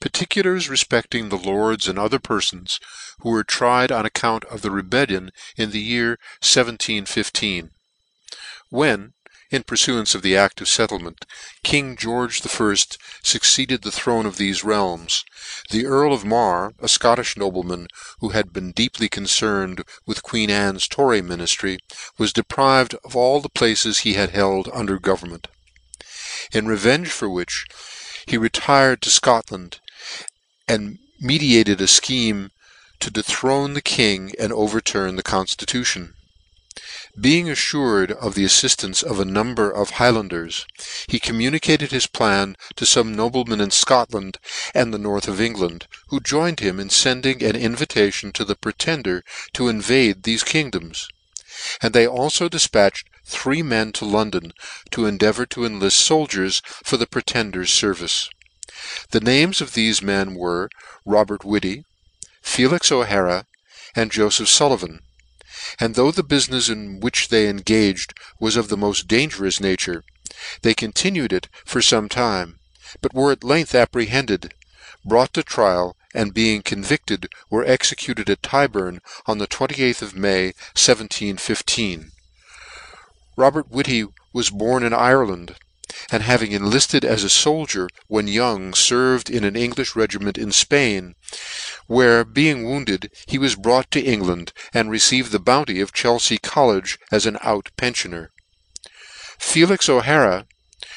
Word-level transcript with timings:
Particulars 0.00 0.68
refpecting 0.68 1.28
the 1.28 1.36
Lords 1.36 1.86
and 1.86 1.98
other 1.98 2.18
Perfons 2.18 2.80
who 3.20 3.28
were 3.28 3.44
tried 3.44 3.92
on 3.92 4.06
account 4.06 4.44
of 4.44 4.62
the 4.62 4.70
Rebellion 4.70 5.30
in 5.58 5.72
the 5.72 5.80
year 5.80 6.18
1715. 6.40 7.70
When, 8.70 9.12
in 9.50 9.62
purfuance 9.62 10.14
of 10.14 10.22
the 10.22 10.36
act 10.38 10.62
of 10.62 10.68
fettlement, 10.68 11.26
King 11.62 11.96
George 11.96 12.40
Firft 12.40 12.96
fucceeded 13.22 13.82
the 13.82 13.92
throne 13.92 14.24
of 14.24 14.36
thefe 14.36 14.64
realms, 14.64 15.22
the 15.68 15.84
Earl 15.84 16.14
of 16.14 16.24
Mar, 16.24 16.72
a 16.78 16.88
Scottifh 16.88 17.36
nobleman, 17.36 17.86
who 18.20 18.30
had 18.30 18.54
been 18.54 18.72
deeply 18.72 19.08
concerned 19.08 19.84
with 20.06 20.22
Queen 20.22 20.48
Anne's 20.48 20.88
Tory 20.88 21.20
miniftry, 21.20 21.78
was 22.16 22.32
deprived 22.32 22.94
of 23.04 23.14
all 23.14 23.40
the 23.40 23.50
places 23.50 23.98
he 23.98 24.14
had 24.14 24.30
held 24.30 24.66
under 24.72 24.98
government: 24.98 25.48
in 26.52 26.66
revenge 26.66 27.08
for 27.08 27.28
which 27.28 27.66
he 28.26 28.38
retired 28.38 29.02
to 29.02 29.10
Scotland, 29.10 29.80
and 30.66 30.98
meditated 31.18 31.80
a 31.80 31.86
fcheme 31.86 32.50
to 33.00 33.10
dethrone 33.10 33.74
the 33.74 33.82
king 33.82 34.32
and 34.38 34.52
overturn 34.52 35.16
the 35.16 35.22
conftitution. 35.22 36.14
Being 37.20 37.50
affured 37.50 38.12
of 38.12 38.34
the 38.34 38.44
affiftance 38.44 39.02
of 39.02 39.18
a 39.18 39.24
number 39.24 39.70
of 39.70 39.90
Highlanders, 39.90 40.64
he 41.08 41.18
communicated 41.18 41.90
his 41.90 42.06
plan 42.06 42.56
to 42.76 42.84
fome 42.84 43.14
noblemen 43.14 43.60
in 43.60 43.72
Scotland 43.72 44.38
and 44.74 44.94
the 44.94 44.98
north 44.98 45.26
of 45.26 45.40
England, 45.40 45.86
who 46.08 46.20
joined 46.20 46.60
him 46.60 46.78
in 46.78 46.88
fending 46.88 47.42
an 47.42 47.56
invitation 47.56 48.32
to 48.32 48.44
the 48.44 48.54
Pretender 48.54 49.24
to 49.54 49.68
invade 49.68 50.22
thefe 50.22 50.44
kingdoms: 50.44 51.08
and 51.82 51.92
they 51.92 52.06
alfo 52.06 52.48
difpatched 52.48 53.04
three 53.26 53.62
men 53.62 53.92
to 53.92 54.04
London 54.04 54.52
to 54.92 55.04
endeavour 55.06 55.46
to 55.46 55.60
enlift 55.60 56.00
foldiers 56.00 56.62
for 56.84 56.96
the 56.96 57.06
Pretender's 57.06 57.76
fervice. 57.76 58.28
The 59.10 59.20
names 59.20 59.60
of 59.60 59.72
thefe 59.72 60.00
men 60.00 60.34
were 60.34 60.70
Robert 61.04 61.44
Whitty, 61.44 61.84
Felix 62.40 62.90
O'Hara, 62.90 63.44
and 63.94 64.10
Jofeph 64.10 64.48
Sullivan; 64.48 65.00
and 65.78 65.96
though 65.96 66.10
the 66.10 66.24
bufinefs 66.24 66.70
in 66.70 66.98
which 66.98 67.28
they 67.28 67.46
engaged 67.46 68.14
was 68.40 68.56
of 68.56 68.68
the 68.70 68.78
moft 68.78 69.06
dangerous 69.06 69.60
nature, 69.60 70.02
they 70.62 70.72
continued 70.72 71.30
it 71.30 71.46
for 71.66 71.80
fome 71.80 72.08
time, 72.08 72.58
but 73.02 73.12
were 73.12 73.30
at 73.32 73.44
length 73.44 73.74
apprehended, 73.74 74.54
brought 75.04 75.34
to 75.34 75.42
trial, 75.42 75.94
and 76.14 76.32
being 76.32 76.62
convicted, 76.62 77.28
were 77.50 77.66
executed 77.66 78.30
at 78.30 78.40
Tyburn 78.42 79.00
on 79.26 79.36
the 79.36 79.46
28th 79.46 80.00
of 80.00 80.16
May, 80.16 80.54
1715. 80.72 82.12
Robert 83.36 83.68
Whitty 83.68 84.06
was 84.32 84.48
born 84.48 84.82
in 84.82 84.94
Ireland, 84.94 85.56
and 86.10 86.22
having 86.22 86.52
enlifted 86.52 87.04
as 87.04 87.24
a 87.24 87.28
foldier 87.28 87.88
when 88.06 88.28
young, 88.28 88.72
ferved 88.72 89.28
in 89.28 89.44
an 89.44 89.54
Englifh 89.54 89.96
regiment 89.96 90.38
in 90.38 90.52
Spain, 90.52 91.14
where 91.86 92.24
being 92.24 92.64
wounded 92.64 93.10
he 93.26 93.38
was 93.38 93.56
brought 93.56 93.90
to 93.90 94.00
England, 94.00 94.52
and 94.72 94.90
received 94.90 95.32
the 95.32 95.38
bounty 95.38 95.80
of 95.80 95.92
Chelfea 95.92 96.40
College 96.42 96.98
as 97.10 97.26
an 97.26 97.38
out 97.42 97.70
pensioner. 97.76 98.30
Felix 99.38 99.88
O'Hara, 99.88 100.46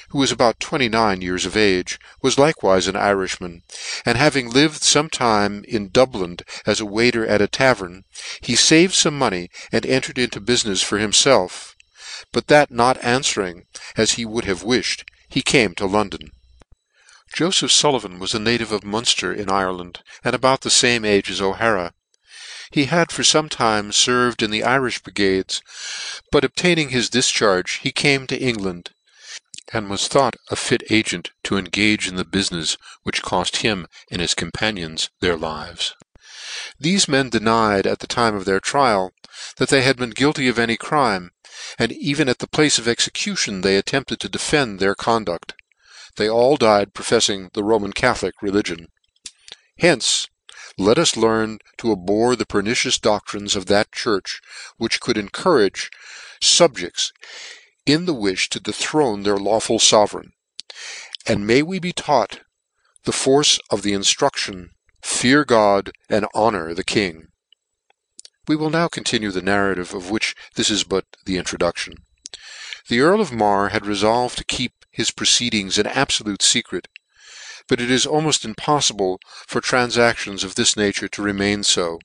who 0.09 0.19
was 0.19 0.31
about 0.31 0.59
twenty 0.59 0.87
nine 0.87 1.21
years 1.21 1.45
of 1.45 1.57
age, 1.57 1.99
was 2.21 2.37
likewife 2.37 2.87
an 2.87 2.95
Irifhman, 2.95 3.63
and 4.05 4.17
having 4.17 4.49
lived 4.49 4.83
fome 4.83 5.09
time 5.09 5.63
in 5.67 5.89
Dublin 5.89 6.37
as 6.67 6.79
a 6.79 6.85
waiter 6.85 7.25
at 7.25 7.41
a 7.41 7.47
tavern, 7.47 8.03
he 8.41 8.55
faved 8.55 8.93
fome 8.93 9.13
money 9.13 9.49
and 9.71 9.85
entered 9.85 10.19
into 10.19 10.39
bufinefs 10.39 10.83
for 10.83 10.99
himfelf; 10.99 11.72
but 12.31 12.47
that 12.47 12.69
not 12.69 12.99
anfwering 13.01 13.65
as 13.97 14.11
he 14.11 14.25
would 14.25 14.45
have 14.45 14.63
wifhed, 14.63 15.03
he 15.27 15.41
came 15.41 15.73
to 15.75 15.85
London. 15.85 16.31
Jofeph 17.35 17.71
Sullivan 17.71 18.19
was 18.19 18.35
a 18.35 18.39
native 18.39 18.71
of 18.71 18.81
Munfter 18.81 19.35
in 19.35 19.49
Ireland, 19.49 20.03
and 20.23 20.35
about 20.35 20.61
the 20.61 20.69
fame 20.69 21.03
age 21.03 21.31
as 21.31 21.41
O'Hara. 21.41 21.93
He 22.69 22.85
had 22.85 23.11
for 23.11 23.23
fome 23.23 23.49
time 23.49 23.91
ferved 23.91 24.43
in 24.43 24.51
the 24.51 24.61
Irifh 24.61 25.01
brigades, 25.01 25.61
but 26.31 26.43
obtaining 26.43 26.89
his 26.89 27.09
difcharge, 27.09 27.79
he 27.79 27.91
came 27.91 28.27
to 28.27 28.39
England, 28.39 28.91
and 29.71 29.89
was 29.89 30.07
thought 30.07 30.35
a 30.49 30.55
fit 30.55 30.83
agent 30.91 31.31
to 31.45 31.57
engage 31.57 32.07
in 32.07 32.15
the 32.15 32.25
bufinefs 32.25 32.77
which 33.01 33.23
coft 33.23 33.57
him 33.57 33.87
and 34.11 34.21
his 34.21 34.35
companions 34.35 35.09
their 35.19 35.35
lives. 35.35 35.95
Thefe 36.79 37.07
men 37.07 37.29
denied, 37.29 37.87
at 37.87 37.99
the 37.99 38.07
time 38.07 38.35
of 38.35 38.45
their 38.45 38.59
trial, 38.59 39.13
that 39.57 39.69
they 39.69 39.81
had 39.81 39.97
been 39.97 40.11
guilty 40.11 40.47
of 40.47 40.59
any 40.59 40.77
crime, 40.77 41.31
and 41.79 41.91
even 41.91 42.29
at 42.29 42.39
the 42.39 42.47
place 42.47 42.77
of 42.77 42.87
execution 42.87 43.61
they 43.61 43.77
attempted 43.77 44.19
to 44.19 44.29
defend 44.29 44.79
their 44.79 44.95
conduct. 44.95 45.53
They 46.15 46.29
all 46.29 46.57
died 46.57 46.93
profeffing 46.93 47.51
the 47.53 47.63
Roman 47.63 47.93
Catholic 47.93 48.41
religion. 48.41 48.87
Hence 49.79 50.27
let 50.77 50.97
us 50.97 51.15
learn 51.15 51.59
to 51.77 51.91
abhor 51.91 52.35
the 52.35 52.45
pernicious 52.45 52.97
doctrines 52.97 53.55
of 53.55 53.67
that 53.67 53.91
church 53.91 54.41
which 54.77 54.99
could 54.99 55.17
encourage 55.17 55.89
fubjects 56.41 57.11
in 57.85 58.05
the 58.05 58.13
wifh 58.13 58.47
to 58.49 58.59
dethrone 58.59 59.23
their 59.23 59.37
lawful 59.37 59.79
fovereign; 59.79 60.33
and 61.25 61.45
may 61.45 61.61
we 61.61 61.79
be 61.79 61.93
taught 61.93 62.41
the 63.03 63.11
force 63.11 63.59
of 63.69 63.81
the 63.81 63.91
inftruction, 63.91 64.69
Fear 65.01 65.43
God 65.43 65.91
and 66.09 66.25
honour 66.33 66.73
the 66.73 66.83
King. 66.83 67.27
We 68.45 68.57
will 68.57 68.69
now 68.69 68.89
continue 68.89 69.31
the 69.31 69.41
narrative 69.41 69.93
of 69.93 70.09
which 70.09 70.35
this 70.55 70.69
is 70.69 70.83
but 70.83 71.05
the 71.23 71.37
introduction. 71.37 71.93
The 72.89 72.99
Earl 72.99 73.21
of 73.21 73.31
Mar 73.31 73.69
had 73.69 73.83
refolved 73.83 74.35
to 74.35 74.43
keep 74.43 74.85
his 74.91 75.11
proceedings 75.11 75.77
an 75.77 75.85
abfolute 75.85 76.41
fecret; 76.41 76.87
but 77.69 77.79
it 77.79 77.89
is 77.89 78.05
almoft 78.05 78.43
impoffible 78.43 79.19
for 79.47 79.61
tranfactions 79.61 80.43
of 80.43 80.55
this 80.55 80.75
nature 80.75 81.07
to 81.07 81.21
remain 81.21 81.63
fo, 81.63 81.99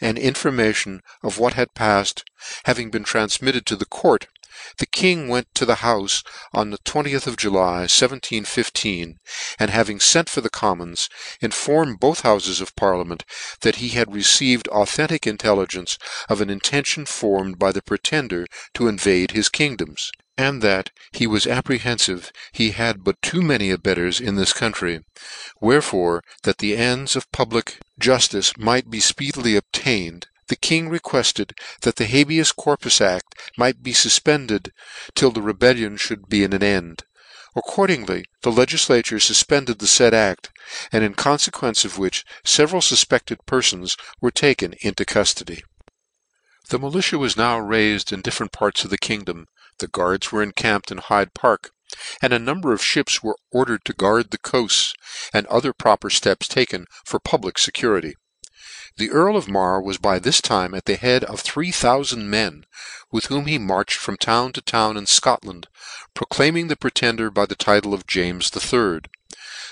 and 0.00 0.18
information 0.18 1.00
of 1.22 1.38
what 1.38 1.54
had 1.54 1.74
pafled 1.74 2.22
having 2.64 2.90
been 2.92 3.02
transmitted 3.02 3.66
to 3.66 3.74
the 3.74 3.84
court, 3.84 4.28
the 4.78 4.86
king 4.86 5.26
went 5.26 5.52
to 5.56 5.66
the 5.66 5.74
houfe 5.82 6.22
on 6.54 6.70
the 6.70 6.78
20th 6.78 7.26
of 7.26 7.36
July, 7.36 7.80
1715, 7.80 9.18
and 9.58 9.70
having 9.72 9.98
fent 9.98 10.30
for 10.30 10.40
the 10.40 10.48
commons, 10.48 11.08
informed 11.40 11.98
both 11.98 12.22
houfes 12.22 12.60
of 12.60 12.76
parliament 12.76 13.24
that 13.62 13.74
he 13.82 13.88
had 13.88 14.14
received 14.14 14.68
authentic 14.68 15.26
intelligence 15.26 15.98
of 16.28 16.40
an 16.40 16.48
intention 16.48 17.04
formed 17.04 17.58
by 17.58 17.72
the 17.72 17.82
Pretender 17.82 18.46
to 18.74 18.86
invade 18.86 19.32
his 19.32 19.48
kingdoms; 19.48 20.12
and 20.38 20.62
that 20.62 20.90
he 21.10 21.26
was 21.26 21.44
apprehenfive 21.44 22.30
he 22.52 22.70
had 22.70 23.02
but 23.02 23.20
too 23.20 23.42
many 23.42 23.70
abettors 23.72 24.20
in 24.20 24.36
this 24.36 24.52
country: 24.52 25.00
wherefore, 25.60 26.22
that 26.44 26.58
the 26.58 26.76
ends 26.76 27.16
of 27.16 27.30
public 27.32 27.78
juftice 28.00 28.56
might 28.56 28.88
be 28.88 29.00
fpeedily 29.00 29.56
obtained, 29.56 30.28
the 30.52 30.56
king 30.56 30.90
requefted 30.90 31.54
that 31.80 31.96
the 31.96 32.04
Habeas 32.04 32.52
Corpus 32.52 33.00
Act 33.00 33.34
might 33.56 33.82
be 33.82 33.94
fufpended 33.94 34.70
till 35.14 35.30
the 35.30 35.40
rebellion 35.40 35.96
mould 35.96 36.28
be 36.28 36.44
at 36.44 36.52
an 36.52 36.62
end. 36.62 37.04
Accordingly 37.56 38.26
the 38.42 38.50
legiflature 38.50 39.16
fufpended 39.16 39.78
the 39.78 39.86
faid 39.86 40.12
act, 40.12 40.50
and 40.92 41.02
in 41.02 41.14
confequence 41.14 41.86
of 41.86 41.96
which 41.96 42.26
feveral 42.44 42.82
fufpected 42.82 43.38
perfons 43.46 43.96
were 44.20 44.30
taken 44.30 44.74
into 44.82 45.06
cuftody. 45.06 45.62
The 46.68 46.78
militia 46.78 47.16
was 47.16 47.34
now 47.34 47.58
raifed 47.58 48.12
in 48.12 48.20
different 48.20 48.52
parts 48.52 48.84
of 48.84 48.90
the 48.90 48.98
kingdom, 48.98 49.46
the 49.78 49.88
guards 49.88 50.32
were 50.32 50.42
encamped 50.42 50.90
in 50.90 50.98
Hyde 50.98 51.32
Park, 51.32 51.70
and 52.20 52.34
a 52.34 52.38
number 52.38 52.74
of 52.74 52.82
fhips 52.82 53.22
were 53.22 53.38
ordered 53.50 53.86
to 53.86 53.94
guard 53.94 54.32
the 54.32 54.36
coafts, 54.52 54.92
and 55.32 55.46
other 55.46 55.72
proper 55.72 56.10
fteps 56.10 56.46
taken 56.46 56.84
for 57.06 57.18
public 57.18 57.58
fecurity. 57.58 58.16
The 58.98 59.10
Earl 59.10 59.38
of 59.38 59.48
Mar 59.48 59.80
was 59.80 59.96
by 59.96 60.18
this 60.18 60.42
time 60.42 60.74
at 60.74 60.84
the 60.84 60.96
head 60.96 61.24
of 61.24 61.40
three 61.40 61.70
thoufand 61.72 62.26
men, 62.26 62.66
with 63.10 63.24
whom 63.26 63.46
he 63.46 63.56
marched 63.56 63.96
from 63.96 64.18
town 64.18 64.52
to 64.52 64.60
town 64.60 64.98
in 64.98 65.06
Scotland, 65.06 65.66
proclaiming 66.12 66.68
the 66.68 66.76
Pretender 66.76 67.30
by 67.30 67.46
the 67.46 67.54
title 67.54 67.94
of 67.94 68.06
James 68.06 68.50
III. 68.54 69.00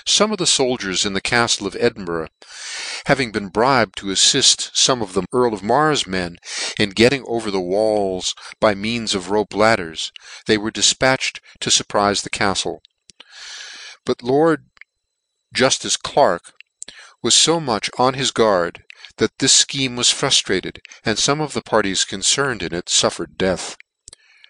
Some 0.07 0.31
of 0.31 0.39
the 0.39 0.45
foldiers 0.47 1.05
in 1.05 1.13
the 1.13 1.21
caftle 1.21 1.67
of 1.67 1.75
Edinburgh 1.79 2.29
having 3.05 3.31
been 3.31 3.49
bribed 3.49 3.95
to 3.99 4.07
affift 4.07 4.71
fome 4.71 5.03
of 5.03 5.13
the 5.13 5.27
Earl 5.31 5.53
of 5.53 5.61
Mar's 5.61 6.07
men 6.07 6.39
in 6.79 6.89
getting 6.89 7.23
over 7.27 7.51
the 7.51 7.61
walls 7.61 8.33
by 8.59 8.73
means 8.73 9.13
of 9.13 9.29
rope 9.29 9.53
ladders, 9.53 10.11
they 10.47 10.57
were 10.57 10.71
difpatched 10.71 11.39
to 11.59 11.69
furprize 11.69 12.23
the 12.23 12.31
caftle; 12.31 12.81
but 14.03 14.23
Lord 14.23 14.65
Juftice 15.53 15.95
Clerk 15.95 16.53
was 17.21 17.37
fo 17.37 17.59
much 17.59 17.91
on 17.99 18.15
his 18.15 18.31
guard, 18.31 18.83
that 19.21 19.37
this 19.37 19.63
fcheme 19.63 19.95
was 19.95 20.09
fruftrated, 20.09 20.81
and 21.05 21.15
fome 21.15 21.41
of 21.41 21.53
the 21.53 21.61
parties 21.61 22.05
concerned 22.05 22.63
in 22.63 22.73
it 22.73 22.87
fuffered 22.87 23.37
death. 23.37 23.77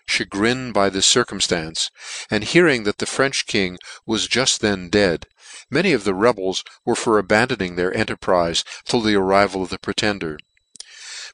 Chagrined 0.07 0.73
by 0.73 0.89
this 0.89 1.05
circumftance, 1.05 1.89
and 2.29 2.45
hearing 2.45 2.83
that 2.83 2.99
the 2.99 3.05
French 3.05 3.45
king 3.47 3.77
was 4.05 4.29
juft 4.29 4.59
then 4.59 4.87
dead, 4.87 5.27
many 5.69 5.91
of 5.91 6.05
the 6.05 6.13
rebels 6.13 6.63
were 6.85 6.95
for 6.95 7.19
abandoning 7.19 7.75
their 7.75 7.93
enterprize 7.93 8.63
till 8.85 9.01
the 9.01 9.13
arrival 9.13 9.61
of 9.61 9.71
the 9.71 9.77
Pretender. 9.77 10.37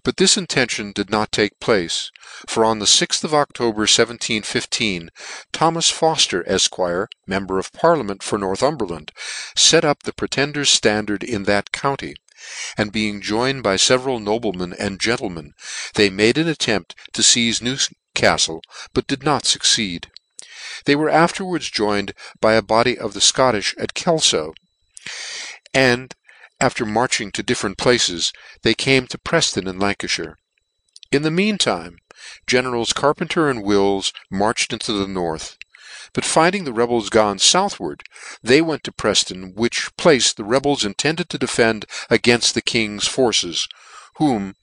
But 0.01 0.17
this 0.17 0.35
intention 0.35 0.91
did 0.91 1.11
not 1.11 1.31
take 1.31 1.59
place; 1.59 2.09
for 2.47 2.65
on 2.65 2.79
the 2.79 2.87
6th 2.87 3.23
of 3.23 3.35
October, 3.35 3.81
1715, 3.81 5.11
Thomas 5.53 5.91
Fofter, 5.91 6.43
Efq. 6.47 7.05
member 7.27 7.59
of 7.59 7.71
parliament 7.71 8.23
for 8.23 8.39
Northumberland, 8.39 9.11
fet 9.55 9.85
up 9.85 10.01
the 10.01 10.13
Pretender's 10.13 10.71
ftandard 10.71 11.23
in 11.23 11.43
that 11.43 11.71
county, 11.71 12.15
and 12.77 12.91
being 12.91 13.21
joined 13.21 13.63
by 13.63 13.77
feveral 13.77 14.19
noblemen 14.19 14.73
and 14.73 14.99
gentlemen, 14.99 15.53
they 15.95 16.09
made 16.09 16.37
an 16.37 16.47
attempt 16.47 16.95
to 17.13 17.21
feize 17.23 17.59
Newcaftle, 17.59 18.61
but 18.93 19.07
did 19.07 19.23
not 19.23 19.43
fucceed. 19.43 20.05
They 20.85 20.95
were 20.95 21.09
afterwards 21.09 21.69
joined 21.69 22.13
by 22.39 22.53
a 22.53 22.61
body 22.61 22.97
of 22.97 23.13
the 23.13 23.21
Scottifh 23.21 23.73
at 23.77 23.93
Kelfo, 23.93 24.53
and 25.73 26.15
after 26.59 26.85
marching 26.85 27.31
to 27.31 27.43
different 27.43 27.77
places, 27.77 28.31
they 28.63 28.73
came 28.73 29.07
to 29.07 29.17
Prefton 29.17 29.67
in 29.67 29.77
Lancafhire. 29.79 30.35
In 31.11 31.21
the 31.21 31.31
mean 31.31 31.57
time 31.57 31.99
generals 32.45 32.93
Carpenter 32.93 33.49
and 33.49 33.63
Wills 33.63 34.11
marched 34.31 34.73
into 34.73 34.91
the 34.93 35.07
north; 35.07 35.56
but 36.17 36.25
finding 36.25 36.63
the 36.63 36.73
rebels 36.73 37.11
gone 37.11 37.37
fouthward, 37.37 38.01
they 38.41 38.59
went 38.59 38.83
to 38.83 38.91
Prefton, 38.91 39.53
which 39.53 39.95
place 39.97 40.33
the 40.33 40.43
rebels 40.43 40.83
intended 40.83 41.29
to 41.29 41.37
defend 41.37 41.85
againft 42.09 42.53
the 42.53 42.61
king's 42.63 43.07
forces, 43.07 43.67
whom 44.15 44.55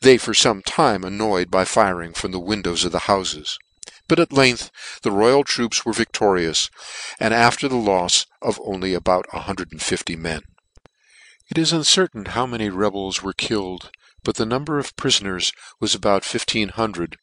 they 0.00 0.18
for 0.18 0.32
fome 0.32 0.60
time 0.64 1.04
annoyed 1.04 1.52
by 1.52 1.64
firing 1.64 2.12
from 2.12 2.32
the 2.32 2.40
windows 2.40 2.84
of 2.84 2.90
the 2.90 3.06
houfes. 3.06 3.58
But 4.08 4.18
at 4.18 4.32
length 4.32 4.72
the 5.02 5.12
royal 5.12 5.44
troops 5.44 5.84
were 5.84 5.92
victorious, 5.92 6.68
and 7.20 7.32
after 7.32 7.68
the 7.68 7.76
lofs 7.76 8.26
of 8.42 8.60
only 8.64 8.92
about 8.92 9.32
150 9.32 10.16
men. 10.16 10.42
It 11.48 11.58
is 11.58 11.72
uncertain 11.72 12.24
how 12.24 12.44
many 12.44 12.70
rebels 12.70 13.22
were 13.22 13.32
killed, 13.32 13.92
but 14.28 14.36
the 14.36 14.44
number 14.44 14.78
of 14.78 14.94
prifoners 14.94 15.54
was 15.80 15.94
about 15.94 16.22
fifteen 16.22 16.68
hundred, 16.68 17.16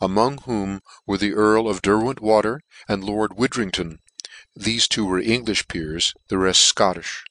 among 0.00 0.38
whom 0.38 0.80
were 1.06 1.16
the 1.16 1.32
Earl 1.32 1.68
of 1.68 1.82
Derwentwater 1.82 2.58
and 2.88 3.04
Lord 3.04 3.36
Widdrington 3.36 4.00
(thefe 4.58 4.88
two 4.88 5.06
were 5.06 5.22
Englifh 5.22 5.68
peers, 5.68 6.14
the 6.26 6.36
reft 6.36 6.58
Scottifh), 6.58 7.22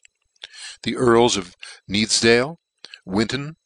the 0.84 0.96
Earls 0.96 1.36
of 1.36 1.58
Nithifdale, 1.90 2.56
Winton, 3.04 3.58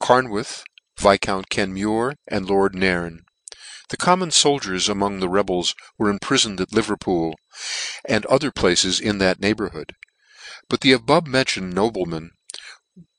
Carnwarth, 0.00 0.64
Viscount 0.98 1.50
Kenmure, 1.50 2.14
and 2.26 2.48
Lord 2.48 2.74
Nairn. 2.74 3.26
The 3.90 3.98
common 3.98 4.30
foldiers 4.30 4.88
among 4.88 5.20
the 5.20 5.28
rebels 5.28 5.74
were 5.98 6.08
imprifoned 6.08 6.58
at 6.58 6.72
Liverpool, 6.72 7.34
and 8.06 8.24
other 8.24 8.50
places 8.50 8.98
in 8.98 9.18
that 9.18 9.40
neighbourhood. 9.40 9.92
But 10.70 10.80
the 10.80 10.92
above 10.92 11.26
mentioned 11.26 11.74
noblemen, 11.74 12.30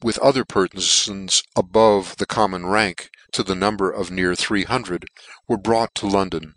with 0.01 0.17
other 0.19 0.43
perfons 0.43 1.43
above 1.55 2.17
the 2.17 2.25
common 2.25 2.65
rank, 2.65 3.11
to 3.31 3.43
the 3.43 3.55
number 3.55 3.91
of 3.91 4.09
near 4.09 4.33
three 4.33 4.63
hundred, 4.63 5.05
were 5.47 5.57
brought 5.57 5.93
to 5.95 6.07
London. 6.07 6.55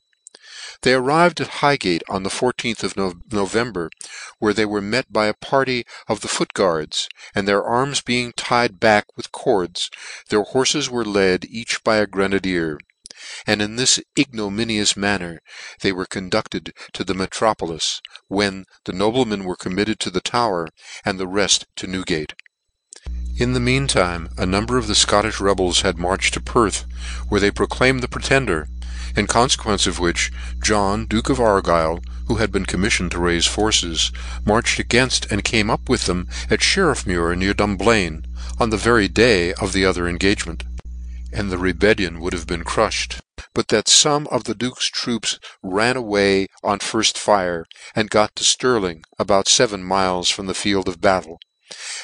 They 0.82 0.94
arrived 0.94 1.40
at 1.40 1.60
Highgate 1.60 2.02
on 2.08 2.22
the 2.22 2.30
14th 2.30 2.82
of 2.82 2.96
November, 3.30 3.90
where 4.38 4.54
they 4.54 4.64
were 4.64 4.80
met 4.80 5.12
by 5.12 5.26
a 5.26 5.34
party 5.34 5.84
of 6.08 6.20
the 6.22 6.28
foot 6.28 6.54
guards, 6.54 7.08
and 7.34 7.46
their 7.46 7.62
arms 7.62 8.00
being 8.00 8.32
tied 8.36 8.80
back 8.80 9.04
with 9.16 9.32
cords, 9.32 9.90
their 10.30 10.42
horfes 10.42 10.88
were 10.88 11.04
led 11.04 11.44
each 11.44 11.84
by 11.84 11.96
a 11.96 12.06
grenadier 12.06 12.78
and 13.46 13.60
in 13.60 13.76
this 13.76 14.00
ignominious 14.18 14.96
manner 14.96 15.42
they 15.80 15.92
were 15.92 16.06
conducted 16.06 16.72
to 16.94 17.04
the 17.04 17.12
metropolis, 17.14 18.00
when 18.28 18.64
the 18.84 18.94
noblemen 18.94 19.44
were 19.44 19.56
committed 19.56 20.00
to 20.00 20.10
the 20.10 20.22
Tower, 20.22 20.68
and 21.04 21.20
the 21.20 21.26
reft 21.26 21.66
to 21.76 21.86
Newgate. 21.86 22.32
In 23.36 23.52
the 23.52 23.60
mean 23.60 23.86
time 23.86 24.28
a 24.36 24.44
number 24.44 24.76
of 24.76 24.86
the 24.86 24.94
Scottish 24.94 25.40
rebels 25.40 25.82
had 25.82 25.98
marched 25.98 26.34
to 26.34 26.40
Perth, 26.40 26.84
where 27.28 27.40
they 27.40 27.50
proclaimed 27.50 28.02
the 28.02 28.08
Pretender, 28.08 28.68
in 29.16 29.26
consequence 29.26 29.86
of 29.86 29.98
which 29.98 30.32
John 30.62 31.06
Duke 31.06 31.30
of 31.30 31.40
Argyle, 31.40 32.00
who 32.26 32.36
had 32.36 32.52
been 32.52 32.66
commissioned 32.66 33.10
to 33.12 33.18
raise 33.18 33.46
forces, 33.46 34.12
marched 34.44 34.78
against 34.78 35.30
and 35.30 35.44
came 35.44 35.70
up 35.70 35.88
with 35.88 36.06
them 36.06 36.28
at 36.50 36.60
Sheriffmuir 36.60 37.36
near 37.36 37.54
Dumblane, 37.54 38.24
on 38.58 38.70
the 38.70 38.76
very 38.76 39.08
day 39.08 39.52
of 39.54 39.72
the 39.72 39.84
other 39.84 40.08
engagement 40.08 40.64
and 41.32 41.50
the 41.50 41.58
rebellion 41.58 42.20
would 42.20 42.32
have 42.32 42.46
been 42.46 42.64
crushed, 42.64 43.20
but 43.54 43.68
that 43.68 43.86
fome 43.86 44.26
of 44.28 44.44
the 44.44 44.54
Duke's 44.54 44.86
troops 44.86 45.38
ran 45.62 45.96
away 45.96 46.48
on 46.62 46.80
first 46.80 47.16
fire, 47.16 47.64
and 47.94 48.10
got 48.10 48.34
to 48.36 48.44
Stirling, 48.44 49.04
about 49.18 49.46
feven 49.46 49.82
miles 49.84 50.28
from 50.28 50.46
the 50.46 50.54
field 50.54 50.88
of 50.88 51.00
battle. 51.00 51.38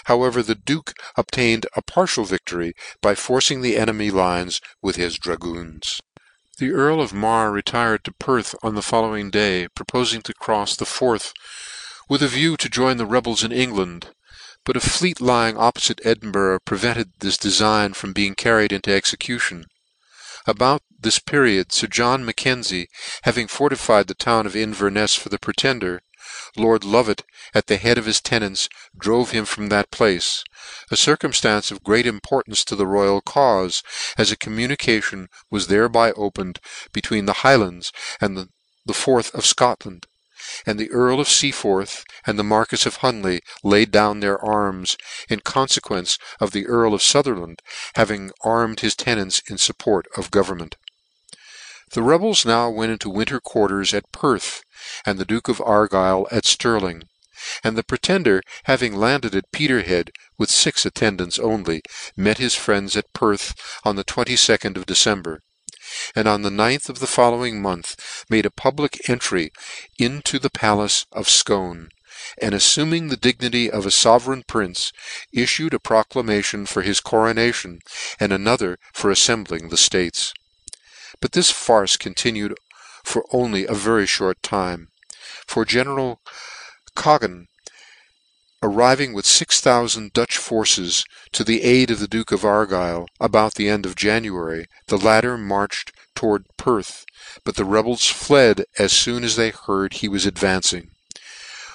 However 0.05 0.43
the 0.43 0.55
Duke 0.55 0.95
obtained 1.17 1.67
a 1.75 1.83
partial 1.83 2.25
victory 2.25 2.75
by 3.01 3.15
forcing 3.15 3.63
the 3.63 3.77
enemy's 3.77 4.13
lines 4.13 4.61
with 4.81 4.97
his 4.97 5.19
dragoons. 5.19 6.01
The 6.59 6.71
Earl 6.71 7.01
of 7.01 7.13
Mar 7.13 7.51
retired 7.51 8.05
to 8.05 8.13
Perth 8.13 8.55
on 8.63 8.77
the 8.77 8.83
following 8.83 9.31
day, 9.31 9.69
propofing 9.77 10.23
to 10.23 10.35
crofs 10.35 10.77
the 10.77 10.87
Forth, 10.87 11.33
with 12.09 12.23
a 12.23 12.29
view 12.29 12.57
to 12.57 12.69
join 12.69 12.97
the 12.97 13.07
rebels 13.07 13.43
in 13.43 13.53
England, 13.53 14.11
but 14.65 14.77
a 14.77 14.81
fleet 14.81 15.21
lying 15.21 15.57
oppofite 15.57 16.01
Edinburgh 16.05 16.61
prevented 16.65 17.13
this 17.19 17.37
defign 17.37 17.95
from 17.95 18.13
being 18.13 18.35
carried 18.35 18.73
into 18.73 18.91
execution. 18.91 19.67
About 20.47 20.83
this 20.99 21.19
period 21.19 21.73
Sir 21.73 21.89
John 21.89 22.25
Mackenzie 22.25 22.89
having 23.25 23.49
fortified 23.49 24.07
the 24.07 24.15
town 24.15 24.47
of 24.47 24.55
Invernefs 24.55 25.19
for 25.19 25.29
the 25.29 25.39
Pretender, 25.39 26.01
Lord 26.57 26.83
Lovat, 26.83 27.23
at 27.55 27.69
the 27.69 27.77
head 27.77 27.99
of 27.99 28.05
his 28.05 28.21
tenants, 28.21 28.69
drove 28.99 29.31
him 29.31 29.45
from 29.45 29.69
that 29.69 29.93
place; 29.93 30.43
a 30.91 30.97
circumftance 30.97 31.71
of 31.71 31.85
great 31.85 32.05
importance 32.05 32.65
to 32.65 32.75
the 32.75 32.85
royal 32.85 33.23
caufe, 33.23 33.85
as 34.19 34.33
a 34.33 34.37
communication 34.37 35.29
was 35.53 35.69
thereby 35.69 36.11
opened 36.17 36.59
between 36.93 37.27
the 37.27 37.45
Highlands 37.45 37.93
and 38.21 38.37
the 38.37 38.93
Forth 38.93 39.33
of 39.37 39.47
Scotland 39.47 40.09
and 40.67 40.81
the 40.81 40.91
Earl 40.91 41.21
of 41.21 41.29
Seaforth 41.29 42.05
and 42.27 42.37
the 42.39 42.45
Marquis 42.45 42.89
of 42.89 42.99
Hunley 42.99 43.41
laid 43.63 43.91
down 43.93 44.19
their 44.19 44.45
arms, 44.45 44.97
in 45.29 45.41
confequence 45.41 46.19
of 46.41 46.51
the 46.51 46.67
Earl 46.67 46.93
of 46.93 47.03
Sutherland 47.03 47.63
having 47.95 48.33
armed 48.43 48.81
his 48.81 48.97
tenants 48.97 49.41
in 49.49 49.59
fupport 49.59 50.07
of 50.17 50.31
government. 50.33 50.77
The 51.93 52.03
rebels 52.03 52.45
now 52.45 52.69
went 52.69 52.93
into 52.93 53.09
winter 53.09 53.41
quarters 53.41 53.95
at 53.95 54.11
Perth, 54.13 54.63
and 55.05 55.19
the 55.19 55.25
Duke 55.25 55.49
of 55.49 55.61
Argyle 55.61 56.29
at 56.31 56.47
Stirling; 56.47 57.09
and 57.65 57.77
the 57.77 57.83
Pretender 57.83 58.43
having 58.65 58.95
landed 58.95 59.35
at 59.35 59.51
Peterhead, 59.51 60.13
with 60.39 60.51
fix 60.51 60.87
attendants 60.87 61.39
only, 61.39 61.83
met 62.17 62.39
his 62.39 62.55
friends 62.55 62.97
at 62.97 63.13
Perth 63.13 63.55
on 63.85 63.97
the 63.97 64.05
22nd 64.05 64.77
of 64.77 64.87
December 64.87 65.43
and 66.15 66.27
on 66.27 66.43
the 66.43 66.51
9th 66.51 66.89
of 66.89 66.99
the 66.99 67.07
following 67.07 67.63
month 67.63 68.25
made 68.29 68.45
a 68.45 68.51
public 68.51 69.09
entry 69.09 69.53
into 69.99 70.39
the 70.39 70.51
palace 70.51 71.07
of 71.13 71.29
Scone, 71.29 71.91
and 72.41 72.55
affuming 72.55 73.09
the 73.09 73.17
dignity 73.17 73.71
of 73.71 73.87
a 73.87 73.91
fovereign 73.91 74.43
prince, 74.43 74.93
iffued 75.33 75.73
a 75.73 75.79
proclamation 75.79 76.67
for 76.67 76.83
his 76.83 77.01
coronation, 77.01 77.79
and 78.19 78.33
another 78.33 78.79
for 78.93 79.11
affembling 79.11 79.69
the 79.69 79.77
ftates. 79.77 80.33
But 81.21 81.33
this 81.33 81.51
farce 81.51 81.97
continued 81.97 82.55
for 83.07 83.25
only 83.31 83.65
a 83.67 83.73
very 83.73 84.05
fhort 84.05 84.35
time; 84.43 84.89
for 85.47 85.65
General 85.65 86.21
Coggan 86.97 87.47
arriving 88.65 89.13
with 89.13 89.29
fix 89.29 89.61
thoufand 89.61 90.13
Dutch 90.13 90.37
forces 90.37 91.05
to 91.31 91.45
the 91.45 91.63
aid 91.63 91.93
of 91.93 92.01
the 92.01 92.09
Duke 92.09 92.33
of 92.33 92.45
Argyle, 92.45 93.07
about 93.21 93.55
the 93.55 93.69
end 93.69 93.87
of 93.87 93.95
January, 93.95 94.67
the 94.89 94.99
latter 94.99 95.39
marched 95.39 95.93
towards 96.17 96.49
Perth, 96.57 97.07
but 97.45 97.55
the 97.55 97.65
rebels 97.65 98.07
fled 98.07 98.65
as 98.77 99.01
foon 99.01 99.23
as 99.23 99.37
they 99.37 99.51
heard 99.51 99.93
he 99.93 100.09
was 100.09 100.27
advancing. 100.27 100.91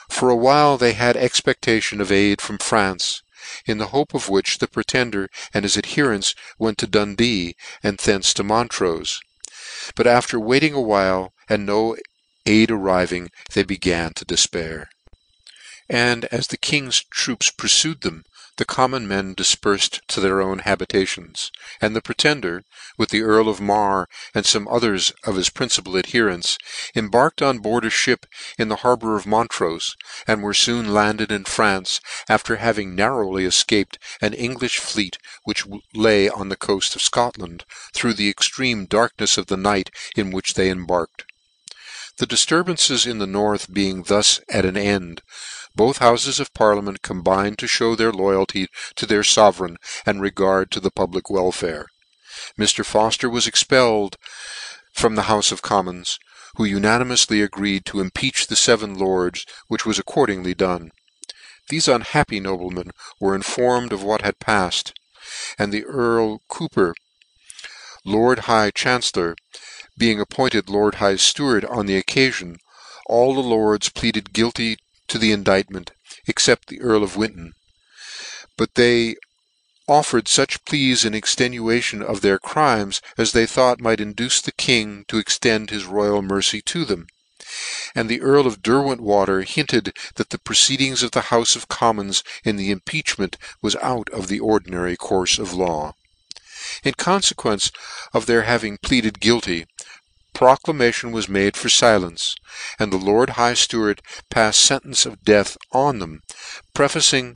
For 0.10 0.30
a 0.30 0.36
while 0.36 0.78
they 0.78 0.92
had 0.92 1.16
expectation 1.16 2.02
of 2.02 2.12
aid 2.12 2.42
from 2.42 2.58
France, 2.58 3.22
in 3.66 3.78
the 3.78 3.88
hope 3.96 4.14
of 4.14 4.28
which 4.28 4.58
the 4.58 4.68
Pretender 4.68 5.30
and 5.54 5.64
his 5.64 5.78
adherents 5.78 6.36
went 6.60 6.78
to 6.80 6.88
Dundee, 6.88 7.56
and 7.82 7.98
thence 7.98 8.34
to 8.34 8.44
Montrofe; 8.44 9.22
but 9.96 10.08
after 10.08 10.40
waiting 10.40 10.74
a 10.74 10.82
while, 10.82 11.34
and 11.50 11.66
no 11.66 11.96
aid 12.46 12.72
arriving, 12.72 13.30
they 13.54 13.64
began 13.64 14.14
to 14.14 14.26
defpair 14.26 14.88
and 15.92 16.24
as 16.26 16.48
the 16.48 16.58
king's 16.58 17.04
troops 17.04 17.52
purfued 17.52 18.00
them, 18.00 18.24
the 18.62 18.66
common 18.66 19.08
men 19.08 19.34
difperfed 19.34 20.02
to 20.06 20.20
their 20.20 20.40
own 20.40 20.60
habitations, 20.60 21.52
and 21.82 21.96
the 21.96 22.02
Pretender, 22.02 22.64
with 22.96 23.10
the 23.10 23.24
Earl 23.24 23.50
of 23.50 23.60
Mar 23.60 24.08
and 24.36 24.46
fome 24.46 24.68
others 24.70 25.12
of 25.24 25.36
his 25.36 25.50
principal 25.50 25.98
adherents, 25.98 26.60
embarked 26.96 27.42
on 27.42 27.58
board 27.58 27.84
a 27.86 27.90
fhip 27.90 28.26
in 28.60 28.70
the 28.70 28.84
harbour 28.86 29.16
of 29.16 29.26
Montrofe, 29.26 29.96
and 30.28 30.44
were 30.44 30.54
foon 30.54 30.94
landed 30.94 31.32
in 31.32 31.44
France, 31.44 32.02
after 32.30 32.58
having 32.58 32.94
narrowly 32.94 33.46
efcaped 33.46 33.98
an 34.22 34.34
Englifh 34.34 34.78
fleet 34.80 35.18
which 35.44 35.66
lay 35.96 36.30
on 36.30 36.50
the 36.50 36.56
coaft 36.56 36.96
of 36.96 37.02
Scotland, 37.02 37.66
through 37.96 38.14
the 38.14 38.30
extreme 38.30 38.86
darknefs 38.86 39.40
of 39.40 39.48
the 39.48 39.58
night 39.58 39.90
in 40.16 40.30
which 40.30 40.54
they 40.54 40.70
embarked. 40.70 41.26
The 42.18 42.28
difturbances 42.28 43.08
in 43.08 43.18
the 43.18 43.26
north 43.26 43.74
being 43.74 44.04
thus 44.04 44.40
at 44.50 44.66
an 44.66 44.78
end, 44.78 45.24
both 45.76 46.00
houfes 46.00 46.40
of 46.40 46.54
parliament 46.54 47.02
combined 47.02 47.58
to 47.58 47.66
fhew 47.66 47.96
their 47.96 48.12
loyalty 48.12 48.68
to 48.96 49.06
their 49.06 49.24
fovereign 49.24 49.78
and 50.06 50.22
regard 50.22 50.72
to 50.72 50.80
the 50.80 50.92
public 50.92 51.30
welfare. 51.30 51.88
Mr. 52.58 52.84
Fofter 52.86 53.32
was 53.32 53.48
expelled 53.48 54.18
from 54.94 55.16
the 55.16 55.24
Houfe 55.24 55.52
of 55.52 55.62
Commons, 55.62 56.20
who 56.56 56.66
unanimoufly 56.66 57.44
agreed 57.44 57.86
to 57.86 58.02
impeach 58.02 58.48
the 58.48 58.56
feven 58.56 58.98
lords, 58.98 59.46
which 59.68 59.86
was 59.86 59.98
accordingly 59.98 60.54
done. 60.54 60.92
Thefe 61.70 61.94
unhappy 61.94 62.40
noblemen 62.40 62.92
were 63.20 63.36
informed 63.36 63.94
of 63.94 64.04
what 64.04 64.22
had 64.22 64.40
palled, 64.40 64.94
and 65.58 65.72
the 65.72 65.86
Earl 65.86 66.42
Cooper, 66.50 66.94
Lord 68.04 68.40
High 68.40 68.72
Chancellor, 68.72 69.36
being 69.98 70.20
appointed 70.20 70.70
Lord 70.70 70.96
High 70.96 71.16
Steward 71.16 71.64
on 71.66 71.86
the 71.86 72.02
occafion, 72.02 72.58
all 73.06 73.34
the 73.34 73.42
lords 73.42 73.90
pleaded 73.90 74.34
guilty 74.34 74.78
to 75.12 75.18
the 75.18 75.34
indictment, 75.34 75.92
except 76.26 76.70
the 76.70 76.80
Earl 76.80 77.04
of 77.04 77.18
Winton; 77.18 77.52
but 78.56 78.76
they 78.76 79.18
offered 79.86 80.24
fuch 80.24 80.64
pleas 80.64 81.04
in 81.04 81.14
extenuation 81.14 82.02
of 82.02 82.22
their 82.22 82.40
crimes 82.40 83.02
as 83.18 83.34
they 83.34 83.46
thought 83.46 83.82
might 83.82 84.00
induce 84.00 84.40
the 84.40 84.54
king 84.54 85.04
to 85.10 85.18
extend 85.18 85.70
his 85.70 85.84
royal 85.84 86.22
mercy 86.22 86.62
to 86.62 86.86
them; 86.86 87.08
and 87.94 88.08
the 88.08 88.22
Earl 88.22 88.48
of 88.48 88.62
Derwentwater 88.62 89.44
hinted 89.46 89.94
that 90.16 90.30
the 90.30 90.40
proceedings 90.40 91.04
of 91.04 91.12
the 91.12 91.24
Houfe 91.24 91.58
of 91.58 91.68
Commons 91.68 92.24
in 92.46 92.56
the 92.56 92.72
impeachment 92.72 93.36
was 93.62 93.76
out 93.82 94.08
of 94.12 94.30
the 94.30 94.40
ordinary 94.40 94.96
courfe 94.96 95.40
of 95.40 95.52
law. 95.52 95.94
In 96.86 96.94
confequence 96.94 97.70
of 98.14 98.28
their 98.28 98.44
having 98.44 98.78
pleaded 98.78 99.20
guilty, 99.20 99.66
proclamation 100.42 101.12
was 101.12 101.30
made 101.30 101.56
for 101.56 101.70
filence, 101.70 102.36
and 102.80 102.92
the 102.92 102.98
Lord 102.98 103.32
High 103.38 103.54
Steward 103.54 104.02
palled 104.32 104.56
fentence 104.56 105.06
of 105.06 105.24
death 105.24 105.56
on 105.72 106.00
them, 106.00 106.24
prefacing 106.74 107.36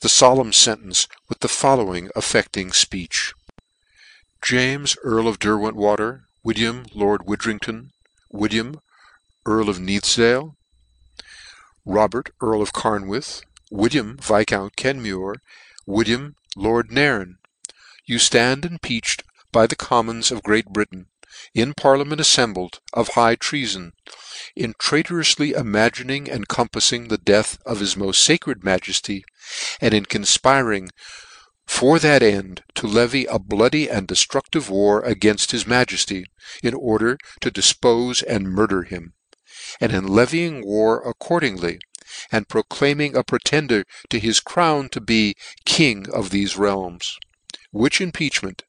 the 0.00 0.08
folemn 0.08 0.52
fentence 0.52 1.06
with 1.28 1.38
the 1.38 1.48
following 1.48 2.10
affecting 2.16 2.70
fpeech. 2.70 3.34
James 4.42 4.96
Earl 5.04 5.28
of 5.28 5.38
Derwentwater, 5.38 6.22
William 6.42 6.86
Lord 6.92 7.24
Widdrington, 7.24 7.90
William 8.32 8.80
Earl 9.46 9.68
of 9.68 9.78
Nithsdale, 9.78 10.56
Robert 11.86 12.30
Earl 12.40 12.62
of 12.62 12.72
Carnwath, 12.72 13.42
William 13.70 14.16
Viscount 14.16 14.74
Kenmure, 14.74 15.36
William 15.86 16.34
Lord 16.56 16.90
Nairn, 16.90 17.38
you 18.06 18.16
ftand 18.16 18.64
impeached 18.64 19.22
by 19.52 19.68
the 19.68 19.76
Commons 19.76 20.32
of 20.32 20.42
Great 20.42 20.66
Britain, 20.66 21.06
in 21.54 21.74
parliament 21.74 22.20
affembled, 22.20 22.80
of 22.92 23.10
high 23.10 23.36
treafon, 23.36 23.92
in 24.56 24.74
traitoroufly 24.74 25.52
imagining 25.52 26.28
and 26.28 26.48
compaffing 26.48 27.06
the 27.06 27.18
death 27.18 27.56
of 27.64 27.78
his 27.78 27.94
moft 27.94 28.18
facred 28.18 28.64
Majefty, 28.64 29.22
and 29.80 29.94
in 29.94 30.06
confpiring 30.06 30.90
for 31.68 32.00
that 32.00 32.20
end 32.20 32.64
to 32.74 32.88
levy 32.88 33.26
a 33.26 33.38
bloody 33.38 33.88
and 33.88 34.08
deftrudtive 34.08 34.68
war 34.68 35.04
againft 35.04 35.52
his 35.52 35.62
Majefty, 35.62 36.24
in 36.64 36.74
order 36.74 37.16
to 37.40 37.50
depole 37.52 38.14
and 38.26 38.48
murder 38.50 38.82
him; 38.82 39.14
and 39.80 39.92
in 39.92 40.08
levying 40.08 40.64
war 40.66 41.00
accordingly, 41.08 41.78
and 42.32 42.48
proclaiming 42.48 43.14
a 43.14 43.22
pretender 43.22 43.84
to 44.08 44.18
his 44.18 44.40
crown 44.40 44.88
to 44.88 45.00
be 45.00 45.36
King 45.64 46.08
of 46.10 46.30
thefe 46.30 46.58
realms. 46.58 47.16
Which 47.70 48.00
impeachment, 48.00 48.64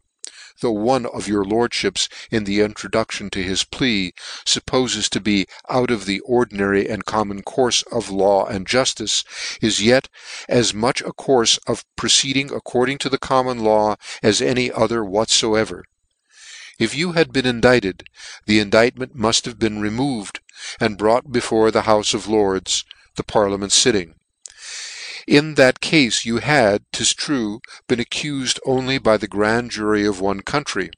though 0.61 0.71
one 0.71 1.05
of 1.05 1.27
your 1.27 1.43
lordfhips 1.43 2.07
in 2.31 2.45
the 2.45 2.61
introduction 2.61 3.29
to 3.29 3.43
his 3.43 3.63
plea 3.63 4.13
fuppofes 4.45 5.09
to 5.09 5.19
be 5.19 5.45
out 5.69 5.91
of 5.91 6.05
the 6.05 6.19
ordinary 6.21 6.87
and 6.87 7.05
common 7.05 7.41
courfe 7.41 7.83
of 7.91 8.09
law 8.09 8.45
and 8.45 8.67
juftice, 8.67 9.23
is 9.61 9.83
yet 9.83 10.07
as 10.47 10.73
much 10.73 11.01
a 11.01 11.13
courfe 11.13 11.59
of 11.67 11.83
proceeding 11.95 12.51
according 12.51 12.97
to 12.97 13.09
the 13.09 13.17
common 13.17 13.59
law 13.59 13.95
as 14.23 14.41
any 14.41 14.71
other 14.71 15.03
whatfoever. 15.03 15.83
If 16.79 16.95
you 16.95 17.11
had 17.11 17.33
been 17.33 17.45
indicted, 17.45 18.03
the 18.45 18.59
indictment 18.59 19.15
muft 19.15 19.45
have 19.45 19.59
been 19.59 19.81
removed, 19.81 20.39
and 20.79 20.97
brought 20.97 21.31
before 21.31 21.71
the 21.71 21.83
Houfe 21.83 22.13
of 22.13 22.27
Lords, 22.27 22.85
the 23.15 23.23
parliament 23.23 23.71
fitting 23.71 24.15
in 25.27 25.53
that 25.53 25.79
cafe 25.81 26.27
you 26.27 26.37
had, 26.39 26.83
'tis 26.91 27.13
true, 27.13 27.61
been 27.87 27.99
accufed 27.99 28.59
only 28.65 28.97
by 28.97 29.17
the 29.17 29.27
grand 29.27 29.69
jury 29.69 30.03
of 30.05 30.19
one 30.19 30.41
country. 30.41 30.89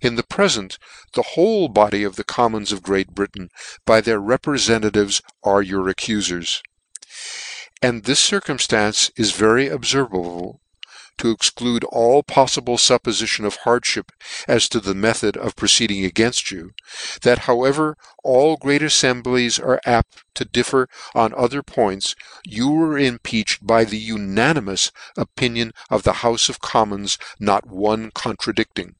In 0.00 0.14
the 0.14 0.22
prefent, 0.22 0.78
the 1.12 1.34
whole 1.34 1.68
body 1.68 2.02
of 2.02 2.16
the 2.16 2.24
Commons 2.24 2.72
of 2.72 2.82
Great 2.82 3.08
Britain, 3.08 3.50
by 3.84 4.00
their 4.00 4.20
reprefentatives, 4.20 5.20
are 5.42 5.60
your 5.60 5.84
accufers. 5.92 6.62
And 7.82 8.04
this 8.04 8.26
circumftance 8.26 9.10
is 9.16 9.32
very 9.32 9.68
obfervable 9.68 10.61
to 11.22 11.30
exclude 11.30 11.84
all 11.84 12.24
poffible 12.24 12.76
fuppofition 12.76 13.44
of 13.44 13.60
hardfhip 13.60 14.08
as 14.48 14.68
to 14.68 14.80
the 14.80 14.92
method 14.94 15.36
of 15.36 15.54
proceeding 15.54 16.02
againft 16.02 16.50
you, 16.50 16.72
that 17.22 17.46
however 17.46 17.96
all 18.24 18.56
great 18.56 18.82
affemblies 18.82 19.64
are 19.64 19.80
apt 19.86 20.24
to 20.34 20.44
differ 20.44 20.88
on 21.14 21.32
other 21.34 21.62
points, 21.62 22.16
you 22.44 22.68
were 22.72 22.98
impeached 22.98 23.64
by 23.64 23.84
the 23.84 23.98
unanimous 23.98 24.90
opinion 25.16 25.72
of 25.88 26.02
the 26.02 26.14
Houfe 26.24 26.48
of 26.48 26.60
Commons, 26.60 27.18
not 27.38 27.68
one 27.68 28.10
contradicting. 28.10 28.96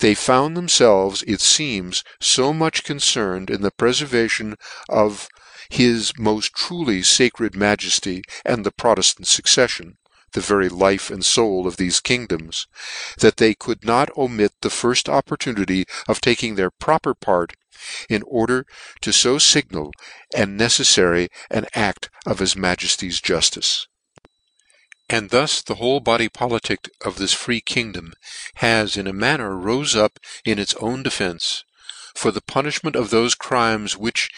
They 0.00 0.14
found 0.14 0.54
themfelves, 0.54 1.22
it 1.26 1.40
feems, 1.40 2.04
fo 2.20 2.52
much 2.52 2.84
concerned 2.84 3.48
in 3.48 3.62
the 3.62 3.70
prefervation 3.70 4.56
of 4.90 5.28
his 5.70 6.12
moft 6.18 6.52
truly 6.52 7.00
facred 7.00 7.52
Majefty 7.52 8.22
and 8.44 8.66
the 8.66 8.72
Proteftant 8.72 9.26
fucceffion, 9.26 9.94
the 10.34 10.40
very 10.40 10.68
life 10.68 11.10
and 11.10 11.24
foul 11.24 11.66
of 11.66 11.76
thefe 11.76 12.02
kingdoms, 12.02 12.66
that 13.18 13.38
they 13.38 13.54
could 13.54 13.84
not 13.84 14.16
omit 14.16 14.52
the 14.60 14.68
firft 14.68 15.08
opportunity 15.08 15.84
of 16.06 16.20
taking 16.20 16.54
their 16.54 16.70
proper 16.70 17.14
part, 17.14 17.54
in 18.08 18.22
order 18.26 18.66
to 19.00 19.12
fo 19.12 19.36
fignal 19.38 19.90
and 20.34 20.58
neceffary 20.58 21.28
an 21.50 21.66
act 21.74 22.10
of 22.26 22.38
his 22.38 22.54
Majefty's 22.54 23.20
juftice. 23.20 23.86
And 25.08 25.30
thus 25.30 25.60
the 25.60 25.74
whole 25.76 26.00
body 26.00 26.28
politic 26.28 26.88
of 27.04 27.16
this 27.16 27.34
free 27.34 27.60
kingdom 27.60 28.14
has 28.56 28.96
in 28.96 29.06
a 29.06 29.12
manner 29.12 29.50
rofe 29.50 29.96
up 29.96 30.18
in 30.44 30.58
its 30.58 30.74
own 30.80 31.02
defence, 31.02 31.62
for 32.14 32.30
the 32.30 32.40
punifhment 32.40 32.96
of 32.96 33.10
thofe 33.10 33.36
crimes 33.36 33.96
which 33.98 34.30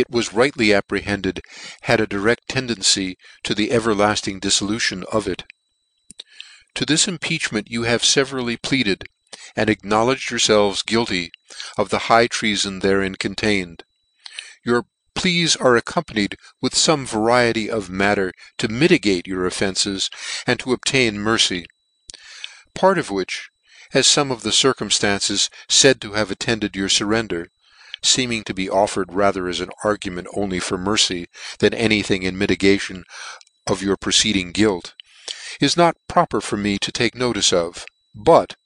it 0.00 0.10
was 0.10 0.32
rightly 0.32 0.72
apprehended 0.72 1.40
had 1.82 2.00
a 2.00 2.06
direct 2.06 2.48
tendency 2.48 3.18
to 3.42 3.54
the 3.54 3.70
everlafting 3.70 4.40
diffolution 4.40 5.04
of 5.10 5.26
it. 5.26 5.44
To 6.74 6.86
this 6.86 7.08
impeachment 7.08 7.70
you 7.70 7.82
have 7.82 8.02
feverally 8.02 8.56
pleaded, 8.56 9.04
and 9.56 9.68
acknowledged 9.68 10.30
yourfelves 10.30 10.84
guilty 10.84 11.32
of 11.76 11.88
the 11.88 12.06
high 12.06 12.28
treafon 12.28 12.80
therein 12.80 13.16
contained. 13.16 13.82
Your 14.64 14.86
pleas 15.14 15.56
are 15.56 15.76
accompanied 15.76 16.36
with 16.60 16.74
fome 16.74 17.04
variety 17.04 17.68
of 17.68 17.90
matter 17.90 18.32
to 18.58 18.68
mitigate 18.68 19.26
your 19.26 19.46
offences, 19.46 20.10
and 20.46 20.60
to 20.60 20.72
obtain 20.72 21.18
mercy; 21.18 21.66
part 22.74 22.98
of 22.98 23.10
which, 23.10 23.48
as 23.92 24.06
fome 24.06 24.30
of 24.30 24.42
the 24.42 24.52
circumftances 24.52 25.48
faid 25.68 26.00
to 26.00 26.12
have 26.12 26.30
attended 26.30 26.76
your 26.76 26.88
furrender, 26.88 27.48
feeming 28.02 28.44
to 28.44 28.54
be 28.54 28.68
offered 28.70 29.12
rather 29.12 29.48
as 29.48 29.60
an 29.60 29.70
argument 29.84 30.28
only 30.34 30.58
for 30.58 30.78
mercy, 30.78 31.26
than 31.58 31.74
any 31.74 32.02
thing 32.02 32.22
in 32.22 32.38
mitigation 32.38 33.04
of 33.66 33.82
your 33.82 33.96
preceding 33.96 34.52
guilt, 34.52 34.94
is 35.60 35.76
not 35.76 35.96
proper 36.08 36.40
for 36.40 36.56
me 36.56 36.78
to 36.78 36.92
take 36.92 37.14
notice 37.14 37.52
of: 37.52 37.84
but, 38.14 38.56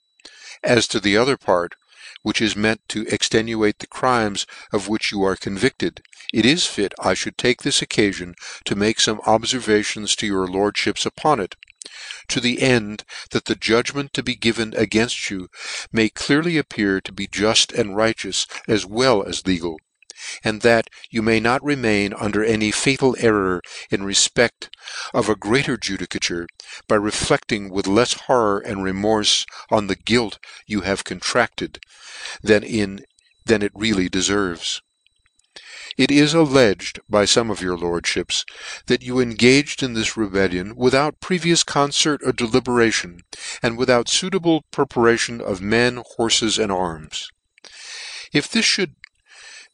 as 0.63 0.87
to 0.87 0.99
the 0.99 1.17
other 1.17 1.37
part, 1.37 1.75
which 2.21 2.41
is 2.41 2.55
meant 2.55 2.81
to 2.87 3.05
extenuate 3.07 3.79
the 3.79 3.87
crimes 3.87 4.45
of 4.71 4.87
which 4.87 5.11
you 5.11 5.23
are 5.23 5.35
convicted, 5.35 6.01
it 6.33 6.45
is 6.45 6.65
fit 6.65 6.93
I 6.99 7.13
fhould 7.13 7.35
take 7.37 7.63
this 7.63 7.81
occafion 7.81 8.33
to 8.65 8.75
make 8.75 8.97
fome 8.97 9.19
obfervations 9.27 10.15
to 10.17 10.25
your 10.27 10.47
lordfhips 10.47 11.05
upon 11.05 11.39
it, 11.39 11.55
to 12.27 12.39
the 12.39 12.61
end 12.61 13.03
that 13.31 13.45
the 13.45 13.55
judgment 13.55 14.13
to 14.13 14.23
be 14.23 14.35
given 14.35 14.71
againft 14.71 15.29
you 15.29 15.49
may 15.91 16.09
clearly 16.09 16.57
appear 16.57 17.01
to 17.01 17.11
be 17.11 17.27
juft 17.27 17.77
and 17.77 17.95
righteous 17.95 18.47
as 18.67 18.85
well 18.85 19.23
as 19.23 19.45
legal, 19.45 19.77
and 20.43 20.61
that 20.61 20.89
you 21.09 21.21
may 21.21 21.39
not 21.39 21.61
remain 21.63 22.13
under 22.13 22.43
any 22.43 22.71
fatal 22.71 23.15
error 23.19 23.61
in 23.91 24.01
refpect 24.01 24.69
of 25.13 25.27
a 25.27 25.35
greater 25.35 25.75
judicature, 25.77 26.47
by 26.87 26.95
reflecting 26.95 27.69
with 27.69 27.85
lefs 27.85 28.13
horror 28.13 28.59
and 28.59 28.77
remorfe 28.77 29.45
on 29.69 29.87
the 29.87 29.95
guilt 29.97 30.39
you 30.65 30.81
have 30.81 31.03
contracted, 31.03 31.79
than 32.41 32.63
it 32.63 33.71
really 33.75 34.09
deferves. 34.09 34.79
It 35.95 36.09
is 36.09 36.33
alledged 36.33 36.99
by 37.07 37.25
fome 37.25 37.51
of 37.51 37.61
your 37.61 37.77
lordfhips, 37.77 38.45
that 38.87 39.03
you 39.03 39.19
engaged 39.19 39.83
in 39.83 39.93
this 39.93 40.17
rebellion 40.17 40.75
without 40.75 41.19
previous 41.19 41.63
concert 41.63 42.21
or 42.23 42.31
deliberation, 42.31 43.21
and 43.61 43.77
without 43.77 44.07
fuitable 44.07 44.61
preparation 44.71 45.39
of 45.39 45.61
men, 45.61 46.03
horfes, 46.17 46.57
and 46.57 46.71
arms. 46.71 47.29
If 48.31 48.49
this 48.49 48.65
fhould 48.65 48.95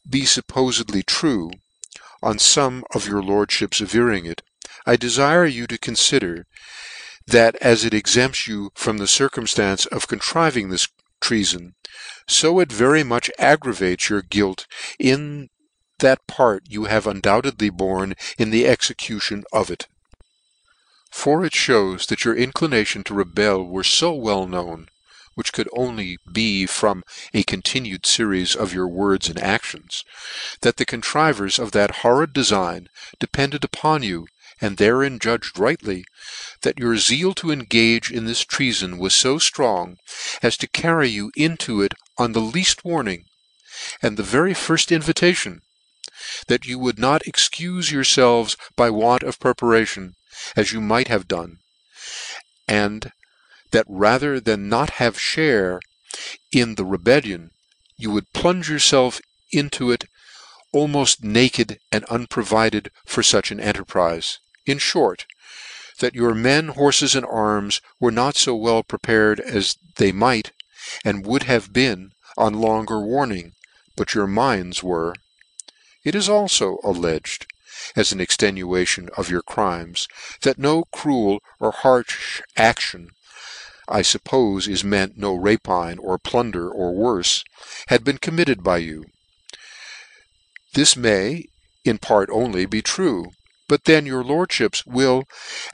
be 0.08 0.22
fuppofedly 0.22 1.06
true, 1.06 1.50
on 2.22 2.36
fome 2.36 2.82
of 2.94 3.06
your 3.06 3.22
lordfhips 3.22 3.80
averring 3.80 4.26
it, 4.26 4.42
I 4.84 4.96
defire 4.96 5.50
you 5.50 5.66
to 5.68 5.78
confider, 5.78 6.44
that 7.26 7.56
as 7.62 7.84
it 7.84 7.94
exempts 7.94 8.46
you 8.46 8.72
from 8.74 8.98
the 8.98 9.06
circumftance 9.06 9.86
of 9.86 10.08
contriving 10.08 10.68
this 10.68 10.88
treafon, 11.22 11.72
fo 12.28 12.60
it 12.60 12.70
very 12.70 13.04
much 13.04 13.30
aggravates 13.38 14.10
your 14.10 14.22
guilt 14.22 14.66
in 14.98 15.48
that 16.00 16.26
part 16.26 16.62
you 16.66 16.84
have 16.86 17.06
undoubtedly 17.06 17.68
borne 17.68 18.14
in 18.38 18.48
the 18.48 18.66
execution 18.66 19.44
of 19.52 19.70
it. 19.70 19.86
For 21.10 21.44
it 21.44 21.52
(hews 21.52 22.06
that 22.06 22.24
your 22.24 22.34
inclination 22.34 23.04
to 23.04 23.12
rebel 23.12 23.62
were 23.66 23.84
fo 23.84 24.12
well 24.14 24.46
known, 24.46 24.88
(which 25.34 25.52
could 25.52 25.68
only 25.74 26.16
be 26.32 26.64
from 26.64 27.04
a 27.34 27.42
continued 27.42 28.04
feries 28.04 28.56
of 28.56 28.72
your 28.72 28.88
words 28.88 29.28
and 29.28 29.38
actions) 29.38 30.02
that 30.62 30.78
the 30.78 30.86
contrivers 30.86 31.58
of 31.58 31.72
that 31.72 31.96
horrid 31.96 32.32
defign 32.32 32.86
depended 33.18 33.62
upon 33.62 34.02
you, 34.02 34.26
and 34.58 34.78
therein 34.78 35.18
judged 35.18 35.58
rightly, 35.58 36.06
that 36.62 36.78
your 36.78 36.96
zeal 36.96 37.34
to 37.34 37.50
engage 37.50 38.10
in 38.10 38.24
this 38.24 38.42
treafon 38.42 38.96
was 38.96 39.14
fo 39.20 39.36
ftrong, 39.38 39.96
as 40.42 40.56
to 40.56 40.66
carry 40.66 41.10
you 41.10 41.30
into 41.36 41.82
it 41.82 41.92
on 42.16 42.32
the 42.32 42.40
leaft 42.40 42.84
warning, 42.84 43.26
and 44.00 44.16
the 44.16 44.22
very 44.22 44.54
firft 44.54 44.90
invitation; 44.90 45.60
that 46.46 46.66
you 46.66 46.78
would 46.78 46.98
not 46.98 47.22
excufe 47.24 47.90
yourfelves 47.92 48.56
by 48.76 48.90
want 48.90 49.22
of 49.22 49.40
preparation, 49.40 50.14
as 50.56 50.72
you 50.72 50.80
might 50.80 51.08
have 51.08 51.26
done, 51.26 51.58
and 52.68 53.12
that 53.72 53.84
rather 53.88 54.40
than 54.40 54.68
not 54.68 54.90
have 54.90 55.16
a 55.16 55.18
fhare 55.18 55.80
in 56.52 56.74
the 56.74 56.84
rebellion, 56.84 57.50
you 57.96 58.10
would 58.10 58.32
plunge 58.32 58.68
yourfelves 58.68 59.20
into 59.52 59.90
it 59.90 60.04
almoft 60.72 61.22
naked 61.22 61.78
and 61.90 62.04
unprovided 62.04 62.90
for 63.04 63.22
fuch 63.22 63.50
an 63.50 63.60
enterprize. 63.60 64.38
In 64.66 64.78
fhort, 64.78 65.24
that 65.98 66.14
your 66.14 66.34
men, 66.34 66.74
horfes, 66.74 67.14
and 67.16 67.26
arms, 67.26 67.80
were 67.98 68.12
not 68.12 68.36
fo 68.36 68.54
well 68.54 68.82
prepared 68.82 69.40
as 69.40 69.76
they 69.96 70.12
might, 70.12 70.52
and 71.04 71.26
would 71.26 71.44
have 71.44 71.72
been, 71.72 72.12
on 72.36 72.54
longer 72.54 73.00
warning, 73.00 73.52
but 73.96 74.14
your 74.14 74.26
minds 74.26 74.82
were. 74.82 75.14
It 76.02 76.14
is 76.14 76.30
alfo 76.30 76.78
alledged, 76.82 77.44
as 77.94 78.10
an 78.10 78.22
extenuation 78.22 79.10
of 79.18 79.28
your 79.28 79.42
crimes, 79.42 80.08
that 80.40 80.58
no 80.58 80.84
cruel 80.84 81.42
or 81.58 81.72
harfh 81.74 82.40
action 82.56 83.10
(I 83.86 84.00
fuppofe 84.00 84.66
is 84.66 84.82
meant 84.82 85.18
no 85.18 85.34
rapine, 85.34 85.98
or 85.98 86.16
plunder, 86.18 86.70
or 86.70 86.94
worfe) 86.94 87.42
had 87.88 88.02
been 88.02 88.16
committed 88.16 88.64
by 88.64 88.78
you. 88.78 89.04
This 90.72 90.96
may, 90.96 91.44
in 91.84 91.98
part 91.98 92.30
only, 92.32 92.64
be 92.64 92.80
true; 92.80 93.32
but 93.68 93.84
then 93.84 94.06
your 94.06 94.24
lordfhips 94.24 94.86
will 94.86 95.24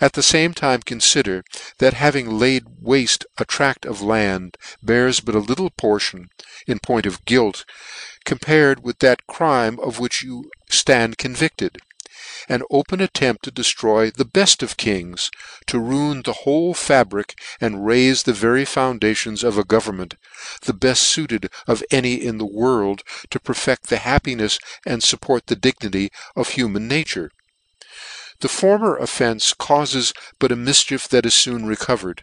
at 0.01 0.15
the 0.15 0.25
fame 0.25 0.55
time 0.55 0.83
confider, 0.83 1.45
that 1.79 1.95
having 1.95 2.37
laid 2.37 2.65
wafte 2.83 3.27
a 3.39 3.45
tract 3.45 3.87
of 3.87 4.03
land 4.03 4.57
bears 4.83 5.21
but 5.21 5.37
a 5.37 5.39
little 5.39 5.71
portion, 5.71 6.31
in 6.67 6.81
point 6.81 7.07
of 7.07 7.25
guilt, 7.27 7.65
compared 8.27 8.83
with 8.83 8.99
that 8.99 9.27
crime 9.27 9.81
of 9.81 9.99
which 9.99 10.23
you 10.23 10.51
ftand 10.71 11.17
convicted. 11.17 11.79
An 12.49 12.63
open 12.71 13.01
attempt 13.01 13.45
to 13.45 13.51
deftroy 13.51 14.13
the 14.13 14.25
beft 14.25 14.63
of 14.63 14.77
kings, 14.77 15.31
to 15.67 15.79
ruin 15.79 16.23
the 16.23 16.41
whole 16.45 16.75
fabric, 16.75 17.39
and 17.61 17.87
rafe 17.87 18.25
the 18.25 18.33
very 18.33 18.65
foundations 18.65 19.43
of 19.43 19.57
a 19.57 19.65
government, 19.65 20.15
the 20.63 20.75
beft 20.75 21.15
fuited 21.15 21.49
of 21.67 21.83
any 21.91 22.15
in 22.15 22.39
the 22.39 22.53
world 22.63 23.03
to 23.31 23.41
perfect 23.41 23.89
the 23.89 23.97
happinefs 23.97 24.59
and 24.85 25.03
fupport 25.03 25.47
the 25.47 25.57
dignity 25.57 26.11
of 26.35 26.51
human 26.51 26.87
nature. 26.89 27.31
The 28.41 28.49
former 28.49 28.97
offence 28.97 29.55
caufes 29.55 30.13
but 30.39 30.53
a 30.53 30.57
mifchief 30.57 31.09
that 31.09 31.27
is 31.27 31.43
foon 31.43 31.65
recovered, 31.65 32.23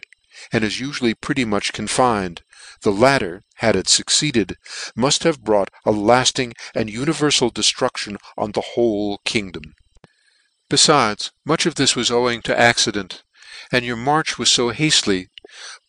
and 0.52 0.62
is 0.62 0.80
ufually 0.80 1.14
pretty 1.20 1.44
much 1.44 1.72
confined: 1.72 2.42
the 2.84 2.92
latter, 2.92 3.42
had 3.56 3.74
it 3.74 3.86
fucceeded, 3.86 4.54
muft 4.96 5.24
have 5.24 5.42
brought 5.42 5.70
a 5.84 5.90
lafting 5.90 6.52
and 6.74 6.88
univerfal 6.88 7.52
deftrudtion 7.52 8.18
on 8.36 8.52
the 8.52 8.60
whole 8.74 9.18
kingdom. 9.24 9.74
Befides, 10.70 11.30
much 11.44 11.66
of 11.66 11.74
this 11.74 11.96
was 11.96 12.10
owing 12.10 12.42
to 12.42 12.58
accident, 12.58 13.22
and 13.72 13.84
your 13.84 13.96
march 13.96 14.38
was 14.38 14.52
fo 14.52 14.70
haftily, 14.70 15.28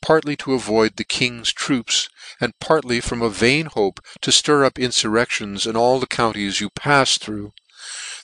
partly 0.02 0.36
to 0.38 0.54
avoid 0.54 0.96
the 0.96 1.04
king's 1.04 1.52
troops, 1.52 2.10
and 2.40 2.58
partly 2.60 3.02
from 3.02 3.22
a 3.22 3.30
vain 3.30 3.68
hope 3.68 4.00
to 4.22 4.32
ftir 4.32 4.66
up 4.66 4.80
infurrections 4.80 5.68
in 5.68 5.76
all 5.76 6.00
the 6.00 6.08
counties 6.08 6.62
you 6.62 6.70
paffed 6.70 7.22
through, 7.22 7.52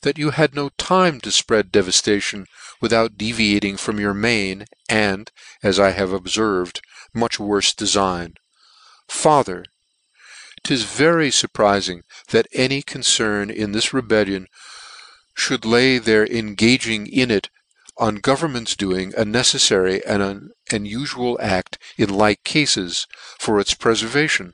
that 0.01 0.17
you 0.17 0.29
had 0.31 0.55
no 0.55 0.69
time 0.77 1.19
to 1.19 1.29
fpread 1.29 1.71
devaftation 1.71 2.45
without 2.79 3.17
deviating 3.17 3.77
from 3.77 3.99
your 3.99 4.13
main, 4.13 4.65
and, 4.89 5.29
as 5.61 5.79
I 5.79 5.91
have 5.91 6.11
obferved, 6.11 6.81
much 7.13 7.37
worfe 7.37 7.75
defign. 7.75 8.33
Farther, 9.13 9.65
'Tis 10.63 10.83
very 10.83 11.29
furprifing 11.29 12.03
that 12.29 12.47
any 12.53 12.81
concern 12.81 13.49
in 13.49 13.73
this 13.73 13.93
rebellion 13.93 14.47
fhould 15.37 15.65
lay 15.65 15.97
their 15.97 16.25
engaging 16.25 17.07
in 17.07 17.29
it 17.29 17.49
on 17.97 18.15
government's 18.15 18.75
doing 18.75 19.13
a 19.15 19.25
neceffary 19.25 20.01
and 20.07 20.23
an 20.23 20.85
ufual 20.85 21.37
act 21.41 21.77
in 21.97 22.09
like 22.09 22.45
cafes, 22.45 23.05
for 23.37 23.59
its 23.59 23.73
prefervation. 23.73 24.53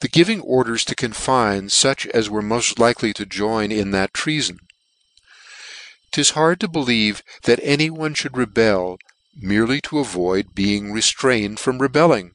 The 0.00 0.08
giving 0.08 0.42
orders 0.42 0.84
to 0.84 0.94
confine 0.94 1.68
fuch 1.68 2.06
as 2.10 2.28
were 2.28 2.42
moft 2.42 2.78
likely 2.78 3.14
to 3.14 3.24
join 3.24 3.72
in 3.72 3.90
that 3.92 4.12
treafon. 4.12 4.58
'Tis 6.12 6.30
hard 6.30 6.60
to 6.60 6.68
believe 6.68 7.22
that 7.44 7.58
any 7.62 7.88
one 7.88 8.14
fhould 8.14 8.36
rebel, 8.36 8.98
merely 9.34 9.80
to 9.80 9.98
avoid 9.98 10.54
being 10.54 10.92
reftrained 10.92 11.58
from 11.58 11.78
rebelling, 11.78 12.32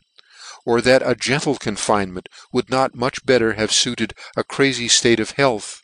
or 0.66 0.82
that 0.82 1.02
a 1.06 1.16
gentle 1.16 1.56
confinement 1.56 2.30
would 2.52 2.70
not 2.70 2.96
much 2.96 3.26
better 3.26 3.54
have 3.54 3.72
fuited 3.72 4.14
a 4.36 4.44
crazy 4.44 4.88
ftate 4.88 5.20
of 5.20 5.32
health 5.32 5.82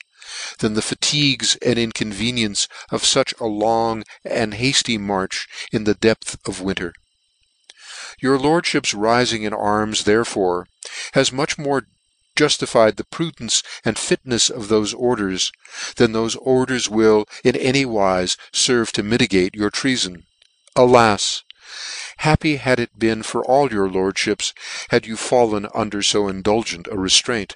than 0.59 0.73
the 0.73 0.81
fatigues 0.81 1.55
and 1.57 1.79
inconvenience 1.79 2.67
of 2.91 3.01
fuch 3.01 3.33
a 3.39 3.45
long 3.45 4.03
and 4.23 4.53
hafty 4.53 4.97
march 4.97 5.47
in 5.71 5.83
the 5.83 5.95
depth 5.95 6.37
of 6.47 6.61
winter. 6.61 6.93
Your 8.21 8.37
lordfhip's 8.37 8.93
rifing 8.93 9.43
in 9.43 9.53
arms, 9.53 10.03
therefore, 10.03 10.67
has 11.13 11.31
much 11.31 11.57
more 11.57 11.87
juftified 12.35 12.97
the 12.97 13.03
prudence 13.03 13.63
and 13.83 13.97
fitnefs 13.97 14.49
of 14.49 14.67
thofe 14.67 14.93
orders, 14.97 15.51
than 15.95 16.13
thofe 16.13 16.37
orders 16.41 16.89
will 16.89 17.25
in 17.43 17.55
any 17.55 17.85
wife 17.85 18.37
ferve 18.53 18.91
to 18.91 19.03
mitigate 19.03 19.55
your 19.55 19.71
treafon. 19.71 20.23
Alas! 20.75 21.43
Happy 22.17 22.55
had 22.55 22.79
it 22.79 22.97
been 22.97 23.21
for 23.21 23.45
all 23.45 23.71
your 23.71 23.87
lordfhips 23.87 24.53
had 24.89 25.05
you 25.05 25.15
fallen 25.15 25.67
under 25.75 26.01
fo 26.01 26.27
indulgent 26.27 26.87
a 26.87 26.95
reftraint. 26.95 27.53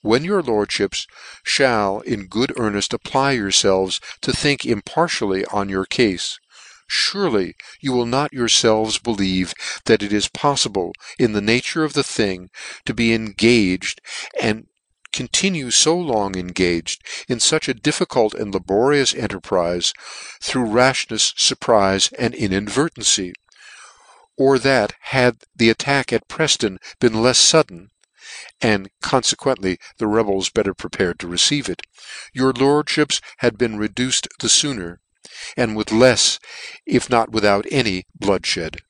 When 0.00 0.24
your 0.24 0.42
lordfhips 0.42 1.06
fhall 1.44 2.02
in 2.04 2.26
good 2.26 2.50
earneft 2.56 2.92
apply 2.92 3.34
yourfelves 3.36 3.98
to 4.20 4.32
think 4.32 4.64
impartially 4.64 5.44
on 5.46 5.68
your 5.68 5.86
cafe, 5.86 6.36
furely 6.88 7.56
you 7.80 7.92
will 7.92 8.06
not 8.06 8.32
yourfelves 8.32 9.02
believe 9.02 9.54
that 9.86 10.02
it 10.02 10.12
is 10.12 10.28
poffible, 10.28 10.92
in 11.18 11.32
the 11.32 11.40
nature 11.40 11.84
of 11.84 11.94
the 11.94 12.04
thing, 12.04 12.50
to 12.84 12.94
be 12.94 13.12
engaged, 13.12 14.00
and 14.40 14.66
continue 15.12 15.70
fo 15.70 15.96
long 15.96 16.36
engaged, 16.36 17.02
in 17.28 17.38
fuch 17.38 17.68
a 17.68 17.74
difficult 17.74 18.34
and 18.34 18.52
laborious 18.52 19.14
enterprize, 19.14 19.92
through 20.42 20.66
rafhnefs, 20.66 21.32
furprize, 21.34 22.12
and 22.18 22.34
inadvertency; 22.34 23.32
or 24.36 24.58
that 24.58 24.92
had 25.00 25.44
the 25.56 25.70
attack 25.70 26.12
at 26.12 26.28
Prefton 26.28 26.78
been 27.00 27.14
lefs 27.22 27.50
fudden, 27.50 27.90
and 28.60 28.90
confequently 29.02 29.78
the 29.96 30.06
rebels 30.06 30.50
better 30.50 30.74
prepared 30.74 31.18
to 31.18 31.26
receive 31.26 31.68
it, 31.68 31.80
your 32.32 32.52
lordfhips 32.52 33.20
had 33.38 33.56
been 33.56 33.78
reduced 33.78 34.28
the 34.40 34.48
fooner, 34.48 35.00
and 35.56 35.76
with 35.76 35.90
lefs, 35.90 36.38
if 36.86 37.08
not 37.08 37.30
without 37.30 37.66
any 37.70 38.04
bloodfhed. 38.18 38.80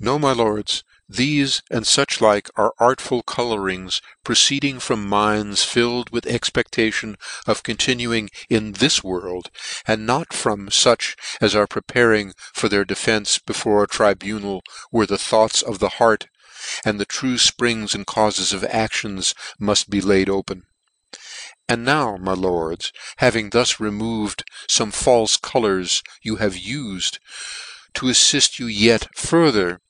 No, 0.00 0.18
my 0.18 0.32
lords, 0.32 0.82
thefe 1.10 1.60
and 1.70 1.84
fuch 1.84 2.20
like 2.20 2.48
are 2.56 2.72
artful 2.78 3.22
colourings 3.22 4.00
proceeding 4.24 4.78
from 4.78 5.06
minds 5.06 5.62
filled 5.62 6.08
with 6.10 6.26
expectation 6.26 7.16
of 7.46 7.62
continuing 7.62 8.30
in 8.48 8.72
this 8.72 9.04
world, 9.04 9.50
and 9.86 10.06
not 10.06 10.32
from 10.32 10.68
fuch 10.68 11.14
as 11.40 11.54
are 11.54 11.66
preparing 11.66 12.32
for 12.54 12.68
their 12.68 12.84
defence 12.84 13.38
before 13.38 13.82
a 13.82 13.88
tribunal 13.88 14.62
where 14.90 15.06
the 15.06 15.18
thoughts 15.18 15.60
of 15.60 15.78
the 15.78 16.00
heart 16.00 16.26
and 16.84 16.98
the 16.98 17.04
true 17.04 17.36
fprings 17.36 17.94
and 17.94 18.06
caufes 18.06 18.52
of 18.54 18.64
actions 18.64 19.34
muft 19.60 19.90
be 19.90 20.00
laid 20.00 20.30
open. 20.30 20.62
And 21.68 21.84
now, 21.84 22.16
my 22.16 22.32
lords, 22.32 22.92
having 23.18 23.50
thus 23.50 23.78
removed 23.78 24.44
fome 24.68 24.92
falfe 24.92 25.40
colours 25.40 26.02
you 26.22 26.36
have 26.36 26.54
ufed, 26.54 27.18
to 27.94 28.06
affift 28.06 28.58
you 28.58 28.66
yet 28.66 29.08
further 29.14 29.80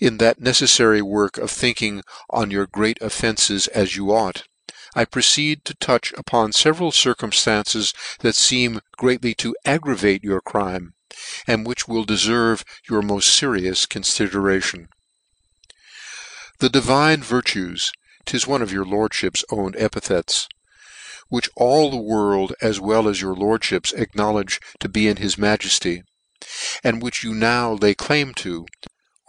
in 0.00 0.18
that 0.18 0.40
neceffary 0.40 1.02
work 1.02 1.38
of 1.38 1.50
thinking 1.50 2.02
on 2.30 2.50
your 2.50 2.66
great 2.66 2.98
offences 3.00 3.68
as 3.68 3.94
you 3.94 4.10
ought, 4.10 4.42
I 4.94 5.04
proceed 5.04 5.64
to 5.66 5.74
touch 5.74 6.12
upon 6.16 6.52
feveral 6.52 6.90
circumftances 6.90 7.94
that 8.18 8.34
feem 8.34 8.80
greatly 8.96 9.34
to 9.34 9.54
aggravate 9.64 10.24
your 10.24 10.40
crime, 10.40 10.94
and 11.46 11.66
which 11.66 11.86
will 11.86 12.04
deferve 12.04 12.64
your 12.88 13.02
moft 13.02 13.28
ferious 13.28 13.88
confideration. 13.88 14.88
The 16.58 16.68
divine 16.68 17.22
virtues 17.22 17.92
('tis 18.26 18.46
one 18.46 18.62
of 18.62 18.72
your 18.72 18.84
lordfhip's 18.84 19.44
own 19.50 19.74
epithets) 19.76 20.48
which 21.28 21.48
all 21.54 21.90
the 21.90 21.96
world, 21.96 22.54
as 22.60 22.80
well 22.80 23.08
as 23.08 23.20
your 23.20 23.34
lordfhips, 23.34 23.92
acknowledge 23.92 24.58
to 24.80 24.88
be 24.88 25.06
in 25.06 25.18
his 25.18 25.36
Majefty, 25.36 26.02
and 26.82 27.02
which 27.02 27.22
you 27.22 27.34
now 27.34 27.74
lay 27.74 27.94
claim 27.94 28.34
to, 28.34 28.66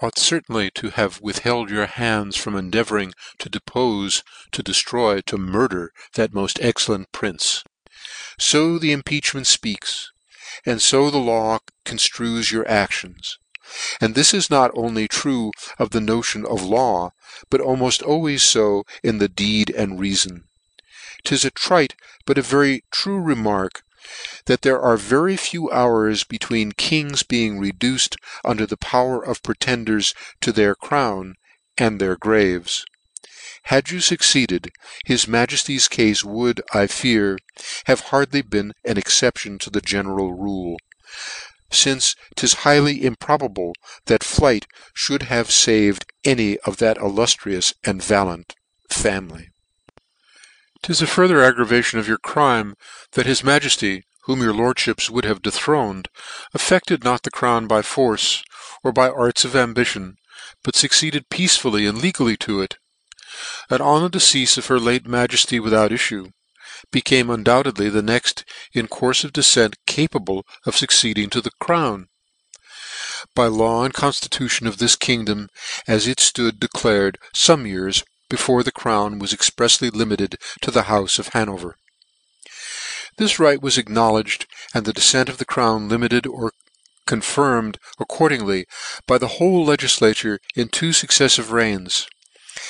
ought 0.01 0.17
certainly 0.17 0.71
to 0.71 0.89
have 0.91 1.21
withheld 1.21 1.69
your 1.69 1.85
hands 1.85 2.35
from 2.35 2.55
endeavouring 2.55 3.13
to 3.37 3.49
depofe, 3.49 4.23
to 4.51 4.63
deftroy, 4.63 5.23
to 5.25 5.37
murder 5.37 5.91
that 6.13 6.31
moft 6.31 6.57
excellent 6.61 7.11
prince. 7.11 7.63
So 8.39 8.79
the 8.79 8.91
impeachment 8.91 9.45
fpeaks, 9.45 10.05
and 10.65 10.81
fo 10.81 11.09
the 11.09 11.17
law 11.17 11.59
conftrues 11.85 12.51
your 12.51 12.67
actions. 12.67 13.37
And 14.01 14.15
this 14.15 14.33
is 14.33 14.49
not 14.49 14.71
only 14.73 15.07
true 15.07 15.51
of 15.77 15.91
the 15.91 16.01
notion 16.01 16.45
of 16.45 16.63
law, 16.63 17.11
but 17.49 17.61
almoft 17.61 18.01
always 18.01 18.49
fo 18.49 18.83
in 19.03 19.17
the 19.17 19.29
deed 19.29 19.69
and 19.69 19.99
reafon. 19.99 20.45
'Tis 21.23 21.43
a 21.43 21.51
trite 21.51 21.95
but 22.25 22.37
a 22.37 22.41
very 22.41 22.83
true 22.91 23.19
remark, 23.19 23.83
that 24.45 24.61
there 24.61 24.81
are 24.81 24.97
very 24.97 25.37
few 25.37 25.69
hours 25.71 26.23
between 26.23 26.71
kings 26.71 27.23
being 27.23 27.59
reduced 27.59 28.15
under 28.43 28.65
the 28.65 28.77
power 28.77 29.23
of 29.23 29.43
pretenders 29.43 30.13
to 30.41 30.51
their 30.51 30.75
crown, 30.75 31.35
and 31.77 31.99
their 31.99 32.15
graves. 32.15 32.85
Had 33.63 33.91
you 33.91 33.99
fucceeded, 33.99 34.69
his 35.05 35.25
Majefty's 35.25 35.87
cafe 35.87 36.15
would, 36.23 36.61
I 36.73 36.87
fear, 36.87 37.37
have 37.85 37.99
hardly 38.11 38.41
been 38.41 38.73
an 38.83 38.97
exception 38.97 39.59
to 39.59 39.69
the 39.69 39.81
general 39.81 40.33
rule, 40.33 40.77
fince 41.69 42.15
'tis 42.35 42.53
highly 42.65 43.05
improbable 43.05 43.73
that 44.05 44.23
flight 44.23 44.65
fhould 44.95 45.23
have 45.23 45.49
faved 45.49 46.05
any 46.23 46.57
of 46.59 46.77
that 46.77 46.97
illuftrious 46.97 47.73
and 47.83 48.01
valiant 48.01 48.55
family. 48.89 49.49
'Tis 50.81 51.01
a 51.01 51.07
further 51.07 51.43
aggravation 51.43 51.99
of 51.99 52.07
your 52.07 52.17
crime, 52.17 52.73
that 53.11 53.25
his 53.25 53.41
Majefty, 53.41 54.03
whom 54.23 54.41
your 54.41 54.53
lordfhips 54.53 55.09
would 55.09 55.25
have 55.25 55.41
dethroned, 55.41 56.07
affected 56.53 57.03
not 57.03 57.23
the 57.23 57.29
crown 57.29 57.67
by 57.67 57.81
force, 57.81 58.41
or 58.81 58.93
by 58.93 59.09
arts 59.09 59.43
of 59.43 59.57
ambition, 59.57 60.15
but 60.63 60.75
fucceeded 60.75 61.27
peacefully 61.29 61.85
and 61.85 61.97
legally 62.01 62.37
to 62.37 62.61
it; 62.61 62.77
and 63.69 63.81
on 63.81 64.03
the 64.03 64.09
deceafe 64.17 64.57
of 64.57 64.67
her 64.67 64.79
late 64.79 65.03
Majefty 65.03 65.61
without 65.61 65.91
iffue, 65.91 66.31
became 66.91 67.29
undoubtedly 67.29 67.89
the 67.89 68.01
next 68.01 68.45
in 68.71 68.87
courfe 68.87 69.25
of 69.25 69.33
defcent 69.33 69.73
capable 69.85 70.45
of 70.65 70.77
fucceeding 70.77 71.29
to 71.31 71.41
the 71.41 71.51
crown. 71.59 72.07
By 73.35 73.47
law 73.47 73.83
and 73.83 73.93
conftitution 73.93 74.65
of 74.65 74.77
this 74.77 74.95
kingdom 74.95 75.49
as 75.87 76.07
it 76.07 76.21
stood 76.21 76.57
declared 76.57 77.17
fome 77.33 77.67
years 77.67 78.01
before 78.29 78.63
the 78.63 78.71
crown 78.71 79.19
was 79.19 79.33
expressly 79.33 79.89
limited 79.89 80.37
to 80.61 80.71
the 80.71 80.83
houfe 80.83 81.19
of 81.19 81.29
Hanover. 81.29 81.75
This 83.17 83.39
right 83.39 83.61
was 83.61 83.77
acknowledged, 83.77 84.45
and 84.73 84.85
the 84.85 84.93
defcent 84.93 85.27
of 85.27 85.37
the 85.37 85.45
crown 85.45 85.89
limited 85.89 86.25
or 86.25 86.53
confirmed 87.05 87.79
accordingly 87.99 88.65
by 89.07 89.17
the 89.17 89.39
whole 89.39 89.65
legiflature 89.65 90.37
in 90.55 90.69
two 90.69 90.91
fucceffive 90.91 91.51
reigns, 91.51 92.07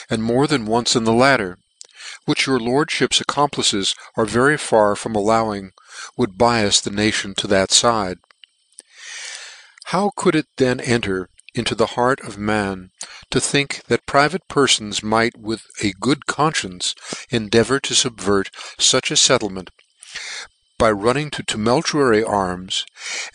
and 0.10 0.24
more 0.24 0.48
than 0.48 0.66
once 0.66 0.96
in 0.96 1.04
the 1.04 1.14
latter, 1.14 1.58
which 2.26 2.48
your 2.48 2.58
lordfhip's 2.58 3.20
accomplices 3.20 3.94
are 4.16 4.26
very 4.26 4.58
far 4.58 4.96
from 4.96 5.14
allowing 5.14 5.72
would 6.18 6.38
bias 6.38 6.80
the 6.80 6.90
nation 6.90 7.36
to 7.36 7.48
that 7.48 7.72
fide. 7.72 8.18
How 9.88 10.12
could 10.16 10.36
it 10.36 10.48
then 10.58 10.80
enter 10.80 11.30
into 11.60 11.76
the 11.76 11.94
heart 11.98 12.20
of 12.22 12.38
man 12.38 12.90
to 13.30 13.40
think 13.40 13.84
that 13.88 14.06
private 14.06 14.48
perfons 14.48 15.04
might 15.04 15.38
with 15.38 15.68
a 15.84 15.94
good 16.00 16.26
confcience 16.26 16.96
endeavour 17.30 17.80
to 17.80 17.94
fubvert 17.94 18.50
fuch 18.80 19.12
a 19.12 19.16
fettlement, 19.16 19.70
by 20.80 20.90
running 20.90 21.30
to 21.30 21.44
tumultuary 21.44 22.24
arms, 22.24 22.86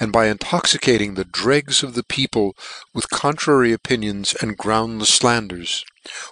and 0.01 0.11
by 0.11 0.27
intoxicating 0.27 1.15
the 1.15 1.27
dregs 1.27 1.83
of 1.83 1.95
the 1.95 2.03
people 2.03 2.57
with 2.95 3.11
contrary 3.11 3.73
opinions 3.73 4.35
and 4.41 4.57
groundlefs 4.57 5.21
flanders, 5.21 5.85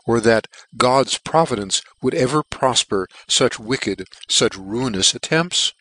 or 0.07 0.19
that 0.21 0.49
God's 0.77 1.19
providence 1.19 1.83
would 2.01 2.15
ever 2.15 2.43
profper 2.43 3.07
fuch 3.29 3.59
wicked, 3.59 4.09
fuch 4.29 4.57
ruinous 4.59 5.15
attempts? 5.15 5.75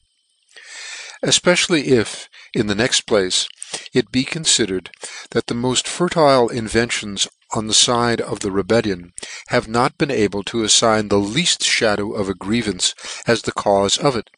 Efpecially 1.24 1.86
if, 1.86 2.28
in 2.54 2.68
the 2.68 2.76
next 2.76 3.02
place, 3.02 3.48
it 3.94 4.12
be 4.12 4.24
confidered 4.24 4.92
that 5.32 5.48
the 5.48 5.54
moft 5.54 5.88
fertile 5.88 6.50
inventions 6.50 7.28
on 7.52 7.68
the 7.68 7.74
fide 7.74 8.22
of 8.22 8.40
the 8.40 8.52
rebellion 8.52 9.14
have 9.48 9.68
not 9.68 9.98
been 9.98 10.12
able 10.12 10.44
to 10.44 10.64
affign 10.64 11.10
the 11.10 11.20
leaft 11.20 11.64
fhadow 11.64 12.18
of 12.18 12.30
a 12.30 12.34
grievance 12.34 12.94
as 13.28 13.44
the 13.44 13.52
caufe 13.52 13.98
of 14.00 14.16
it. 14.16 14.30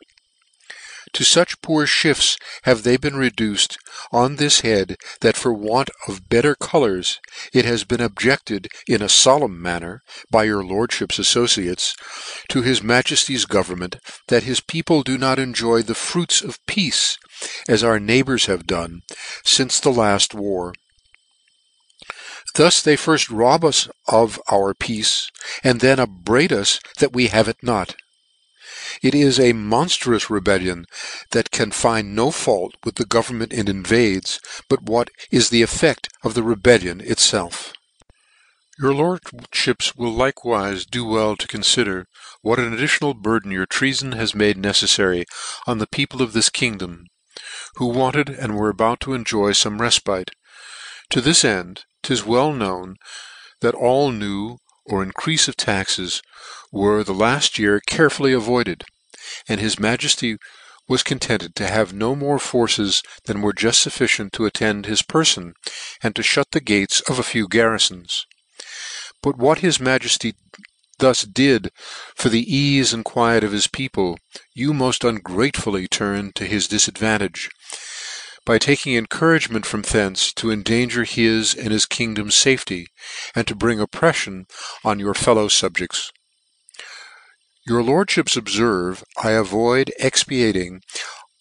To 1.14 1.24
fuch 1.24 1.62
poor 1.62 1.86
fhifts 1.86 2.38
have 2.64 2.82
they 2.82 2.98
been 2.98 3.16
reduced 3.16 3.78
on 4.12 4.38
this 4.38 4.62
head 4.62 4.98
that 5.22 5.38
for 5.38 5.54
want 5.54 5.92
of 6.08 6.28
better 6.28 6.56
colours 6.56 7.20
it 7.54 7.66
has 7.66 7.84
been 7.84 8.02
objected 8.02 8.68
in 8.88 9.04
a 9.04 9.06
folemn 9.06 9.60
manner, 9.60 10.02
by 10.32 10.46
your 10.46 10.64
lordfhip's 10.64 11.20
affociates, 11.20 11.94
to 12.50 12.64
his 12.64 12.80
Majefty's 12.80 13.46
government, 13.46 13.98
that 14.28 14.44
his 14.44 14.60
people 14.60 15.04
do 15.04 15.20
not 15.20 15.38
enjoy 15.38 15.84
the 15.84 15.94
fruits 15.94 16.42
of 16.42 16.58
peace, 16.66 17.20
as 17.68 17.84
our 17.84 18.00
neighbours 18.00 18.46
have 18.46 18.68
done, 18.68 19.02
since 19.44 19.80
the 19.80 19.92
last 19.92 20.34
war. 20.34 20.74
Thus 22.56 22.82
they 22.82 22.96
first 22.96 23.30
rob 23.30 23.66
us 23.66 23.90
of 24.08 24.40
our 24.52 24.74
peace, 24.74 25.32
and 25.64 25.80
then 25.80 26.00
upbraid 26.00 26.54
us 26.54 26.80
that 27.00 27.14
we 27.14 27.28
have 27.28 27.48
it 27.48 27.58
not. 27.64 27.96
It 29.02 29.16
is 29.16 29.40
a 29.40 29.54
monstrous 29.54 30.30
rebellion 30.30 30.86
that 31.32 31.52
can 31.52 31.72
find 31.72 32.16
no 32.16 32.32
fault 32.32 32.76
with 32.84 32.96
the 32.96 33.06
government 33.06 33.52
it 33.54 33.68
invades, 33.68 34.40
but 34.70 34.84
what 34.84 35.10
is 35.32 35.50
the 35.50 35.62
effect 35.62 36.10
of 36.24 36.36
the 36.36 36.44
rebellion 36.44 37.02
itself. 37.02 37.74
Your 38.80 38.94
lordships 38.94 39.96
will 39.96 40.12
likewise 40.12 40.86
do 40.86 41.06
well 41.06 41.36
to 41.38 41.48
consider 41.48 42.08
what 42.42 42.60
an 42.60 42.74
additional 42.74 43.14
burden 43.14 43.52
your 43.52 43.68
treafon 43.68 44.16
has 44.16 44.34
made 44.34 44.58
neceffary 44.58 45.26
on 45.68 45.78
the 45.78 45.88
people 45.88 46.22
of 46.22 46.34
this 46.34 46.50
kingdom, 46.50 47.06
who 47.76 47.88
wanted 47.88 48.30
and 48.30 48.56
were 48.56 48.70
about 48.70 49.00
to 49.02 49.14
enjoy 49.14 49.52
fome 49.52 49.80
refpite. 49.80 50.30
To 51.10 51.22
this 51.22 51.44
end, 51.44 51.86
'tis 52.02 52.24
well 52.24 52.54
known 52.54 52.96
that 53.62 53.76
all 53.76 54.12
new 54.12 54.58
or 54.86 55.06
increafe 55.06 55.48
of 55.48 55.56
taxes 55.56 56.22
were 56.72 57.04
the 57.04 57.14
laft 57.14 57.58
year 57.58 57.80
carefully 57.80 58.34
avoided, 58.34 58.84
and 59.48 59.60
his 59.60 59.78
Majefty 59.78 60.38
was 60.88 61.04
contented 61.04 61.56
to 61.56 61.68
have 61.68 61.94
no 61.94 62.16
more 62.16 62.40
forces 62.40 63.02
than 63.26 63.42
were 63.42 63.54
juft 63.54 63.88
fufficient 63.88 64.32
to 64.34 64.46
attend 64.46 64.86
his 64.86 65.02
perfon, 65.02 65.54
and 66.02 66.16
to 66.16 66.22
fhut 66.22 66.52
the 66.52 66.60
gates 66.60 67.00
of 67.02 67.18
a 67.20 67.24
few 67.24 67.48
garrifons. 67.48 68.26
But 69.22 69.38
what 69.38 69.60
his 69.60 69.78
Majefty 69.78 70.34
thus 71.00 71.24
did 71.24 71.72
for 72.16 72.30
the 72.30 72.46
eafe 72.46 72.94
and 72.94 73.04
quiet 73.06 73.44
of 73.44 73.52
his 73.52 73.68
people, 73.68 74.18
you 74.54 74.74
moft 74.74 75.08
ungratefully 75.08 75.88
turned 75.88 76.36
to 76.36 76.46
his 76.46 76.68
difadvantage, 76.68 77.50
by 78.46 78.58
taking 78.58 78.96
encouragement 78.96 79.66
from 79.66 79.82
thence 79.82 80.34
to 80.34 80.52
endanger 80.52 81.04
his 81.04 81.56
and 81.56 81.72
his 81.72 81.86
kingdom's 81.86 82.42
fafety, 82.42 82.88
and 83.36 83.48
to 83.48 83.56
bring 83.56 83.80
oppreffion 83.80 84.46
on 84.84 85.00
your 85.00 85.14
fellow 85.14 85.48
fubjects. 85.48 86.10
Your 87.66 87.82
lordfhips 87.82 88.36
obferve, 88.36 89.04
I 89.24 89.32
avoid 89.32 89.94
expatiating 90.00 90.82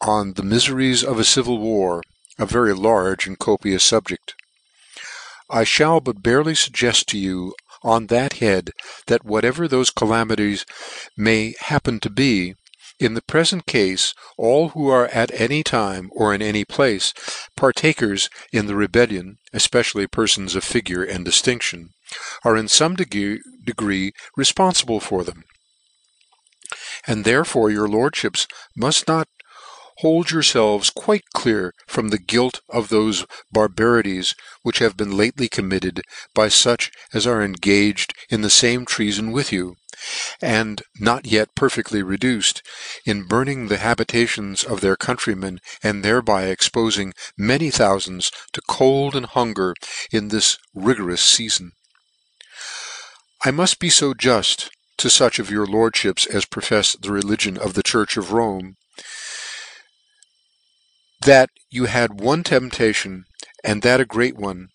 on 0.01 0.35
the 0.35 0.43
miferies 0.43 1.03
of 1.05 1.19
a 1.19 1.25
civil 1.25 1.59
war, 1.59 2.03
a 2.39 2.47
very 2.47 2.73
large 2.73 3.27
and 3.27 3.39
copious 3.39 3.91
fubject. 3.91 4.35
I 5.51 5.65
fhall 5.65 6.03
but 6.03 6.23
barely 6.23 6.55
fuggeft 6.55 7.07
to 7.07 7.19
you 7.19 7.55
on 7.85 8.07
that 8.07 8.35
head, 8.35 8.71
that 9.07 9.25
whatever 9.25 9.69
thofe 9.69 9.95
calamities 9.95 10.65
may 11.17 11.55
happen 11.61 12.01
to 12.01 12.11
be, 12.11 12.55
in 12.99 13.15
the 13.15 13.23
prefent 13.23 13.67
cafe 13.67 14.13
all 14.39 14.69
who 14.71 14.89
are 14.89 15.09
at 15.09 15.33
any 15.41 15.63
time, 15.63 16.09
or 16.13 16.33
in 16.33 16.41
any 16.41 16.65
place, 16.65 17.13
partakers 17.57 18.29
in 18.53 18.67
the 18.67 18.77
rebellion, 18.77 19.39
efpecially 19.53 20.07
perfons 20.07 20.55
of 20.55 20.63
figure 20.63 21.03
and 21.03 21.25
diftinction, 21.25 21.89
are 22.45 22.57
in 22.57 22.67
fome 22.67 22.97
degree 23.65 24.13
refponfible 24.39 25.03
for 25.03 25.25
them. 25.25 25.43
And 27.07 27.25
therefore 27.25 27.71
your 27.71 27.89
lordfhips 27.89 28.47
muft 28.79 29.09
not 29.09 29.29
hold 30.03 30.27
yourfelves 30.27 30.93
quite 30.93 31.23
clear 31.33 31.73
from 31.87 32.09
the 32.09 32.19
guilt 32.19 32.61
of 32.69 32.89
thofe 32.89 33.25
barbarities 33.53 34.35
which 34.63 34.81
have 34.81 34.97
been 34.97 35.17
lately 35.17 35.49
committed 35.49 36.03
by 36.35 36.49
fuch 36.49 36.91
as 37.15 37.25
are 37.25 37.41
engaged 37.41 38.13
in 38.29 38.41
the 38.41 38.51
fame 38.51 38.85
treafon 38.85 39.31
with 39.31 39.53
you, 39.53 39.77
and 40.41 40.83
not 40.99 41.25
yet 41.25 41.55
perfectly 41.55 42.03
reduced, 42.03 42.63
in 43.07 43.29
burning 43.29 43.69
the 43.69 43.79
habitations 43.79 44.65
of 44.65 44.81
their 44.81 44.97
countrymen, 44.97 45.61
and 45.85 46.03
thereby 46.03 46.47
expofing 46.47 47.13
many 47.39 47.71
thoufands 47.71 48.33
to 48.53 48.61
cold 48.69 49.15
and 49.15 49.27
hunger 49.27 49.73
in 50.11 50.29
this 50.29 50.59
rigorous 50.75 51.23
feafon. 51.23 51.71
I 53.45 53.53
muft 53.53 53.79
be 53.79 53.89
fo 53.89 54.15
juft 54.15 54.69
to 54.99 55.07
fuch 55.09 55.39
of 55.39 55.49
your 55.49 55.67
lordfhips 55.67 56.27
as 56.27 56.45
profefs 56.45 56.97
the 57.01 57.13
religion 57.13 57.57
of 57.57 57.75
the 57.75 57.85
church 57.85 58.17
of 58.17 58.33
Rome, 58.33 58.77
that 61.25 61.51
you 61.71 61.85
had 61.87 62.21
one 62.21 62.43
temptation, 62.43 63.25
and 63.65 63.83
that 63.83 64.01
a 64.01 64.05
great 64.05 64.37
one, 64.37 64.69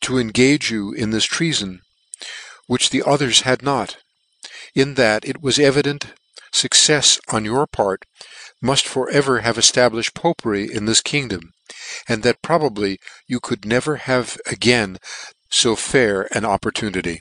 to 0.00 0.18
engage 0.18 0.70
you 0.70 0.92
in 0.92 1.10
this 1.10 1.26
treafon, 1.26 1.80
which 2.66 2.90
the 2.90 3.02
others 3.04 3.42
had 3.42 3.62
not; 3.62 3.98
in 4.74 4.94
that 4.94 5.24
it 5.24 5.42
was 5.42 5.58
evident 5.58 6.14
fuccefs 6.52 7.20
on 7.28 7.44
your 7.44 7.66
part 7.66 8.04
muft 8.62 8.86
for 8.86 9.10
ever 9.10 9.40
have 9.40 9.56
eftablifhed 9.56 10.14
popery 10.14 10.72
in 10.72 10.84
this 10.84 11.00
kingdom, 11.00 11.52
and 12.08 12.22
that 12.22 12.42
probably 12.42 12.98
you 13.26 13.40
could 13.40 13.64
never 13.64 13.96
have 13.96 14.38
again 14.46 14.98
fo 15.50 15.74
fair 15.74 16.28
an 16.36 16.44
opportunity. 16.44 17.20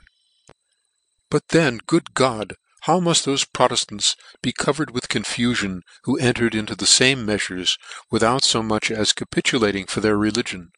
But 1.29 1.47
then, 1.49 1.79
good 1.87 2.13
God! 2.13 2.55
How 2.85 2.99
muft 2.99 3.27
thofe 3.27 3.45
Proteflants 3.53 4.15
be 4.41 4.51
covered 4.51 4.89
with 4.89 5.07
confufion 5.07 5.81
who 6.03 6.17
entered 6.17 6.55
into 6.55 6.75
the 6.75 6.87
fame 6.87 7.27
meafures 7.27 7.77
without 8.09 8.43
fo 8.43 8.63
much 8.63 8.89
as 8.89 9.13
capitulating 9.13 9.85
for 9.85 9.99
their 9.99 10.17
religion, 10.17 10.71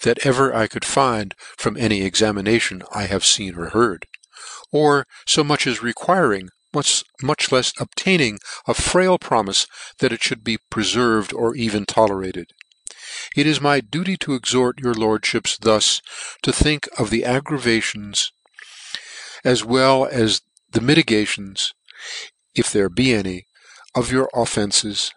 that 0.00 0.24
ever 0.24 0.54
I 0.54 0.66
could 0.66 0.86
find 0.86 1.34
from 1.58 1.76
any 1.76 2.02
examination 2.02 2.82
I 2.94 3.02
have 3.02 3.24
feen 3.24 3.56
or 3.56 3.70
heard, 3.70 4.06
or 4.72 5.06
fo 5.26 5.44
much 5.44 5.66
as 5.66 5.82
requiring, 5.82 6.48
much 6.72 7.52
lefs 7.52 7.72
obtaining 7.78 8.38
a 8.66 8.72
frail 8.72 9.18
promife 9.18 9.66
that 9.98 10.12
it 10.12 10.30
mould 10.30 10.44
be 10.44 10.58
preferved 10.70 11.34
or 11.34 11.54
even 11.54 11.84
tolerated. 11.84 12.52
It 13.36 13.46
is 13.46 13.60
my 13.60 13.80
duty 13.80 14.16
to 14.18 14.32
exhort 14.32 14.80
your 14.80 14.94
lordfhips 14.94 15.58
thus 15.60 16.00
to 16.42 16.52
think 16.52 16.88
of 16.98 17.10
the 17.10 17.24
aggravations 17.24 18.32
as 19.44 19.64
well 19.64 20.06
as 20.06 20.42
the 20.70 20.80
mitigations, 20.80 21.72
if 22.54 22.70
there 22.70 22.88
be 22.88 23.14
any, 23.14 23.46
of 23.94 24.12
your 24.12 24.28
offences, 24.34 25.12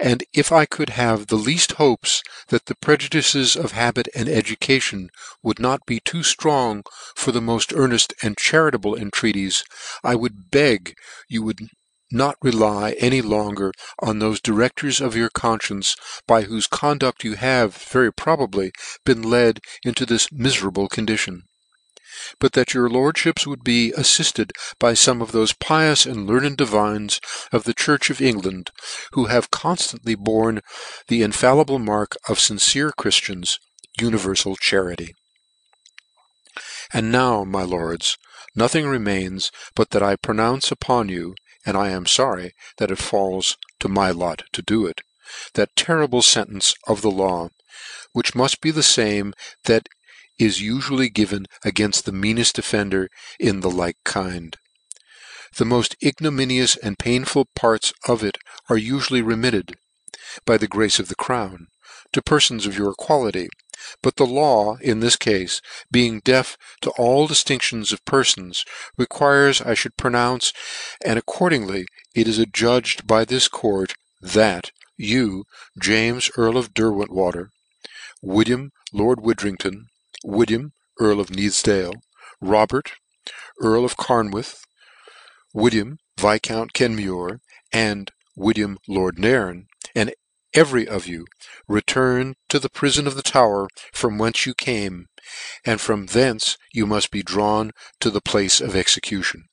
and 0.00 0.24
if 0.34 0.52
I 0.52 0.66
could 0.66 0.90
have 0.90 1.28
the 1.28 1.38
leaft 1.38 1.74
hopes 1.74 2.22
that 2.48 2.66
the 2.66 2.74
prejudices 2.74 3.56
of 3.56 3.72
habit 3.72 4.08
and 4.14 4.28
education 4.28 5.08
would 5.42 5.58
not 5.58 5.86
be 5.86 6.00
too 6.00 6.20
ftrong 6.20 6.82
for 7.14 7.32
the 7.32 7.40
moft 7.40 7.74
earneft 7.74 8.12
and 8.22 8.36
charitable 8.36 8.94
entreaties, 8.94 9.64
I 10.04 10.14
would 10.14 10.50
beg 10.50 10.94
you 11.28 11.42
would 11.42 11.60
not 12.12 12.36
rely 12.42 12.92
any 12.98 13.22
longer 13.22 13.72
on 14.00 14.20
thofe 14.20 14.42
directors 14.42 15.00
of 15.00 15.16
your 15.16 15.30
confcience 15.30 15.96
by 16.26 16.44
whofe 16.44 16.70
conduct 16.70 17.24
you 17.24 17.34
have, 17.34 17.74
very 17.74 18.12
probably, 18.12 18.72
been 19.04 19.22
led 19.22 19.60
into 19.82 20.06
this 20.06 20.28
miferable 20.28 20.88
condition 20.88 21.42
but 22.38 22.52
that 22.52 22.74
your 22.74 22.88
lordfhips 22.88 23.46
would 23.46 23.62
be 23.62 23.92
affifted 23.92 24.52
by 24.78 24.92
fome 24.92 25.22
of 25.22 25.32
thofe 25.32 25.58
pious 25.58 26.06
and 26.06 26.26
learned 26.26 26.56
divines 26.56 27.20
of 27.52 27.64
the 27.64 27.74
church 27.74 28.10
of 28.10 28.20
England, 28.20 28.70
who 29.12 29.26
have 29.26 29.50
conftantly 29.50 30.14
borne 30.14 30.60
the 31.08 31.22
infallible 31.22 31.78
mark 31.78 32.16
of 32.28 32.38
fincere 32.38 32.90
Chriftians, 32.90 33.58
univerfal 33.98 34.56
charity. 34.58 35.14
And 36.92 37.10
now, 37.10 37.44
my 37.44 37.62
lords, 37.62 38.16
nothing 38.54 38.86
remains 38.86 39.50
but 39.74 39.90
that 39.90 40.02
I 40.02 40.16
pronounce 40.16 40.70
upon 40.70 41.08
you, 41.08 41.34
and 41.64 41.76
I 41.76 41.90
am 41.90 42.04
forry 42.04 42.54
that 42.78 42.90
it 42.90 42.98
falls 42.98 43.56
to 43.80 43.88
my 43.88 44.10
lot 44.10 44.44
to 44.52 44.62
do 44.62 44.86
it, 44.86 45.00
that 45.54 45.74
terrible 45.76 46.22
fentence 46.22 46.74
of 46.86 47.02
the 47.02 47.10
law, 47.10 47.48
which 48.12 48.34
muft 48.34 48.60
be 48.60 48.70
the 48.70 48.82
fame 48.82 49.34
that 49.64 49.88
is 50.38 50.60
usually 50.60 51.08
given 51.08 51.46
againft 51.64 52.02
the 52.02 52.12
meaneft 52.12 52.58
offender 52.58 53.08
in 53.38 53.60
the 53.60 53.70
like 53.70 53.96
kind. 54.04 54.56
The 55.56 55.64
moft 55.64 55.94
ignominious 56.02 56.76
and 56.76 56.98
painful 56.98 57.46
parts 57.54 57.94
of 58.06 58.22
it 58.22 58.36
are 58.68 58.76
ufually 58.76 59.22
remitted, 59.22 59.76
by 60.44 60.58
the 60.58 60.68
grace 60.68 60.98
of 60.98 61.08
the 61.08 61.14
crown, 61.14 61.68
to 62.12 62.20
perfons 62.20 62.66
of 62.66 62.76
your 62.76 62.92
quality; 62.92 63.48
but 64.02 64.16
the 64.16 64.26
law, 64.26 64.76
in 64.82 65.00
this 65.00 65.16
cafe, 65.16 65.48
being 65.90 66.20
deaf 66.20 66.58
to 66.82 66.90
all 66.98 67.26
diftinctions 67.26 67.92
of 67.92 68.04
perfons, 68.04 68.64
requires 68.98 69.62
I 69.62 69.72
fhould 69.72 69.96
pronounce, 69.96 70.52
and 71.04 71.18
accordingly 71.18 71.86
it 72.14 72.28
is 72.28 72.38
adjudged 72.38 73.06
by 73.06 73.24
this 73.24 73.48
court, 73.48 73.94
that 74.20 74.72
you, 74.96 75.44
James 75.80 76.30
Earl 76.36 76.58
of 76.58 76.74
Derwentwater, 76.74 77.48
William 78.20 78.72
Lord 78.92 79.20
Widdrington, 79.20 79.86
William 80.28 80.72
Earl 80.98 81.20
of 81.20 81.30
Nithsdale, 81.30 82.02
Robert 82.40 82.94
Earl 83.60 83.84
of 83.84 83.96
Carnwath, 83.96 84.64
William 85.54 85.98
Viscount 86.18 86.72
Kenmure, 86.72 87.38
and 87.72 88.10
William 88.34 88.76
Lord 88.88 89.20
Nairn, 89.20 89.68
and 89.94 90.12
every 90.52 90.88
of 90.88 91.06
you 91.06 91.26
return 91.68 92.34
to 92.48 92.58
the 92.58 92.68
prifon 92.68 93.06
of 93.06 93.14
the 93.14 93.22
Tower 93.22 93.68
from 93.92 94.18
whence 94.18 94.46
you 94.46 94.52
came, 94.52 95.06
and 95.64 95.80
from 95.80 96.06
thence 96.06 96.58
you 96.72 96.86
muft 96.88 97.12
be 97.12 97.22
drawn 97.22 97.70
to 98.00 98.10
the 98.10 98.20
place 98.20 98.60
of 98.60 98.74
execution. 98.74 99.44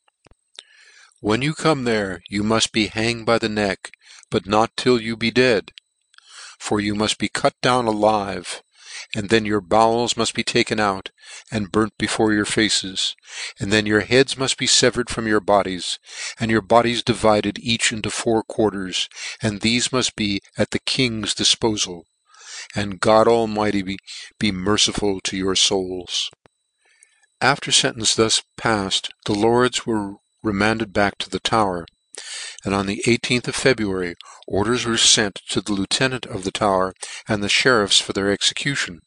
When 1.20 1.44
you 1.44 1.54
come 1.54 1.84
there 1.84 2.24
you 2.30 2.42
muft 2.42 2.72
be 2.72 2.88
hanged 2.88 3.28
by 3.28 3.38
the 3.38 3.48
neck, 3.48 3.92
but 4.32 4.48
not 4.48 4.76
till 4.76 5.00
you 5.00 5.16
be 5.16 5.30
dead; 5.30 5.72
for 6.58 6.80
you 6.80 6.96
muft 6.96 7.20
be 7.20 7.30
cut 7.30 7.54
down 7.62 7.86
alive, 7.86 8.64
and 9.16 9.30
then 9.30 9.46
your 9.46 9.62
bowels 9.62 10.14
muft 10.16 10.34
be 10.34 10.44
taken 10.44 10.80
out, 10.80 11.12
and 11.52 11.72
burnt 11.72 11.98
before 11.98 12.34
your 12.34 12.46
faces, 12.46 13.16
and 13.60 13.72
then 13.72 13.86
your 13.86 14.02
heads 14.02 14.36
muft 14.36 14.58
be 14.58 14.68
fevered 14.68 15.10
from 15.10 15.28
your 15.28 15.40
bodies, 15.40 16.00
and 16.40 16.50
your 16.50 16.62
bodies 16.62 17.04
divided 17.04 17.58
each 17.60 17.92
into 17.92 18.10
four 18.10 18.44
quarters, 18.44 19.10
and 19.42 19.62
thefe 19.62 19.90
muft 19.90 20.16
be 20.16 20.42
at 20.58 20.72
the 20.72 20.80
King's 20.80 21.34
difpofal, 21.34 22.04
and 22.76 23.00
God 23.00 23.28
Almighty 23.28 23.98
be 24.40 24.52
merciful 24.52 25.20
to 25.22 25.38
your 25.38 25.56
fouls. 25.56 26.30
After 27.42 27.72
fentence 27.72 28.16
thus 28.16 28.42
paffed, 28.58 29.12
the 29.26 29.34
lords 29.34 29.86
were 29.86 30.16
remanded 30.42 30.94
back 30.94 31.18
to 31.18 31.30
the 31.30 31.40
Tower, 31.40 31.86
and 32.64 32.76
on 32.76 32.86
the 32.86 33.02
18th 33.08 33.48
of 33.48 33.56
February 33.56 34.14
orders 34.48 34.86
were 34.86 34.98
fent 34.98 35.42
to 35.50 35.62
the 35.62 35.74
lieutenant 35.74 36.28
of 36.28 36.44
the 36.44 36.52
Tower 36.52 36.94
and 37.28 37.42
the 37.42 37.48
fheriffs 37.48 38.00
for 38.00 38.14
their 38.14 38.30
execution; 38.32 39.00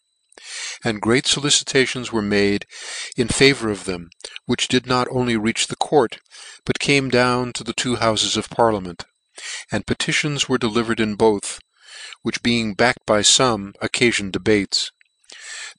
and 0.82 1.00
great 1.00 1.28
folicitations 1.28 2.10
were 2.10 2.20
made 2.20 2.66
in 3.16 3.28
favour 3.28 3.70
of 3.70 3.84
them, 3.84 4.10
which 4.46 4.66
did 4.66 4.86
not 4.88 5.06
only 5.08 5.36
reach 5.36 5.68
the 5.68 5.76
court, 5.76 6.18
but 6.64 6.80
came 6.80 7.08
down 7.08 7.52
to 7.52 7.62
the 7.62 7.72
two 7.72 7.94
houfes 7.94 8.36
of 8.36 8.50
parliament; 8.50 9.04
and 9.70 9.86
petitions 9.86 10.48
were 10.48 10.58
delivered 10.58 10.98
in 10.98 11.14
both, 11.14 11.60
which 12.22 12.42
being 12.42 12.74
backed 12.74 13.06
by 13.06 13.20
fome, 13.20 13.72
occafioned 13.80 14.32
debates. 14.32 14.90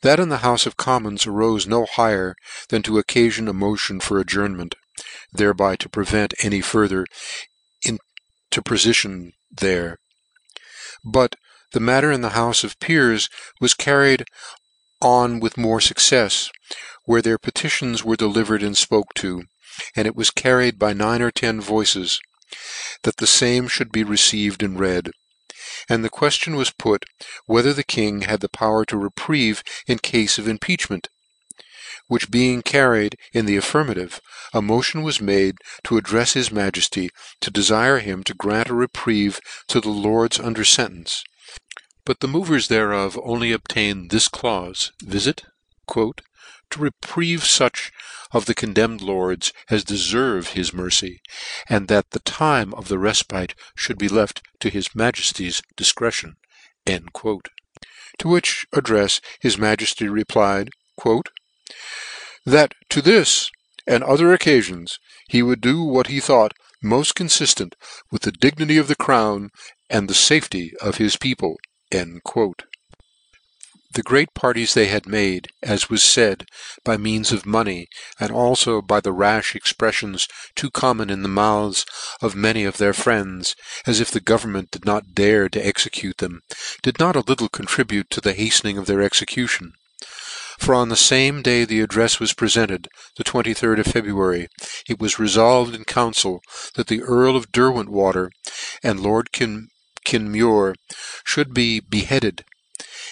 That 0.01 0.21
in 0.21 0.29
the 0.29 0.37
Houfe 0.37 0.65
of 0.65 0.77
Commons 0.77 1.25
arofe 1.25 1.67
no 1.67 1.85
higher 1.85 2.35
than 2.69 2.83
to 2.83 2.93
occafion 2.93 3.49
a 3.49 3.53
motion 3.53 3.99
for 3.99 4.17
adjournment, 4.17 4.75
thereby 5.31 5.75
to 5.75 5.88
prevent 5.88 6.33
any 6.41 6.60
further 6.60 7.05
interpofition 7.86 9.31
there. 9.51 9.99
But 11.03 11.36
the 11.71 11.79
matter 11.79 12.12
in 12.12 12.21
the 12.21 12.31
Houfe 12.31 12.63
of 12.63 12.79
Peers 12.79 13.29
was 13.62 13.73
carried 13.75 14.25
on 14.99 15.39
with 15.39 15.57
more 15.57 15.79
fuccefs, 15.79 16.49
where 17.03 17.21
their 17.21 17.38
petitions 17.38 18.03
were 18.03 18.15
delivered 18.15 18.63
and 18.63 18.75
fpoke 18.75 19.13
to, 19.15 19.43
and 19.95 20.07
it 20.07 20.15
was 20.15 20.31
carried 20.31 20.79
by 20.79 20.93
nine 20.93 21.21
or 21.21 21.29
ten 21.29 21.62
voices, 21.62 22.19
that 23.03 23.17
the 23.17 23.27
fame 23.27 23.67
fhould 23.67 23.91
be 23.91 24.03
received 24.03 24.63
and 24.63 24.79
read; 24.79 25.12
and 25.88 26.03
the 26.03 26.10
queftion 26.10 26.55
was 26.55 26.71
put, 26.71 27.05
whether 27.45 27.73
the 27.73 27.83
king 27.83 28.21
had 28.21 28.39
the 28.39 28.49
power 28.49 28.83
to 28.86 28.97
reprieve 28.97 29.63
in 29.86 29.99
cafe 29.99 30.41
of 30.41 30.47
impeachment; 30.47 31.10
which 32.08 32.32
being 32.32 32.62
carried 32.62 33.17
in 33.34 33.46
the 33.46 33.58
affirmative, 33.58 34.20
a 34.54 34.62
motion 34.62 35.04
was 35.04 35.22
made 35.22 35.56
to 35.84 35.98
addrefs 35.98 36.34
his 36.34 36.50
Majefty 36.50 37.10
to 37.41 37.52
defire 37.52 38.02
him 38.02 38.24
to 38.24 38.34
grant 38.34 38.70
a 38.70 38.74
reprieve 38.74 39.39
to 39.67 39.80
the 39.82 39.89
lords 39.89 40.39
under 40.39 40.63
fentence 40.63 41.24
but 42.08 42.22
the 42.22 42.28
movers 42.28 42.70
thereof 42.70 43.20
only 43.22 43.52
obtained 43.52 44.12
this 44.12 44.30
claufe, 44.30 44.91
viz. 45.04 45.26
to 45.89 46.13
reprieve 46.78 47.41
fuch 47.41 47.91
of 48.32 48.46
the 48.46 48.56
condemned 48.56 49.02
lords 49.02 49.52
as 49.70 49.84
deferved 49.84 50.54
his 50.54 50.74
mercy, 50.74 51.20
and 51.67 51.89
that 51.89 52.12
the 52.12 52.22
time 52.22 52.74
of 52.76 52.88
the 52.88 52.96
refpite 52.98 53.56
mould 53.76 53.98
be 53.98 54.08
left 54.08 54.41
to 54.62 54.70
his 54.70 54.88
Majefty's 54.96 55.62
difcretion." 55.76 56.36
To 56.86 58.28
which 58.30 58.65
addrefs 58.72 59.20
his 59.41 59.58
Majefty 59.58 60.10
replied," 60.10 60.70
That 61.04 61.24
to 62.45 63.01
this 63.01 63.51
and 63.86 64.01
other 64.01 64.27
occafions 64.34 64.99
he 65.27 65.43
would 65.43 65.60
do 65.60 65.84
what 65.84 66.08
he 66.08 66.21
thought 66.21 66.53
moft 66.82 67.13
confiftent 67.15 67.75
with 68.10 68.21
the 68.21 68.32
dignity 68.32 68.77
of 68.77 68.88
the 68.88 68.95
crown 68.95 69.49
and 69.89 70.08
the 70.08 70.13
fafety 70.13 70.71
of 70.80 70.95
his 70.95 71.17
people." 71.17 71.58
The 71.91 72.21
great 74.01 74.34
parties 74.34 74.75
they 74.75 74.86
had 74.88 75.08
made, 75.08 75.49
as 75.62 75.89
was 75.89 76.06
faid, 76.10 76.45
by 76.86 76.95
means 76.95 77.34
of 77.34 77.45
money, 77.45 77.89
and 78.17 78.32
alfo 78.32 78.82
by 78.82 79.01
the 79.01 79.12
rafh 79.12 79.53
expreffions 79.53 80.30
too 80.56 80.71
common 80.71 81.10
in 81.10 81.21
the 81.21 81.27
mouths 81.27 81.86
of 82.21 82.34
many 82.34 82.63
of 82.63 82.77
their 82.77 82.93
friends, 82.93 83.58
as 83.86 83.99
if 83.99 84.10
the 84.10 84.21
government 84.21 84.71
did 84.71 84.86
not 84.86 85.13
dare 85.13 85.49
to 85.49 85.60
execute 85.67 86.19
them, 86.19 86.43
did 86.82 86.97
not 86.97 87.17
a 87.17 87.27
little 87.27 87.49
contribute 87.49 88.10
to 88.12 88.21
the 88.21 88.34
haftening 88.36 88.77
of 88.77 88.86
their 88.86 89.01
execution: 89.01 89.73
for 90.58 90.74
on 90.74 90.89
the 90.89 90.96
fame 90.96 91.41
day 91.41 91.65
the 91.65 91.82
addrefs 91.86 92.20
was 92.20 92.34
prefented, 92.34 92.88
the 93.15 93.24
23d 93.24 93.80
of 93.80 93.88
February, 93.88 94.48
it 94.88 95.00
was 95.00 95.15
refolved 95.15 95.74
in 95.74 95.84
council 95.84 96.41
that 96.76 96.88
the 96.88 97.02
Earl 97.02 97.36
of 97.36 97.52
Derwentwater 97.52 98.30
and 98.84 99.00
Lord 99.00 99.32
Kenmure 99.32 100.76
mould 101.36 101.54
be 101.54 101.80
beheaded, 101.80 102.43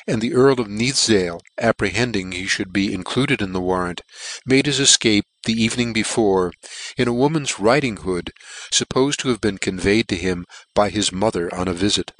and 0.08 0.22
the 0.22 0.34
Earl 0.34 0.60
of 0.60 0.68
Nithsdale, 0.68 1.40
apprehending 1.58 2.32
he 2.32 2.50
mould 2.58 2.74
be 2.74 2.94
included 2.94 3.42
in 3.42 3.54
the 3.54 3.62
warrant, 3.62 4.02
made 4.46 4.66
his 4.66 4.80
efcape 4.80 5.24
the 5.46 5.54
evening 5.54 5.94
before, 5.94 6.52
in 6.98 7.08
a 7.08 7.14
woman's 7.14 7.60
riding 7.60 7.98
hood, 7.98 8.32
fuppofed 8.72 9.18
to 9.18 9.30
have 9.30 9.42
been 9.42 9.58
conveyed 9.58 10.08
to 10.08 10.16
him 10.16 10.46
by 10.74 10.90
his 10.90 11.12
mother 11.12 11.54
on 11.54 11.68
a 11.68 11.74
vifit. 11.74 12.12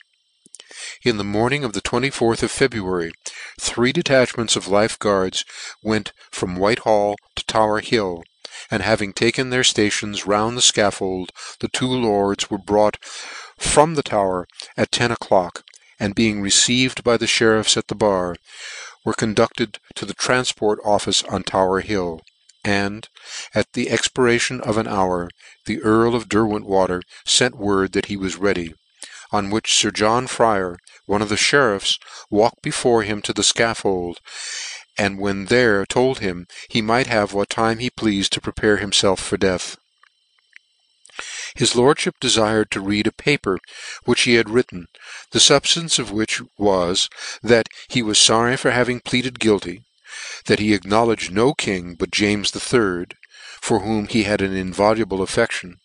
In 1.02 1.18
the 1.18 1.24
morning 1.24 1.64
of 1.64 1.74
the 1.74 1.82
24th 1.82 2.44
of 2.44 2.52
February, 2.52 3.12
three 3.60 3.92
detachments 3.92 4.56
of 4.56 4.68
life 4.68 5.00
guards 5.00 5.44
went 5.82 6.14
from 6.30 6.58
Whitehall 6.58 7.16
to 7.36 7.44
Tower 7.46 7.80
Hill, 7.80 8.24
and 8.70 8.84
having 8.84 9.12
taken 9.12 9.50
their 9.50 9.64
ftations 9.64 10.28
round 10.28 10.56
the 10.56 10.62
fcaffold, 10.62 11.30
the 11.60 11.70
two 11.70 11.88
lords 11.88 12.52
were 12.52 12.60
brought 12.60 13.04
from 13.58 13.96
the 13.96 14.04
Tower 14.04 14.48
at 14.78 14.92
ten 14.92 15.10
o'clock, 15.10 15.64
and 16.00 16.14
being 16.14 16.40
received 16.40 17.04
by 17.04 17.18
the 17.18 17.26
fheriffs 17.26 17.76
at 17.78 17.88
the 17.88 17.96
bar, 17.96 18.36
were 19.04 19.16
conducted 19.16 19.80
to 19.96 20.06
the 20.06 20.14
Tranfport 20.14 20.78
Office 20.86 21.24
on 21.24 21.42
Tower 21.42 21.80
Hill, 21.80 22.22
and, 22.64 23.10
at 23.56 23.74
the 23.74 23.90
expiration 23.90 24.62
of 24.62 24.78
an 24.78 24.88
hour, 24.88 25.32
the 25.66 25.82
Earl 25.82 26.14
of 26.14 26.30
Derwentwater 26.30 27.02
fent 27.26 27.56
word 27.56 27.94
that 27.94 28.06
he 28.06 28.16
was 28.16 28.36
ready; 28.36 28.76
on 29.32 29.50
which 29.50 29.74
Sir 29.74 29.92
John 29.92 30.28
Fryer, 30.28 30.78
one 31.06 31.22
of 31.22 31.30
the 31.30 31.36
fheriffs, 31.36 31.98
walked 32.30 32.62
before 32.62 33.04
him 33.04 33.22
to 33.24 33.34
the 33.34 33.42
fcaffold, 33.42 34.18
and 34.98 35.20
when 35.20 35.46
there 35.46 35.86
told 35.86 36.20
him 36.20 36.48
he 36.70 36.82
might 36.82 37.08
have 37.08 37.34
what 37.34 37.50
time 37.50 37.80
he 37.80 37.90
pleafed 37.90 38.30
to 38.30 38.42
prepare 38.42 38.78
himfelf 38.78 39.20
for 39.20 39.38
death. 39.38 39.78
His 41.56 41.74
lordfhip 41.74 42.20
defired 42.20 42.70
to 42.72 42.82
read 42.82 43.08
a 43.08 43.12
paper 43.14 43.60
which 44.04 44.24
he 44.24 44.34
had 44.34 44.50
written, 44.50 44.88
the 45.32 45.40
fubftance 45.40 45.98
of 45.98 46.12
which 46.12 46.42
was, 46.58 47.10
that 47.42 47.68
he 47.88 48.02
was 48.02 48.24
forry 48.24 48.58
for 48.58 48.72
having 48.72 49.00
pleaded 49.00 49.40
guilty; 49.40 49.84
that 50.48 50.60
he 50.60 50.74
acknowledged 50.74 51.32
no 51.32 51.54
king 51.54 51.96
but 51.96 52.12
James 52.12 52.54
III. 52.54 53.06
for 53.62 53.80
whom 53.80 54.08
he 54.08 54.24
had 54.24 54.42
an 54.42 54.54
inviolable 54.56 55.22
affection; 55.22 55.80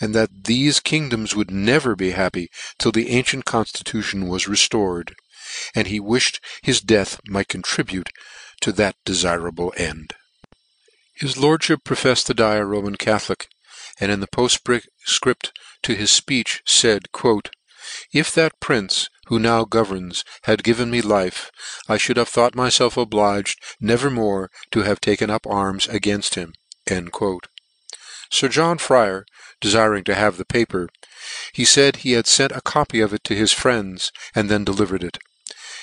and 0.00 0.14
that 0.14 0.44
thefe 0.44 0.82
kingdoms 0.82 1.34
would 1.36 1.50
never 1.50 1.94
be 1.94 2.12
happy 2.12 2.48
till 2.78 2.90
the 2.90 3.10
ancient 3.10 3.44
conftitution 3.44 4.26
was 4.26 4.46
reftored, 4.46 5.12
and 5.74 5.88
he 5.88 6.00
wifhed 6.00 6.40
his 6.62 6.80
death 6.80 7.20
might 7.26 7.48
contribute 7.48 8.08
to 8.62 8.72
that 8.72 8.96
defirable 9.04 9.78
end. 9.78 10.14
His 11.16 11.34
lordfhip 11.34 11.84
profeffed 11.84 12.24
to 12.26 12.32
die 12.34 12.54
a 12.56 12.64
Roman 12.64 12.96
Catholic, 12.96 13.48
and 14.00 14.10
in 14.10 14.20
the 14.20 14.26
poftfcript 14.26 15.50
to 15.82 15.94
his 15.94 16.12
fpeech 16.12 16.60
faid," 16.66 17.08
If 18.22 18.32
that 18.32 18.60
prince, 18.60 19.10
who 19.26 19.38
now 19.38 19.64
governs, 19.64 20.24
had 20.44 20.64
given 20.64 20.90
me 20.90 21.02
life, 21.02 21.50
I 21.88 21.98
fhould 21.98 22.16
have 22.16 22.28
thought 22.30 22.54
myfelf 22.54 22.96
obliged 22.96 23.62
never 23.80 24.08
more 24.08 24.50
to 24.70 24.82
have 24.84 25.00
taken 25.00 25.28
up 25.28 25.46
arms 25.46 25.86
againft 25.88 26.36
him." 26.36 26.54
Sir 28.30 28.48
John 28.48 28.78
Fryer 28.78 29.26
defiring 29.60 30.04
to 30.04 30.14
have 30.14 30.36
the 30.36 30.44
paper, 30.44 30.88
he 31.52 31.64
faid 31.64 31.96
he 31.96 32.12
had 32.12 32.26
fent 32.26 32.52
a 32.52 32.60
copy 32.60 33.00
of 33.00 33.12
it 33.12 33.24
to 33.24 33.34
his 33.34 33.52
friends, 33.52 34.12
and 34.34 34.48
then 34.48 34.64
delivered 34.64 35.02
it. 35.02 35.18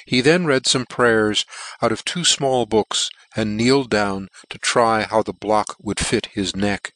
He 0.06 0.22
then 0.22 0.46
read 0.46 0.64
fome 0.64 0.88
prayers 0.88 1.46
out 1.82 1.92
of 1.92 2.06
two 2.06 2.22
fmall 2.22 2.68
books, 2.68 3.10
and 3.36 3.58
kneeled 3.58 3.90
down 3.90 4.30
to 4.50 4.58
try 4.58 5.04
how 5.04 5.24
the 5.24 5.34
block 5.34 5.76
would 5.80 6.00
fit 6.00 6.28
his 6.28 6.56
neck. 6.56 6.94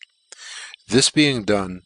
This 0.87 1.09
being 1.09 1.43
done, 1.43 1.81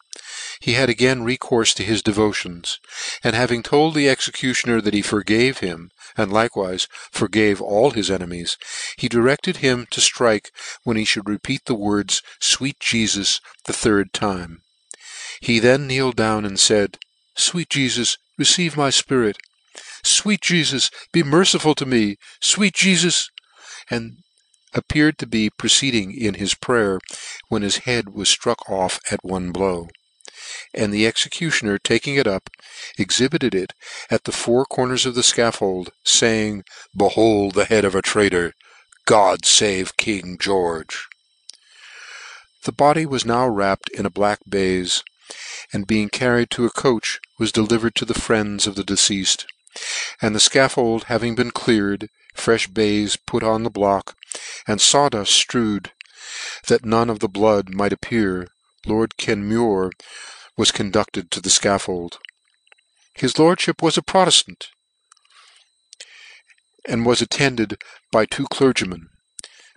he 0.61 0.73
had 0.73 0.89
again 0.89 1.23
recourfe 1.23 1.75
to 1.75 1.83
his 1.83 2.01
devotions, 2.01 2.79
and 3.23 3.35
having 3.35 3.63
told 3.63 3.95
the 3.95 4.07
executioner 4.07 4.79
that 4.79 4.93
he 4.93 5.01
forgave 5.01 5.59
him, 5.59 5.91
and 6.15 6.31
likewife 6.31 6.87
forgave 7.11 7.61
all 7.61 7.91
his 7.91 8.09
enemies, 8.09 8.57
he 8.97 9.09
directed 9.09 9.57
him 9.57 9.87
to 9.91 9.99
ftrike 9.99 10.51
when 10.83 10.95
he 10.97 11.03
fhould 11.03 11.27
repeat 11.27 11.65
the 11.65 11.75
words 11.75 12.21
Sweet 12.39 12.79
Jefus 12.79 13.41
the 13.65 13.73
third 13.73 14.13
time. 14.13 14.62
He 15.41 15.59
then 15.59 15.87
kneeled 15.87 16.15
down 16.15 16.45
and 16.45 16.59
faid, 16.61 16.99
Sweet 17.35 17.69
Jefus, 17.69 18.17
receive 18.37 18.77
my 18.77 18.89
fpirit. 18.89 19.35
Sweet 20.03 20.41
Jefus, 20.41 20.91
be 21.11 21.23
merciful 21.23 21.73
to 21.75 21.85
me. 21.85 22.17
Sweet 22.39 22.75
Jefus, 22.75 23.29
and 23.89 24.17
appeared 24.73 25.17
to 25.17 25.25
be 25.25 25.49
proceeding 25.49 26.13
in 26.15 26.35
his 26.35 26.53
prayer, 26.53 26.99
when 27.49 27.63
his 27.63 27.77
head 27.77 28.09
was 28.09 28.29
ftruck 28.29 28.69
off 28.69 28.99
at 29.11 29.23
one 29.25 29.51
blow; 29.51 29.87
and 30.73 30.93
the 30.93 31.07
executioner 31.07 31.79
taking 31.79 32.15
it 32.15 32.27
up, 32.27 32.49
exhibited 32.97 33.55
it 33.55 33.73
at 34.11 34.25
the 34.25 34.31
four 34.31 34.65
corners 34.65 35.05
of 35.05 35.15
the 35.15 35.21
fcaffold, 35.21 35.89
faying, 36.05 36.63
Behold 36.95 37.55
the 37.55 37.65
head 37.65 37.83
of 37.83 37.95
a 37.95 38.01
traitor! 38.03 38.53
God 39.05 39.41
fave 39.41 39.97
King 39.97 40.37
George! 40.39 41.07
The 42.63 42.71
body 42.71 43.05
was 43.05 43.25
now 43.25 43.47
wrapped 43.47 43.89
in 43.89 44.05
a 44.05 44.11
black 44.11 44.39
baize, 44.47 45.03
and 45.71 45.87
being 45.87 46.09
carried 46.09 46.49
to 46.51 46.65
a 46.65 46.69
coach, 46.69 47.19
was 47.39 47.51
delivered 47.51 47.95
to 47.95 48.05
the 48.05 48.13
friends 48.13 48.67
of 48.67 48.75
the 48.75 48.83
deceafed; 48.83 49.45
and 50.21 50.35
the 50.35 50.39
fcaffold 50.39 51.05
having 51.05 51.35
been 51.35 51.51
cleared, 51.51 52.09
frefh 52.35 52.73
baize 52.73 53.15
put 53.15 53.41
on 53.43 53.63
the 53.63 53.69
block, 53.69 54.15
and 54.67 54.81
faw 54.81 55.09
duft 55.09 55.45
ftrewed, 55.45 55.89
that 56.67 56.85
none 56.85 57.09
of 57.09 57.19
the 57.19 57.27
blood 57.27 57.73
might 57.73 57.93
appear, 57.93 58.47
Lord 58.85 59.17
Kenmure 59.17 59.91
was 60.55 60.71
conducted 60.71 61.31
to 61.31 61.41
the 61.41 61.49
fcaffold. 61.49 62.17
His 63.15 63.33
lordfhip 63.33 63.81
was 63.81 63.97
a 63.97 64.01
Proteftant, 64.01 64.67
and 66.87 67.05
was 67.05 67.21
attended 67.21 67.81
by 68.11 68.25
two 68.25 68.45
clergymen; 68.47 69.09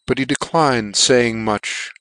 but 0.06 0.18
he 0.18 0.24
declined 0.24 0.96
faying 0.96 1.44
much, 1.44 1.92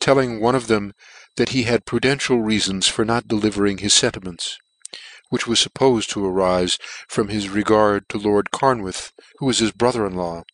telling 0.00 0.40
one 0.40 0.54
of 0.54 0.66
them 0.66 0.94
that 1.36 1.50
he 1.50 1.64
had 1.64 1.84
prudential 1.84 2.40
reafons 2.40 2.86
for 2.86 3.04
not 3.04 3.28
delivering 3.28 3.78
his 3.78 3.98
fentiments, 3.98 4.58
which 5.28 5.46
was 5.46 5.60
fuppofed 5.64 6.08
to 6.08 6.20
arife 6.20 6.78
from 7.08 7.28
his 7.28 7.48
regard 7.48 8.08
to 8.08 8.18
Lord 8.18 8.50
Carnwath, 8.50 9.12
who 9.38 9.46
was 9.46 9.58
his 9.58 9.72
brother 9.72 10.06
in 10.06 10.14
law, 10.14 10.44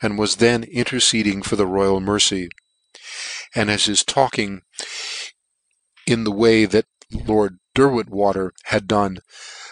and 0.00 0.18
was 0.18 0.36
then 0.36 0.62
interceding 0.64 1.42
for 1.42 1.56
the 1.56 1.66
royal 1.66 2.00
mercy; 2.00 2.48
and 3.54 3.70
as 3.70 3.86
his 3.86 4.04
talking 4.04 4.62
in 6.06 6.24
the 6.24 6.30
way 6.30 6.64
that 6.64 6.86
Lord 7.10 7.58
Derwentwater 7.74 8.50
had 8.64 8.86
done, 8.86 9.18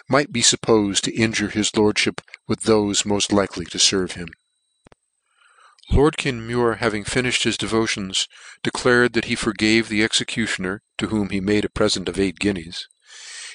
might 0.09 0.33
be 0.33 0.43
fuppofed 0.43 1.03
to 1.03 1.15
injure 1.15 1.51
his 1.51 1.71
lordfhip 1.73 2.21
with 2.47 2.63
thofe 2.63 3.05
moft 3.05 3.33
likely 3.33 3.65
to 3.67 3.79
ferve 3.79 4.13
him. 4.13 4.29
Lord 5.91 6.19
Kenmure 6.19 6.77
having 6.77 7.05
finifhed 7.05 7.45
his 7.45 7.57
devotions, 7.57 8.29
declared 8.63 9.15
that 9.15 9.25
he 9.25 9.35
forgave 9.35 9.89
the 9.89 10.05
executioner, 10.05 10.83
to 10.99 11.07
whom 11.07 11.31
he 11.31 11.41
made 11.41 11.65
a 11.65 11.71
prefent 11.71 12.09
of 12.09 12.21
eight 12.21 12.39
guineas. 12.39 12.87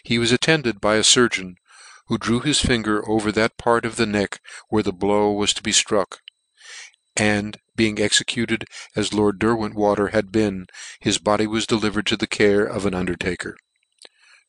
He 0.04 0.18
was 0.18 0.32
attended 0.32 0.82
by 0.82 0.96
a 0.96 1.04
furgeon, 1.04 1.56
who 2.08 2.18
drew 2.18 2.40
his 2.40 2.60
finger 2.60 3.08
over 3.08 3.32
that 3.32 3.58
part 3.58 3.86
of 3.86 3.96
the 3.96 4.06
neck 4.06 4.42
where 4.70 4.84
the 4.84 4.92
blow 4.92 5.32
was 5.32 5.54
to 5.54 5.64
be 5.64 5.72
ftruck, 5.72 6.18
and 7.16 7.60
being 7.76 8.00
executed 8.00 8.66
as 8.96 9.14
Lord 9.14 9.40
Derwentwater 9.40 10.12
had 10.12 10.32
been, 10.32 10.66
his 11.00 11.18
body 11.20 11.48
was 11.48 11.68
delivered 11.68 12.08
to 12.08 12.18
the 12.18 12.28
care 12.28 12.66
of 12.66 12.86
an 12.86 12.94
undertaker. 12.94 13.56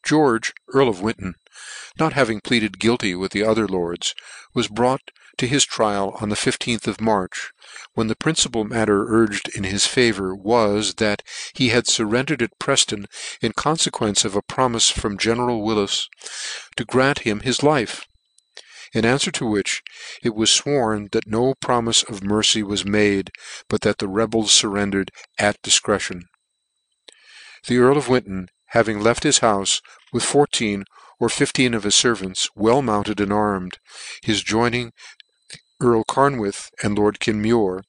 George, 0.03 0.53
Earl 0.73 0.89
of 0.89 1.01
Winton, 1.01 1.35
not 1.99 2.15
having 2.15 2.41
pleaded 2.41 2.79
guilty 2.79 3.15
with 3.15 3.33
the 3.33 3.45
other 3.45 3.69
lords, 3.69 4.15
was 4.55 4.69
brought 4.69 5.11
to 5.39 5.47
his 5.47 5.65
trial 5.65 6.17
on 6.21 6.29
the 6.29 6.37
15th 6.37 6.87
of 6.87 7.01
March, 7.01 7.53
when 7.95 8.07
the 8.07 8.17
principal 8.17 8.65
matter 8.65 9.07
urged 9.09 9.49
in 9.57 9.65
his 9.65 9.87
favour 9.87 10.35
was, 10.35 10.95
that 10.95 11.23
he 11.55 11.69
had 11.69 11.87
furrendered 11.87 12.43
at 12.43 12.59
Prefton 12.59 13.07
in 13.41 13.53
confequence 13.53 14.25
of 14.25 14.37
a 14.37 14.43
promife 14.43 14.93
from 14.93 15.19
General 15.19 15.63
Willis 15.63 16.09
to 16.77 16.85
grant 16.85 17.21
him 17.21 17.41
his 17.41 17.63
life: 17.63 18.07
in 18.93 19.05
anfwer 19.05 19.33
to 19.33 19.47
which 19.47 19.83
it 20.23 20.35
was 20.35 20.51
fworn 20.51 21.11
that 21.13 21.27
no 21.27 21.55
promife 21.55 22.09
of 22.09 22.23
mercy 22.23 22.63
was 22.63 22.85
made, 22.85 23.31
but 23.69 23.81
that 23.81 23.99
the 23.99 24.09
rebels 24.09 24.59
furrendered 24.59 25.11
at 25.39 25.61
difcretion. 25.63 26.23
The 27.67 27.79
Earl 27.79 27.97
of 27.97 28.09
Winton 28.09 28.49
having 28.69 29.01
left 29.01 29.23
his 29.23 29.39
houfe, 29.39 29.81
with 30.13 30.25
fourteen 30.25 30.85
or 31.21 31.29
fifteen 31.29 31.75
of 31.75 31.85
his 31.85 31.95
fervants, 31.95 32.49
well 32.57 32.83
mounted 32.83 33.21
and 33.21 33.33
armed, 33.33 33.79
his 34.23 34.43
joining 34.43 34.93
Earl 35.85 36.05
Carnwath 36.05 36.71
and 36.83 36.97
Lord 36.97 37.21
Kenmure, 37.21 37.83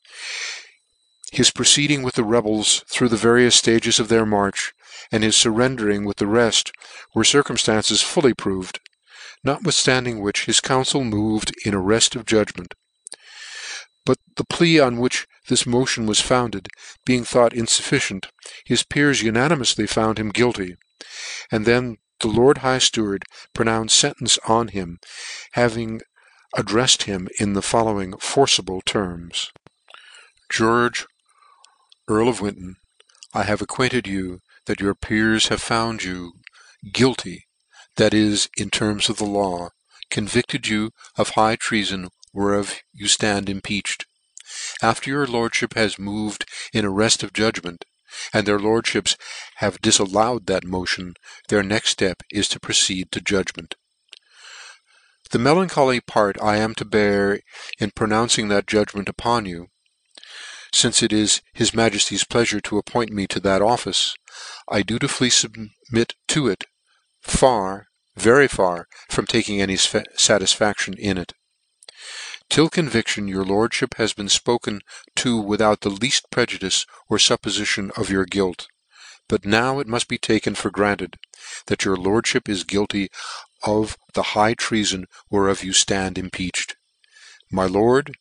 his 1.32 1.50
proceeding 1.50 2.04
with 2.04 2.16
the 2.16 2.26
rebels 2.26 2.84
through 2.90 3.08
the 3.08 3.16
various 3.16 3.62
ftages 3.62 4.00
of 4.00 4.10
their 4.10 4.26
march, 4.26 4.74
and 5.12 5.24
his 5.24 5.38
furrendering 5.38 6.06
with 6.06 6.18
the 6.18 6.28
reft, 6.28 6.74
were 7.14 7.24
circumftances 7.24 8.04
fully 8.04 8.34
proved: 8.34 8.82
notwithstanding 9.46 10.20
which 10.20 10.44
his 10.46 10.60
council 10.60 11.04
moved 11.06 11.54
in 11.66 11.74
arreft 11.74 12.16
of 12.16 12.26
judgment. 12.26 12.74
But 14.06 14.20
the 14.36 14.44
plea 14.44 14.80
on 14.80 14.98
which 14.98 15.26
this 15.48 15.66
motion 15.66 16.06
was 16.06 16.20
founded 16.20 16.68
being 17.06 17.24
thought 17.24 17.54
infufficient, 17.54 18.28
his 18.66 18.84
peers 18.84 19.24
unanimoufly 19.24 19.88
found 19.88 20.20
him 20.20 20.30
guilty, 20.30 20.76
and 21.50 21.66
then 21.66 21.98
the 22.20 22.28
Lord 22.28 22.60
High 22.60 22.80
Steward 22.80 23.24
pronounced 23.54 24.00
fentence 24.00 24.38
on 24.48 24.70
him, 24.70 25.00
having 25.54 26.02
addreffed 26.56 27.04
him 27.04 27.28
in 27.40 27.54
the 27.54 27.62
following 27.62 28.18
forcible 28.18 28.82
terms. 28.82 29.52
George, 30.50 31.06
Earl 32.08 32.30
of 32.30 32.42
Winton, 32.42 32.76
I 33.34 33.44
have 33.44 33.62
acquainted 33.62 34.08
you 34.08 34.40
that 34.66 34.80
your 34.80 34.96
peers 34.96 35.48
have 35.50 35.62
found 35.62 36.04
you 36.04 36.34
guilty, 36.94 37.46
that 37.98 38.14
is, 38.14 38.50
in 38.58 38.70
terms 38.70 39.10
of 39.10 39.18
the 39.18 39.26
law, 39.26 39.70
convicted 40.10 40.68
you 40.68 40.92
of 41.18 41.32
high 41.32 41.56
treafon 41.56 42.10
whereof 42.34 42.82
you 42.94 43.08
ftand 43.08 43.50
impeached. 43.50 44.06
After 44.82 45.10
your 45.10 45.26
lordfhip 45.26 45.74
has 45.74 45.98
moved 45.98 46.46
in 46.74 46.86
arreft 46.86 47.24
of 47.24 47.34
judgment, 47.34 47.86
and 48.34 48.46
their 48.46 48.60
lordfhips 48.60 49.18
have 49.56 49.82
difallowed 49.82 50.46
that 50.46 50.64
motion, 50.64 51.16
their 51.50 51.64
next 51.64 52.00
ftep 52.00 52.22
is 52.32 52.48
to 52.50 52.60
proceed 52.60 53.12
to 53.12 53.22
judgment. 53.22 53.76
The 55.36 55.40
melancholy 55.40 56.00
part 56.00 56.38
I 56.42 56.56
am 56.56 56.74
to 56.76 56.86
bear 56.86 57.42
in 57.78 57.92
pronouncing 57.92 58.48
that 58.48 58.68
judgment 58.68 59.10
upon 59.10 59.46
you, 59.46 59.68
fince 60.74 61.04
it 61.04 61.12
is 61.12 61.42
his 61.52 61.72
Majefty's 61.72 62.24
pleafure 62.24 62.64
to 62.64 62.78
appoint 62.78 63.12
me 63.12 63.28
to 63.28 63.42
that 63.42 63.62
office, 63.62 64.16
I 64.70 64.82
dutifully 64.82 65.28
fubmit 65.28 66.14
to 66.30 66.48
it, 66.48 66.64
far, 67.22 67.88
very 68.16 68.48
far 68.48 68.88
from 69.10 69.26
taking 69.26 69.60
any 69.60 69.76
fatisfaction 69.76 70.94
in 70.94 71.18
it. 71.18 71.34
Till 72.50 72.70
conviction 72.70 73.28
your 73.28 73.44
lordfhip 73.44 73.96
has 73.96 74.14
been 74.14 74.28
fpoken 74.28 74.80
to 75.18 75.38
without 75.38 75.82
the 75.82 75.92
leaft 75.92 76.32
prejudice 76.32 76.86
or 77.10 77.18
fuppofition 77.18 77.92
of 78.00 78.10
your 78.10 78.24
guilt: 78.24 78.68
but 79.28 79.44
now 79.44 79.80
it 79.80 79.88
muft 79.88 80.08
be 80.08 80.18
taken 80.18 80.56
for 80.56 80.72
granted, 80.72 81.18
that 81.66 81.84
your 81.84 81.98
lordfhip 81.98 82.48
is 82.48 82.64
guilty 82.64 83.10
of 83.64 83.98
the 84.14 84.24
high 84.34 84.54
treafon 84.54 85.06
whereof 85.30 85.64
you 85.64 85.72
ftand 85.72 86.18
impeached. 86.18 86.76
My 87.52 87.66
Lord, 87.66 88.12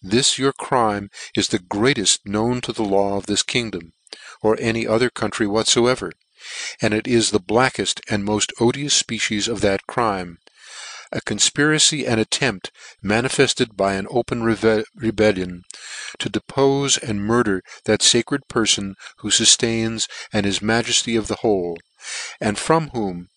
this 0.00 0.38
your 0.38 0.52
crime 0.52 1.10
is 1.36 1.48
the 1.48 1.58
greateft 1.58 2.20
known 2.24 2.60
to 2.62 2.72
the 2.72 2.82
law 2.82 3.16
of 3.16 3.26
this 3.26 3.42
kingdom, 3.42 3.92
or 4.42 4.56
any 4.60 4.86
other 4.86 5.10
country 5.10 5.46
whatfoever, 5.46 6.12
and 6.80 6.92
it 6.92 7.06
is 7.06 7.30
the 7.30 7.40
blackeft 7.40 8.00
and 8.10 8.24
moft 8.24 8.52
odious 8.60 9.02
fpecies 9.02 9.48
of 9.48 9.60
that 9.60 9.86
crime: 9.86 10.38
a 11.12 11.20
confpiracy 11.20 12.04
and 12.06 12.18
attempt 12.18 12.72
manifefted 13.02 13.76
by 13.76 13.94
an 13.94 14.06
open 14.10 14.42
rebellion, 14.42 15.62
to 16.18 16.28
depofe 16.28 17.00
and 17.02 17.24
murder 17.24 17.62
that 17.84 18.00
facred 18.00 18.40
perfon 18.48 18.94
who 19.18 19.28
fuftains 19.30 20.08
and 20.32 20.46
is 20.46 20.58
Majefty 20.58 21.18
of 21.18 21.28
the 21.28 21.36
whole, 21.36 21.78
and 22.40 22.58
from 22.58 22.88
whom, 22.88 23.28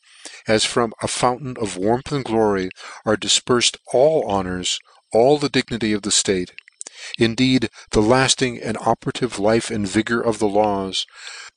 as 0.48 0.64
from 0.64 0.94
a 1.02 1.08
fountain 1.08 1.56
of 1.60 1.76
warmth 1.76 2.12
and 2.12 2.24
glory, 2.24 2.70
are 3.06 3.18
difperfed 3.18 3.78
all 3.92 4.30
honours, 4.30 4.80
all 5.12 5.40
the 5.40 5.50
dignity 5.50 5.92
of 5.92 6.04
the 6.04 6.12
ftate; 6.12 6.52
indeed 7.18 7.70
the 7.92 8.02
lafting 8.02 8.62
and 8.62 8.78
operative 8.78 9.40
life 9.40 9.72
and 9.72 9.88
vigour 9.88 10.22
of 10.22 10.38
the 10.40 10.48
laws, 10.48 11.06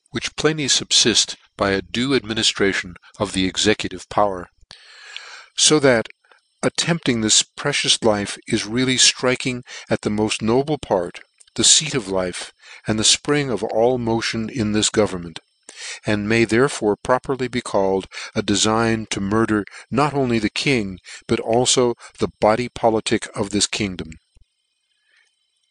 which 0.09 0.35
plainly 0.35 0.65
fubfift 0.65 1.35
by 1.55 1.71
a 1.71 1.81
due 1.81 2.19
adminiftration 2.19 2.95
of 3.19 3.33
the 3.33 3.45
executive 3.45 4.09
power. 4.09 4.49
So 5.55 5.77
that 5.79 6.07
attempting 6.63 7.21
this 7.21 7.43
precious 7.43 8.01
life 8.03 8.37
is 8.47 8.65
really 8.65 8.95
ftriking 8.95 9.61
at 9.89 10.01
the 10.01 10.09
moft 10.09 10.41
noble 10.41 10.77
part, 10.77 11.19
the 11.55 11.63
feat 11.63 11.93
of 11.93 12.07
life, 12.07 12.51
and 12.87 12.97
the 12.97 13.03
fpring 13.03 13.51
of 13.51 13.63
all 13.63 13.97
motion 13.97 14.49
in 14.49 14.71
this 14.71 14.89
government; 14.89 15.39
and 16.05 16.27
may 16.27 16.45
therefore 16.45 16.95
properly 16.95 17.47
be 17.47 17.61
called 17.61 18.07
a 18.35 18.41
defign 18.41 19.07
to 19.09 19.21
murder 19.21 19.65
not 19.89 20.13
only 20.13 20.39
the 20.39 20.49
king, 20.49 20.99
but 21.27 21.39
alfo 21.39 21.95
the 22.19 22.29
body 22.39 22.69
politic 22.69 23.27
of 23.35 23.51
this 23.51 23.67
kingdom. 23.67 24.09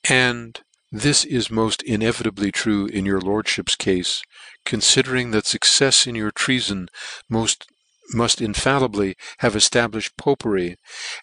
And 0.09 0.61
this 0.91 1.25
is 1.27 1.49
moft 1.49 1.83
inevitably 1.83 2.51
true 2.51 2.87
in 2.87 3.05
your 3.05 3.21
lordfhip's 3.21 3.77
cafe, 3.77 4.25
considering 4.65 5.33
that 5.33 5.45
fuccefs 5.45 6.07
in 6.07 6.15
your 6.15 6.31
treafon 6.31 6.89
muft 7.31 8.41
infallibly 8.41 9.15
have 9.41 9.53
eftablifhed 9.53 10.17
popery, 10.17 10.77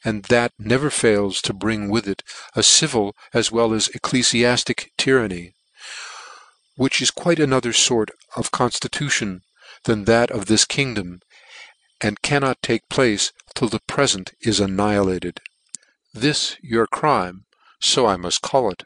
and 0.04 0.26
that 0.26 0.52
never 0.60 0.92
fails 0.92 1.42
to 1.42 1.52
bring 1.52 1.90
with 1.90 2.08
it 2.08 2.22
a 2.56 2.62
civil 2.62 3.16
as 3.34 3.52
well 3.52 3.74
as 3.74 3.88
ecclesiaftic 3.90 4.90
tyranny, 5.00 5.55
which 6.76 7.02
is 7.02 7.12
quite 7.12 7.40
another 7.40 7.74
fort 7.74 8.12
of 8.36 8.52
conftitution 8.52 9.42
than 9.86 10.06
that 10.06 10.32
of 10.32 10.46
this 10.46 10.66
kingdom, 10.66 11.20
and 12.02 12.22
cannot 12.22 12.62
take 12.62 12.90
place 12.90 13.32
till 13.54 13.70
the 13.70 13.80
prefent 13.88 14.34
is 14.42 14.60
annihilated. 14.60 15.40
This 16.14 16.58
your 16.62 16.88
crime, 16.88 17.46
fo 17.82 18.06
I 18.06 18.16
muft 18.16 18.42
call 18.42 18.72
it, 18.72 18.84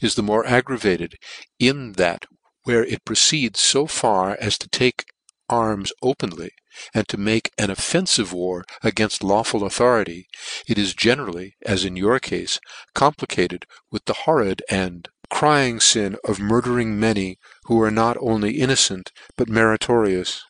is 0.00 0.14
the 0.14 0.22
more 0.22 0.46
aggravated, 0.46 1.16
in 1.58 1.92
that 1.92 2.26
where 2.62 2.84
it 2.84 3.04
proceeds 3.04 3.60
fo 3.68 3.86
far 3.86 4.36
as 4.40 4.56
to 4.58 4.68
take 4.68 5.04
arms 5.48 5.92
openly, 6.02 6.50
and 6.94 7.06
to 7.08 7.16
make 7.16 7.50
an 7.58 7.68
offenfive 7.68 8.32
war 8.32 8.64
againft 8.82 9.22
lawful 9.22 9.64
authority, 9.64 10.26
it 10.66 10.78
is 10.78 10.94
generally, 10.94 11.54
as 11.66 11.84
in 11.84 11.96
your 11.96 12.18
cafe, 12.18 12.58
complicated 12.94 13.66
with 13.90 14.04
the 14.06 14.20
horrid 14.24 14.62
and 14.70 15.08
crying 15.34 15.80
fin 15.80 16.16
of 16.24 16.38
murdering 16.38 16.96
many 17.00 17.36
who 17.64 17.82
are 17.82 17.90
not 17.90 18.16
only 18.20 18.60
innocent 18.60 19.10
but 19.36 19.48
meritorious: 19.48 20.44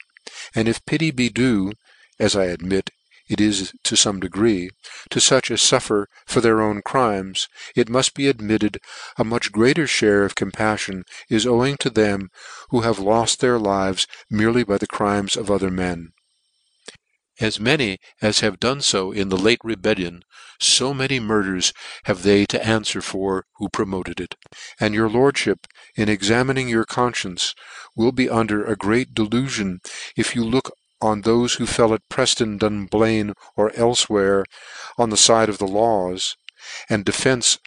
and 0.54 0.68
if 0.68 0.84
pity 0.84 1.10
be 1.10 1.30
due, 1.30 1.72
as 2.18 2.36
I 2.36 2.44
admit 2.44 2.90
it 3.26 3.40
is 3.40 3.72
to 3.84 3.94
fome 3.94 4.20
degree, 4.20 4.68
to 5.08 5.20
fuch 5.20 5.50
as 5.50 5.62
fuffer 5.62 6.04
for 6.26 6.42
their 6.42 6.60
own 6.60 6.82
crimes, 6.82 7.48
it 7.74 7.88
muft 7.88 8.12
be 8.12 8.28
admitted 8.28 8.78
a 9.16 9.24
much 9.24 9.50
greater 9.50 9.86
fhare 9.86 10.26
of 10.26 10.34
compaffion 10.34 11.04
is 11.30 11.46
owing 11.46 11.78
to 11.78 11.88
them 11.88 12.28
who 12.68 12.82
have 12.82 12.98
loft 12.98 13.40
their 13.40 13.58
lives 13.58 14.06
merely 14.28 14.64
by 14.64 14.76
the 14.76 14.86
crimes 14.86 15.34
of 15.34 15.50
other 15.50 15.70
men. 15.70 16.12
As 17.40 17.58
many 17.58 17.98
as 18.22 18.40
have 18.40 18.60
done 18.60 18.80
fo 18.80 19.10
in 19.10 19.28
the 19.28 19.36
late 19.36 19.58
rebellion, 19.64 20.22
fo 20.60 20.94
many 20.94 21.18
murders 21.18 21.72
have 22.04 22.22
they 22.22 22.46
to 22.46 22.60
anfwer 22.60 23.02
for 23.02 23.46
who 23.56 23.68
promoted 23.68 24.20
it. 24.20 24.36
And 24.78 24.94
your 24.94 25.08
lordfhip, 25.08 25.66
in 25.96 26.08
examining 26.08 26.68
your 26.68 26.84
confcience, 26.84 27.52
will 27.96 28.12
be 28.12 28.30
under 28.30 28.64
a 28.64 28.76
great 28.76 29.14
delufion 29.14 29.78
if 30.16 30.36
you 30.36 30.44
look 30.44 30.70
on 31.00 31.22
thofe 31.22 31.56
who 31.56 31.66
fell 31.66 31.92
at 31.92 32.08
Prefton, 32.08 32.56
Dunblane, 32.56 33.34
or 33.56 33.70
elfewhere, 33.72 34.44
on 34.96 35.10
the 35.10 35.16
fide 35.16 35.48
of 35.48 35.58
the 35.58 35.66
laws, 35.66 36.36
and 36.88 37.04
defence 37.04 37.58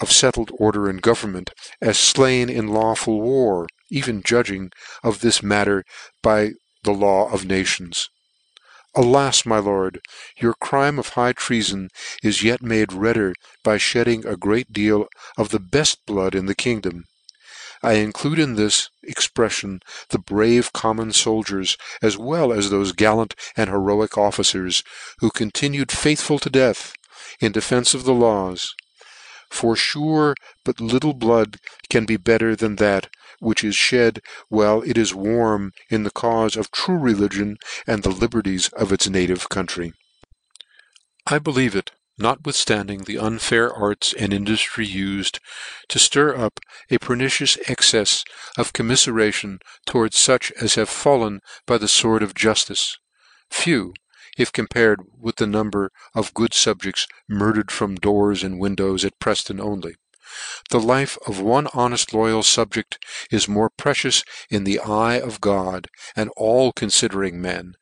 of 0.00 0.10
fettled 0.10 0.50
order 0.58 0.88
and 0.88 1.00
government, 1.00 1.50
as 1.80 2.10
flain 2.10 2.50
in 2.50 2.68
lawful 2.68 3.22
war, 3.22 3.66
even 3.90 4.22
judging 4.22 4.70
of 5.02 5.20
this 5.20 5.42
matter 5.42 5.82
by 6.22 6.50
the 6.82 6.92
law 6.92 7.32
of 7.32 7.46
nations. 7.46 8.10
Alas, 8.96 9.44
my 9.44 9.58
lord, 9.58 10.00
your 10.36 10.54
crime 10.54 11.00
of 11.00 11.10
high 11.10 11.32
treafon 11.32 11.88
is 12.22 12.44
yet 12.44 12.62
made 12.62 12.92
redder 12.92 13.34
by 13.64 13.76
fhedding 13.76 14.24
a 14.24 14.36
great 14.36 14.72
deal 14.72 15.08
of 15.36 15.48
the 15.48 15.58
beft 15.58 15.96
blood 16.06 16.32
in 16.32 16.46
the 16.46 16.54
kingdom. 16.54 17.04
I 17.82 17.94
include 17.94 18.38
in 18.38 18.54
this 18.54 18.90
expreffion 19.04 19.82
the 20.10 20.20
brave 20.20 20.72
common 20.72 21.10
foldiers, 21.10 21.76
as 22.00 22.16
well 22.16 22.52
as 22.52 22.70
thofe 22.70 22.94
gallant 22.94 23.34
and 23.56 23.68
heroic 23.68 24.16
officers, 24.16 24.84
who 25.18 25.30
continued 25.30 25.90
faithful 25.90 26.38
to 26.38 26.48
death, 26.48 26.94
in 27.40 27.50
defence 27.50 27.94
of 27.94 28.04
the 28.04 28.14
laws. 28.14 28.74
For 29.50 29.74
fure 29.74 30.36
but 30.64 30.80
little 30.80 31.14
blood 31.14 31.58
can 31.90 32.06
be 32.06 32.16
better 32.16 32.54
than 32.54 32.76
that 32.76 33.08
which 33.44 33.62
is 33.62 33.76
fhed 33.76 34.20
while 34.48 34.82
it 34.82 34.96
is 34.96 35.14
warm 35.14 35.72
in 35.90 36.02
the 36.02 36.10
caufe 36.10 36.56
of 36.56 36.70
true 36.70 36.98
religion 36.98 37.56
and 37.86 38.02
the 38.02 38.10
liberties 38.10 38.68
of 38.68 38.92
its 38.92 39.08
native 39.08 39.48
country. 39.48 39.92
I 41.26 41.38
believe 41.38 41.76
it, 41.76 41.90
notwithstanding 42.18 43.04
the 43.04 43.18
unfair 43.18 43.72
arts 43.72 44.14
and 44.14 44.32
induftry 44.32 44.86
ufed 44.86 45.38
to 45.88 45.98
ftir 45.98 46.38
up 46.38 46.60
a 46.90 46.98
pernicious 46.98 47.56
excefs 47.66 48.24
of 48.56 48.72
commiferation 48.72 49.58
towards 49.86 50.16
fuch 50.16 50.52
as 50.60 50.74
have 50.76 50.88
fallen 50.88 51.40
by 51.66 51.78
the 51.78 51.86
fword 51.86 52.22
of 52.22 52.34
juftice, 52.34 52.96
few, 53.50 53.94
if 54.36 54.52
compared 54.52 55.00
with 55.18 55.36
the 55.36 55.46
number 55.46 55.90
of 56.14 56.34
good 56.34 56.52
fubjects 56.52 57.06
murdered 57.28 57.70
from 57.70 57.96
doors 57.96 58.42
and 58.42 58.58
windows 58.58 59.04
at 59.04 59.18
Prefton 59.18 59.60
only. 59.60 59.94
The 60.70 60.80
life 60.80 61.18
of 61.26 61.38
one 61.38 61.66
honeft 61.66 62.14
loyal 62.14 62.40
fubject 62.40 62.96
is 63.30 63.46
more 63.46 63.68
precious 63.68 64.24
in 64.48 64.64
the 64.64 64.80
eye 64.80 65.16
of 65.16 65.42
God 65.42 65.88
and 66.16 66.30
all 66.34 66.72
considering 66.72 67.42
men, 67.42 67.74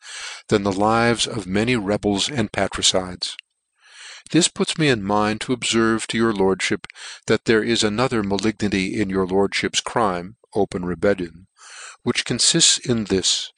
than 0.48 0.64
the 0.64 0.72
lives 0.72 1.28
of 1.28 1.46
many 1.46 1.76
rebels 1.76 2.28
and 2.28 2.50
parricides. 2.50 3.36
This 4.32 4.48
puts 4.48 4.76
me 4.76 4.88
in 4.88 5.04
mind 5.04 5.40
to 5.42 5.56
obferve 5.56 6.08
to 6.08 6.16
your 6.18 6.32
lordfhip, 6.32 6.86
that 7.26 7.44
there 7.44 7.62
is 7.62 7.84
another 7.84 8.24
malignity 8.24 9.00
in 9.00 9.08
your 9.08 9.26
lordfhip's 9.26 9.80
crime 9.80 10.36
(open 10.52 10.84
rebellion) 10.84 11.46
which 12.02 12.24
confifts 12.24 12.78
in 12.78 13.04
this, 13.04 13.52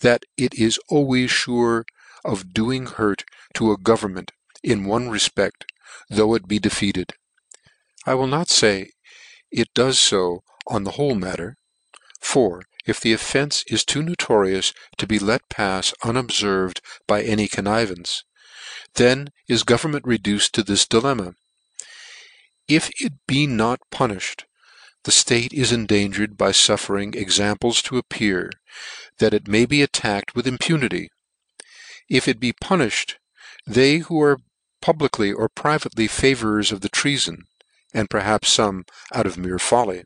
that 0.00 0.24
it 0.36 0.52
is 0.54 0.78
always 0.88 1.32
fure 1.32 1.86
of 2.22 2.52
doing 2.52 2.84
hurt 2.84 3.24
to 3.54 3.72
a 3.72 3.78
government 3.78 4.32
in 4.62 4.84
one 4.84 5.08
refpect, 5.08 5.64
though 6.10 6.34
it 6.34 6.46
be 6.46 6.58
defeated. 6.58 7.14
I 8.06 8.12
will 8.12 8.26
not 8.26 8.50
fay 8.50 8.90
it 9.50 9.72
does 9.72 9.98
fo 9.98 10.44
on 10.66 10.84
the 10.84 10.90
whole 10.90 11.14
matter: 11.14 11.56
for 12.20 12.60
if 12.84 13.00
the 13.00 13.14
offence 13.14 13.64
is 13.68 13.82
too 13.82 14.02
notorious 14.02 14.74
to 14.98 15.06
be 15.06 15.18
let 15.18 15.48
pafs 15.48 15.94
unobferved 16.02 16.82
by 17.06 17.22
any 17.22 17.48
connivance, 17.48 18.22
then 18.96 19.30
is 19.48 19.62
government 19.62 20.04
reduced 20.04 20.52
to 20.52 20.62
this 20.62 20.86
dilemma: 20.86 21.32
if 22.68 22.90
it 23.00 23.14
be 23.26 23.46
not 23.46 23.80
punifhed, 23.90 24.44
the 25.04 25.10
ftate 25.10 25.54
is 25.54 25.72
endangered 25.72 26.36
by 26.36 26.50
fuffering 26.50 27.14
examples 27.14 27.80
to 27.80 27.96
appear, 27.96 28.50
that 29.16 29.32
it 29.32 29.48
may 29.48 29.64
be 29.64 29.80
attacked 29.80 30.34
with 30.34 30.46
impunity: 30.46 31.08
if 32.10 32.28
it 32.28 32.38
be 32.38 32.52
punifhed, 32.52 33.16
they 33.66 33.96
who 33.96 34.20
are 34.20 34.42
publicly 34.82 35.32
or 35.32 35.48
privately 35.48 36.06
favourers 36.06 36.70
of 36.70 36.82
the 36.82 36.90
treafon, 36.90 37.44
(and 37.96 38.10
perhaps 38.10 38.56
fome 38.56 38.82
out 39.14 39.24
of 39.24 39.36
mere 39.38 39.56
folly) 39.56 40.02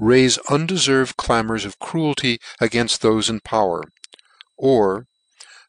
raife 0.00 0.38
undeferved 0.48 1.16
clamours 1.16 1.64
of 1.64 1.76
cruelty 1.80 2.38
againft 2.60 3.00
thofe 3.00 3.28
in 3.28 3.40
power; 3.40 3.82
or 4.56 5.08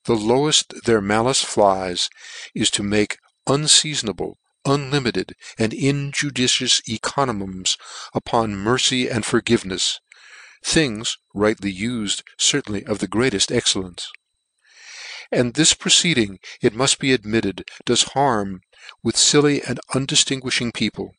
the 0.03 0.13
loweft 0.13 0.83
their 0.83 1.01
malice 1.01 1.41
flies, 1.43 2.07
is 2.53 2.69
to 2.69 2.83
make 2.83 3.17
unfeafonable, 3.47 4.37
unlimited, 4.63 5.33
and 5.57 5.73
injudicious 5.73 6.81
encomiums 6.87 7.77
upon 8.13 8.55
mercy 8.55 9.09
and 9.09 9.23
forgivenefs, 9.23 9.95
things, 10.63 11.17
rightly 11.33 11.73
ufed, 11.75 12.21
certainly 12.37 12.85
of 12.85 12.99
the 12.99 13.07
greateft 13.07 13.49
excellence. 13.51 14.11
And 15.31 15.55
this 15.55 15.73
proceeding, 15.73 16.37
it 16.61 16.75
muft 16.75 16.99
be 16.99 17.11
admitted, 17.11 17.65
does 17.85 18.03
harm 18.13 18.61
with 19.01 19.17
filly 19.17 19.63
and 19.63 19.79
undiftinguifhed 19.95 20.75
people: 20.75 21.15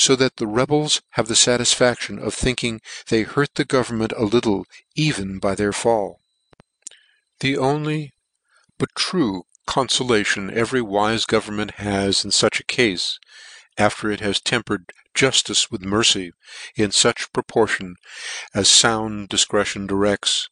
fo 0.00 0.16
that 0.16 0.36
the 0.36 0.46
rebels 0.46 1.02
have 1.10 1.28
the 1.28 1.36
fatisfaction 1.36 2.18
of 2.18 2.32
thinking 2.32 2.80
they 3.08 3.22
hurt 3.22 3.54
the 3.56 3.64
government 3.66 4.12
a 4.16 4.24
little 4.24 4.64
even 4.94 5.38
by 5.38 5.54
their 5.54 5.72
fall. 5.72 6.20
The 7.40 7.58
only 7.58 8.14
but 8.78 8.94
true 8.94 9.44
confolation 9.66 10.50
every 10.50 10.80
wife 10.80 11.26
government 11.26 11.72
has 11.72 12.24
in 12.24 12.30
fuch 12.30 12.60
a 12.60 12.64
cafe, 12.64 13.18
after 13.76 14.10
it 14.10 14.20
has 14.20 14.40
tempered 14.40 14.92
juftice 15.14 15.70
with 15.70 15.82
mercy 15.82 16.32
in 16.76 16.90
fuch 16.90 17.30
proportion 17.32 17.96
as 18.54 18.80
found 18.80 19.28
difcretion 19.28 19.86
directs, 19.86 20.48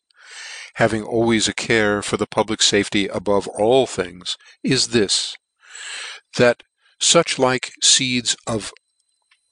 having 0.74 1.02
always 1.02 1.48
a 1.48 1.54
care 1.54 2.02
for 2.02 2.16
the 2.16 2.26
public 2.26 2.62
fafety 2.62 3.06
above 3.08 3.48
all 3.48 3.86
things, 3.86 4.36
is 4.62 4.88
this, 4.88 5.36
that 6.36 6.62
fuch 7.00 7.38
like 7.38 7.72
feeds 7.82 8.36
of 8.46 8.72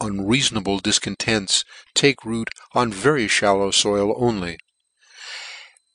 unreafonable 0.01 0.78
difcontents 0.78 1.64
take 1.94 2.24
root 2.24 2.51
on 2.72 2.92
very 2.92 3.26
fhallow 3.26 3.72
foil 3.72 4.14
only; 4.18 4.59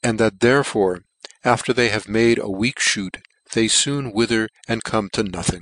and 0.01 0.19
that 0.19 0.39
therefore, 0.39 1.03
after 1.43 1.71
they 1.71 1.89
have 1.89 2.07
made 2.07 2.39
a 2.39 2.49
weak 2.49 2.79
fhoot, 2.79 3.21
they 3.53 3.67
foon 3.67 4.11
wither 4.11 4.49
and 4.67 4.83
come 4.83 5.07
to 5.09 5.21
nothing. 5.21 5.61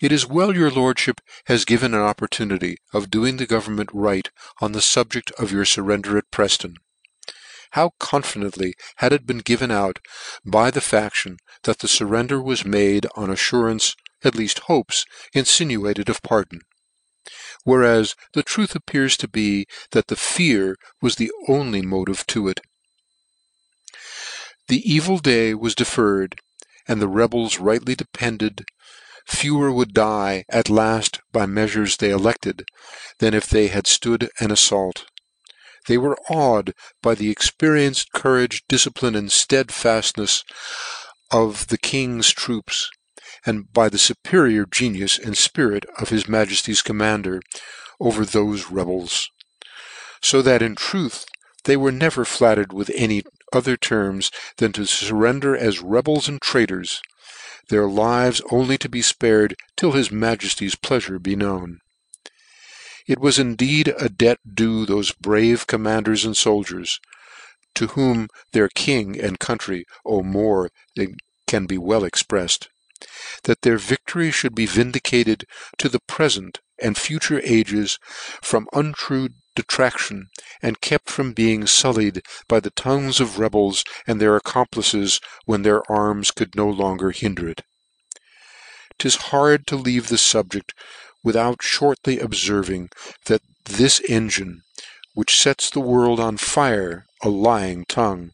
It 0.00 0.12
is 0.12 0.26
well 0.26 0.54
your 0.56 0.70
lordfhip 0.70 1.18
has 1.44 1.66
given 1.66 1.92
an 1.92 2.00
opportunity 2.00 2.78
of 2.94 3.10
doing 3.10 3.36
the 3.36 3.46
government 3.46 3.90
right 3.92 4.30
on 4.62 4.72
the 4.72 4.78
fubject 4.78 5.30
of 5.32 5.52
your 5.52 5.64
furrender 5.66 6.16
at 6.16 6.30
Prefton. 6.30 6.76
How 7.72 7.90
confidently 7.98 8.72
had 8.96 9.12
it 9.12 9.26
been 9.26 9.38
given 9.40 9.70
out 9.70 9.98
by 10.44 10.70
the 10.70 10.80
faction 10.80 11.36
that 11.64 11.80
the 11.80 11.86
furrender 11.86 12.42
was 12.42 12.64
made 12.64 13.06
on 13.14 13.28
affurance, 13.28 13.94
at 14.24 14.32
leaft 14.32 14.60
hopes, 14.60 15.04
infinuated 15.34 16.08
of 16.08 16.22
pardon; 16.22 16.62
whereas 17.64 18.14
the 18.32 18.42
truth 18.42 18.74
appears 18.74 19.16
to 19.16 19.28
be, 19.28 19.66
that 19.92 20.08
the 20.08 20.16
fear 20.16 20.76
was 21.00 21.16
the 21.16 21.30
only 21.48 21.82
motive 21.82 22.26
to 22.26 22.48
it. 22.48 22.60
The 24.68 24.82
evil 24.90 25.18
day 25.18 25.54
was 25.54 25.74
deferred, 25.74 26.36
and 26.86 27.00
the 27.00 27.08
rebels 27.08 27.58
rightly 27.58 27.94
depended 27.94 28.64
fewer 29.30 29.70
would 29.72 29.94
die 29.94 30.44
at 30.48 30.68
laft 30.68 31.20
by 31.32 31.46
the 31.46 31.52
meafures 31.52 31.96
they 31.96 32.10
elected, 32.10 32.64
than 33.18 33.34
if 33.34 33.48
they 33.48 33.68
had 33.68 33.86
flood 33.86 34.28
an 34.40 34.50
affault. 34.50 35.06
They 35.86 35.96
were 35.96 36.18
awed 36.28 36.74
by 37.02 37.14
the 37.14 37.30
experienced 37.30 38.12
courage, 38.12 38.64
difcipline, 38.68 39.16
and 39.16 39.28
ftedfaftnefs 39.28 40.44
of 41.30 41.68
the 41.68 41.78
King's 41.78 42.30
troops, 42.30 42.90
and 43.46 43.72
by 43.72 43.88
the 43.88 43.96
fuperior 43.96 44.66
genius 44.70 45.18
and 45.18 45.36
spirit 45.38 45.86
of 45.98 46.10
his 46.10 46.24
Majefty's 46.24 46.82
commander 46.82 47.40
over 47.98 48.24
thofe 48.24 48.70
rebels: 48.70 49.30
fo 50.20 50.42
that 50.42 50.60
in 50.60 50.74
truth 50.74 51.24
they 51.64 51.76
were 51.76 51.90
never 51.90 52.26
flattered 52.26 52.72
with 52.72 52.90
any 52.94 53.22
other 53.52 53.76
terms 53.78 54.30
than 54.58 54.72
to 54.72 54.82
furrender 54.82 55.56
as 55.56 55.80
rebels 55.80 56.28
and 56.28 56.42
traitors, 56.42 57.00
their 57.68 57.86
lives 57.88 58.42
only 58.50 58.76
to 58.76 58.88
be 58.88 59.00
fpared 59.00 59.54
till 59.76 59.92
his 59.92 60.10
Majefty's 60.10 60.74
pleafure 60.74 61.22
be 61.22 61.34
known. 61.34 61.78
It 63.06 63.18
was 63.18 63.38
indeed 63.38 63.88
a 63.98 64.08
debt 64.08 64.38
due 64.54 64.84
thofe 64.86 65.18
brave 65.18 65.66
commanders 65.66 66.24
and 66.24 66.34
foldiers, 66.34 66.98
to 67.74 67.88
whom 67.88 68.28
their 68.52 68.68
king 68.68 69.18
and 69.18 69.38
country 69.38 69.84
owe 70.04 70.22
more 70.22 70.70
than 70.94 71.16
can 71.46 71.66
be 71.66 71.78
well 71.78 72.02
expreffed, 72.02 72.68
that 73.44 73.62
their 73.62 73.78
victory 73.78 74.30
fhould 74.30 74.54
be 74.54 74.66
vindicated 74.66 75.44
to 75.78 75.88
the 75.88 76.00
prefent 76.00 76.60
and 76.82 76.98
future 76.98 77.40
ages 77.44 77.98
from 78.42 78.68
untrue 78.72 79.28
detraction, 79.56 80.28
and 80.62 80.80
kept 80.80 81.10
from 81.10 81.32
being 81.32 81.62
fullied 81.66 82.22
by 82.48 82.60
the 82.60 82.70
tongues 82.70 83.20
of 83.20 83.38
rebels 83.38 83.84
and 84.06 84.20
their 84.20 84.36
accomplices 84.36 85.20
when 85.44 85.62
their 85.62 85.82
arms 85.90 86.30
could 86.30 86.54
no 86.54 86.68
longer 86.68 87.10
hinder 87.10 87.48
it. 87.48 87.62
'Tis 88.98 89.16
hard 89.16 89.66
to 89.66 89.76
leave 89.76 90.08
this 90.08 90.24
fubject 90.32 90.72
without 91.22 91.58
fhortly 91.58 92.20
obferving, 92.20 92.88
that 93.26 93.42
this 93.64 94.00
engine, 94.08 94.62
which 95.14 95.34
fets 95.34 95.70
the 95.70 95.80
world 95.80 96.20
on 96.20 96.36
fire, 96.36 97.06
a 97.22 97.28
lying 97.28 97.84
tongue, 97.86 98.30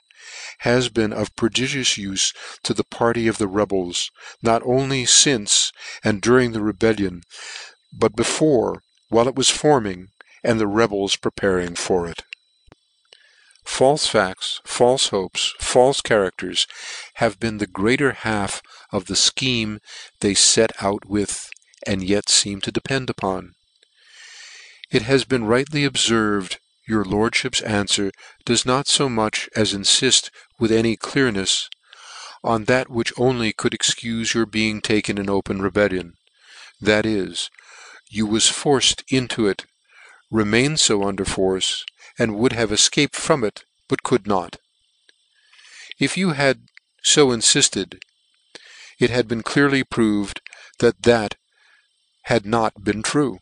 has 0.61 0.89
been 0.89 1.13
of 1.13 1.35
prodigious 1.37 1.95
ufe 1.95 2.33
to 2.63 2.75
the 2.75 2.85
party 2.85 3.27
of 3.29 3.39
the 3.39 3.49
rebels, 3.49 4.11
not 4.43 4.63
only 4.65 5.05
fince 5.05 5.73
and 6.05 6.21
during 6.21 6.53
the 6.53 6.63
rebellion, 6.63 7.23
but 7.93 8.17
before, 8.17 8.83
while 9.09 9.29
it 9.29 9.35
was 9.35 9.51
forming, 9.51 10.09
and 10.43 10.61
the 10.61 10.67
rebels 10.67 11.17
preparing 11.17 11.75
for 11.75 12.07
it. 12.07 12.25
Falfe 13.65 14.07
facts, 14.07 14.61
falfe 14.65 15.09
hopes, 15.09 15.55
falfe 15.59 16.03
characters, 16.03 16.67
have 17.15 17.41
been 17.41 17.59
the 17.59 17.67
greater 17.67 18.13
half 18.13 18.63
of 18.93 19.07
the 19.07 19.15
fcheme 19.15 19.81
they 20.21 20.35
fet 20.35 20.73
out 20.81 21.05
with, 21.05 21.51
and 21.87 22.03
yet 22.03 22.27
feem 22.27 22.63
to 22.63 22.71
depend 22.71 23.11
upon. 23.11 23.55
It 24.91 25.03
has 25.03 25.25
been 25.25 25.45
rightly 25.45 25.85
obferved, 25.85 26.61
your 26.87 27.05
lordfhip's 27.05 27.61
anfwer 27.63 28.11
does 28.45 28.65
not 28.65 28.87
fo 28.87 29.09
much 29.09 29.49
as 29.57 29.75
infift 29.75 30.31
with 30.59 30.71
any 30.71 30.97
clearnefs 30.97 31.69
on 32.45 32.65
that 32.65 32.89
which 32.89 33.13
only 33.17 33.53
could 33.53 33.73
excufe 33.73 34.33
your 34.33 34.47
being 34.47 34.81
taken 34.81 35.19
in 35.19 35.29
open 35.29 35.61
rebellion, 35.61 36.15
that 36.81 37.05
is, 37.05 37.51
you 38.09 38.25
was 38.25 38.49
forced 38.49 39.03
into 39.09 39.49
it, 39.49 39.67
remained 40.31 40.81
fo 40.81 41.03
under 41.03 41.25
force, 41.25 41.85
and 42.19 42.37
would 42.37 42.53
have 42.53 42.71
efcaped 42.71 43.17
from 43.17 43.43
it, 43.43 43.65
but 43.89 44.05
could 44.05 44.27
not. 44.27 44.59
If 45.99 46.17
you 46.17 46.31
had 46.31 46.69
fo 47.05 47.29
infifted, 47.29 47.99
it 49.01 49.11
had 49.11 49.27
been 49.27 49.43
clearly 49.43 49.83
proved 49.83 50.41
that 50.79 51.03
that 51.03 51.35
had 52.25 52.47
not 52.47 52.85
been 52.85 53.03
true: 53.03 53.39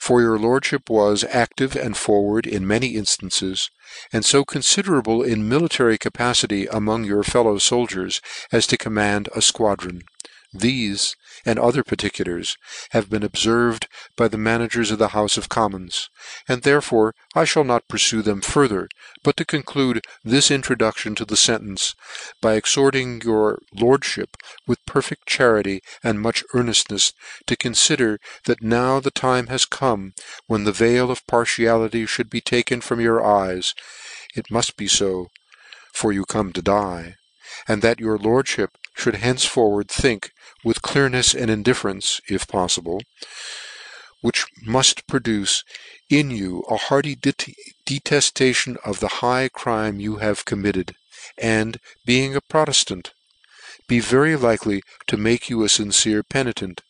for 0.00 0.22
your 0.22 0.38
lordfhip 0.38 0.88
was 0.88 1.24
active 1.30 1.76
and 1.76 1.94
forward 1.94 2.46
in 2.46 2.66
many 2.66 2.94
inftances, 2.94 3.68
and 4.10 4.24
fo 4.24 4.44
considerable 4.44 5.22
in 5.22 5.46
military 5.46 5.98
capacity 5.98 6.66
among 6.66 7.04
your 7.04 7.22
fellow 7.22 7.56
foldiers, 7.56 8.22
as 8.50 8.66
to 8.66 8.78
command 8.78 9.28
a 9.36 9.40
fquadron. 9.40 10.00
Thefe, 10.56 11.14
and 11.46 11.58
other 11.58 11.82
particulars, 11.82 12.56
have 12.90 13.08
been 13.08 13.22
obferved 13.22 13.88
by 14.16 14.28
the 14.28 14.36
managers 14.36 14.90
of 14.90 14.98
the 14.98 15.08
houfe 15.08 15.38
of 15.38 15.48
Commons, 15.48 16.10
and 16.46 16.62
therefore 16.62 17.14
I 17.34 17.44
fhall 17.44 17.64
not 17.64 17.88
purfue 17.88 18.22
them 18.22 18.40
further, 18.42 18.88
but 19.22 19.36
to 19.38 19.44
conclude 19.44 20.04
this 20.22 20.50
introduction 20.50 21.14
to 21.14 21.24
the 21.24 21.36
fentence, 21.36 21.94
by 22.40 22.54
exhorting 22.54 23.22
your 23.22 23.58
lordfhip, 23.74 24.34
with 24.66 24.84
perfect 24.84 25.26
charity 25.26 25.80
and 26.02 26.20
much 26.20 26.44
earneftnefs, 26.54 27.12
to 27.46 27.56
confider 27.56 28.18
that 28.44 28.62
now 28.62 29.00
the 29.00 29.10
time 29.10 29.46
has 29.46 29.64
come 29.64 30.12
when 30.46 30.64
the 30.64 30.72
veil 30.72 31.10
of 31.10 31.26
partiality 31.26 32.04
fhould 32.04 32.28
be 32.28 32.40
taken 32.40 32.80
from 32.80 33.00
your 33.00 33.24
eyes, 33.24 33.74
it 34.34 34.48
muft 34.48 34.76
be 34.76 34.86
fo, 34.88 35.28
for 35.92 36.12
you 36.12 36.24
come 36.24 36.52
to 36.52 36.62
die; 36.62 37.14
and 37.66 37.82
that 37.82 38.00
your 38.00 38.18
lordfhip 38.18 38.68
fhould 38.96 39.14
henceforward 39.16 39.88
think 39.88 40.30
with 40.64 40.82
clearnefs 40.82 41.34
and 41.34 41.50
indifference, 41.50 42.20
if 42.28 42.46
poffible, 42.46 43.00
which 44.20 44.46
muft 44.66 45.06
produce 45.06 45.64
in 46.10 46.30
you 46.30 46.62
a 46.68 46.76
hearty 46.76 47.16
deteftation 47.16 48.76
of 48.84 49.00
the 49.00 49.08
high 49.08 49.48
crime 49.48 49.98
you 49.98 50.16
have 50.16 50.44
committed, 50.44 50.94
and, 51.38 51.78
being 52.04 52.36
a 52.36 52.40
Proteftant, 52.40 53.12
be 53.88 54.00
very 54.00 54.36
likely 54.36 54.82
to 55.06 55.16
make 55.16 55.48
you 55.48 55.64
a 55.64 55.68
fincere 55.68 56.22
penitent, 56.22 56.82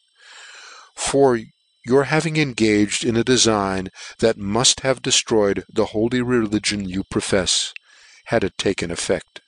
for 0.95 1.39
your 1.87 2.05
having 2.05 2.37
engaged 2.37 3.05
in 3.05 3.17
a 3.17 3.25
defign 3.25 3.89
that 4.19 4.37
muft 4.37 4.81
have 4.81 5.01
deftroyed 5.01 5.65
the 5.73 5.87
holy 5.87 6.21
religion 6.21 6.89
you 6.89 7.05
profefs, 7.05 7.73
had 8.27 8.45
it 8.45 8.59
taken 8.59 8.91
effect. 8.91 9.41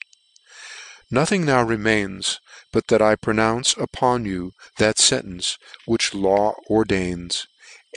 Nothing 1.11 1.45
now 1.45 1.63
remains 1.63 2.41
but 2.73 2.87
that 2.89 3.03
I 3.03 3.17
pronounce 3.17 3.77
upon 3.77 4.25
you 4.25 4.53
that 4.79 4.99
fentence 4.99 5.59
which 5.85 6.15
law 6.15 6.55
ordains, 6.71 7.47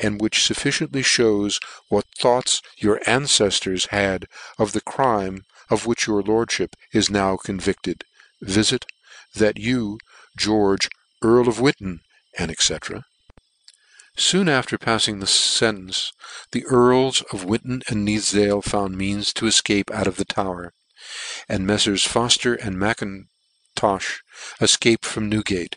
and 0.04 0.20
which 0.20 0.40
fufficiently 0.40 1.02
(hews 1.02 1.60
what 1.88 2.06
thoughts 2.20 2.62
your 2.78 3.00
anceftors 3.08 3.88
had 3.88 4.26
of 4.60 4.74
the 4.74 4.82
crime 4.82 5.44
of 5.70 5.86
which 5.86 6.08
your 6.08 6.22
lordfhip 6.22 6.74
is 6.92 7.10
now 7.10 7.38
convicted, 7.38 8.04
viz. 8.42 8.78
that 9.34 9.58
you, 9.58 9.98
George 10.38 10.90
Earl 11.24 11.48
of 11.48 11.62
Winton, 11.62 12.02
&c. 12.38 12.78
Soon 14.18 14.50
after 14.50 14.78
paffing 14.78 15.20
this 15.20 15.58
fentence, 15.58 16.12
the 16.52 16.66
Earls 16.66 17.22
of 17.32 17.46
Winton 17.46 17.82
and 17.88 18.06
Nithifdale 18.06 18.62
found 18.64 18.98
means 18.98 19.34
to 19.34 19.46
efcape 19.46 19.90
out 19.92 20.08
of 20.08 20.18
the 20.18 20.26
Tower, 20.26 20.74
and 21.50 21.66
Meffrs. 21.66 22.08
Fofter 22.08 22.58
and 22.62 22.78
M'Intofh 23.78 24.22
efcaped 24.62 25.04
from 25.04 25.28
Newgate: 25.30 25.76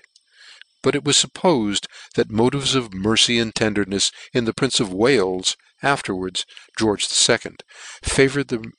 but 0.85 0.95
it 0.95 1.03
was 1.03 1.17
fuppofed 1.25 1.89
that 2.15 2.31
motives 2.31 2.77
of 2.77 2.95
mercy 2.95 3.41
and 3.41 3.53
tendernefs 3.53 4.13
in 4.33 4.45
the 4.45 4.55
Prince 4.55 4.79
of 4.79 4.93
Wales, 4.93 5.57
afterwards 5.83 6.47
George 6.79 7.09
II. 7.29 7.57
favoured 8.05 8.47
the 8.47 8.71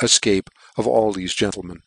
efcape 0.00 0.46
of 0.78 0.86
all 0.86 1.12
thefe 1.12 1.36
gentlemen. 1.36 1.82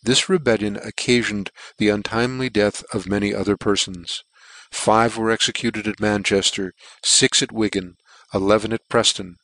This 0.00 0.28
rebellion 0.28 0.76
occafioned 0.76 1.48
the 1.78 1.88
untimely 1.88 2.50
death 2.50 2.84
of 2.92 3.08
many 3.08 3.34
other 3.34 3.56
perfons. 3.56 4.22
Five 4.70 5.16
were 5.16 5.32
executed 5.32 5.88
at 5.88 5.96
Manchefter, 5.96 6.70
fix 7.04 7.42
at 7.42 7.50
Wigan, 7.50 7.96
eleven 8.32 8.72
at 8.72 8.88
Prefton: 8.88 9.38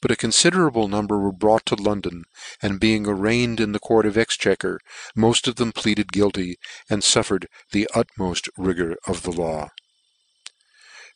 but 0.00 0.10
a 0.10 0.16
confiderable 0.16 0.88
number 0.88 1.18
were 1.18 1.32
brought 1.32 1.64
to 1.66 1.74
London, 1.74 2.24
and 2.60 2.80
being 2.80 3.06
arraigned 3.06 3.60
in 3.60 3.72
the 3.72 3.78
court 3.78 4.06
of 4.06 4.16
Exchequer, 4.16 4.78
moft 5.16 5.48
of 5.48 5.56
them 5.56 5.72
pleaded 5.72 6.12
guilty, 6.12 6.56
and 6.90 7.02
fuffered 7.02 7.46
the 7.72 7.88
utmoft 7.94 8.48
rigour 8.56 8.96
of 9.06 9.22
the 9.22 9.32
law. 9.32 9.70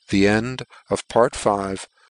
The 0.08 0.26
End 0.26 0.64
of 0.88 1.06
Part 1.08 1.36
V. 1.36 1.76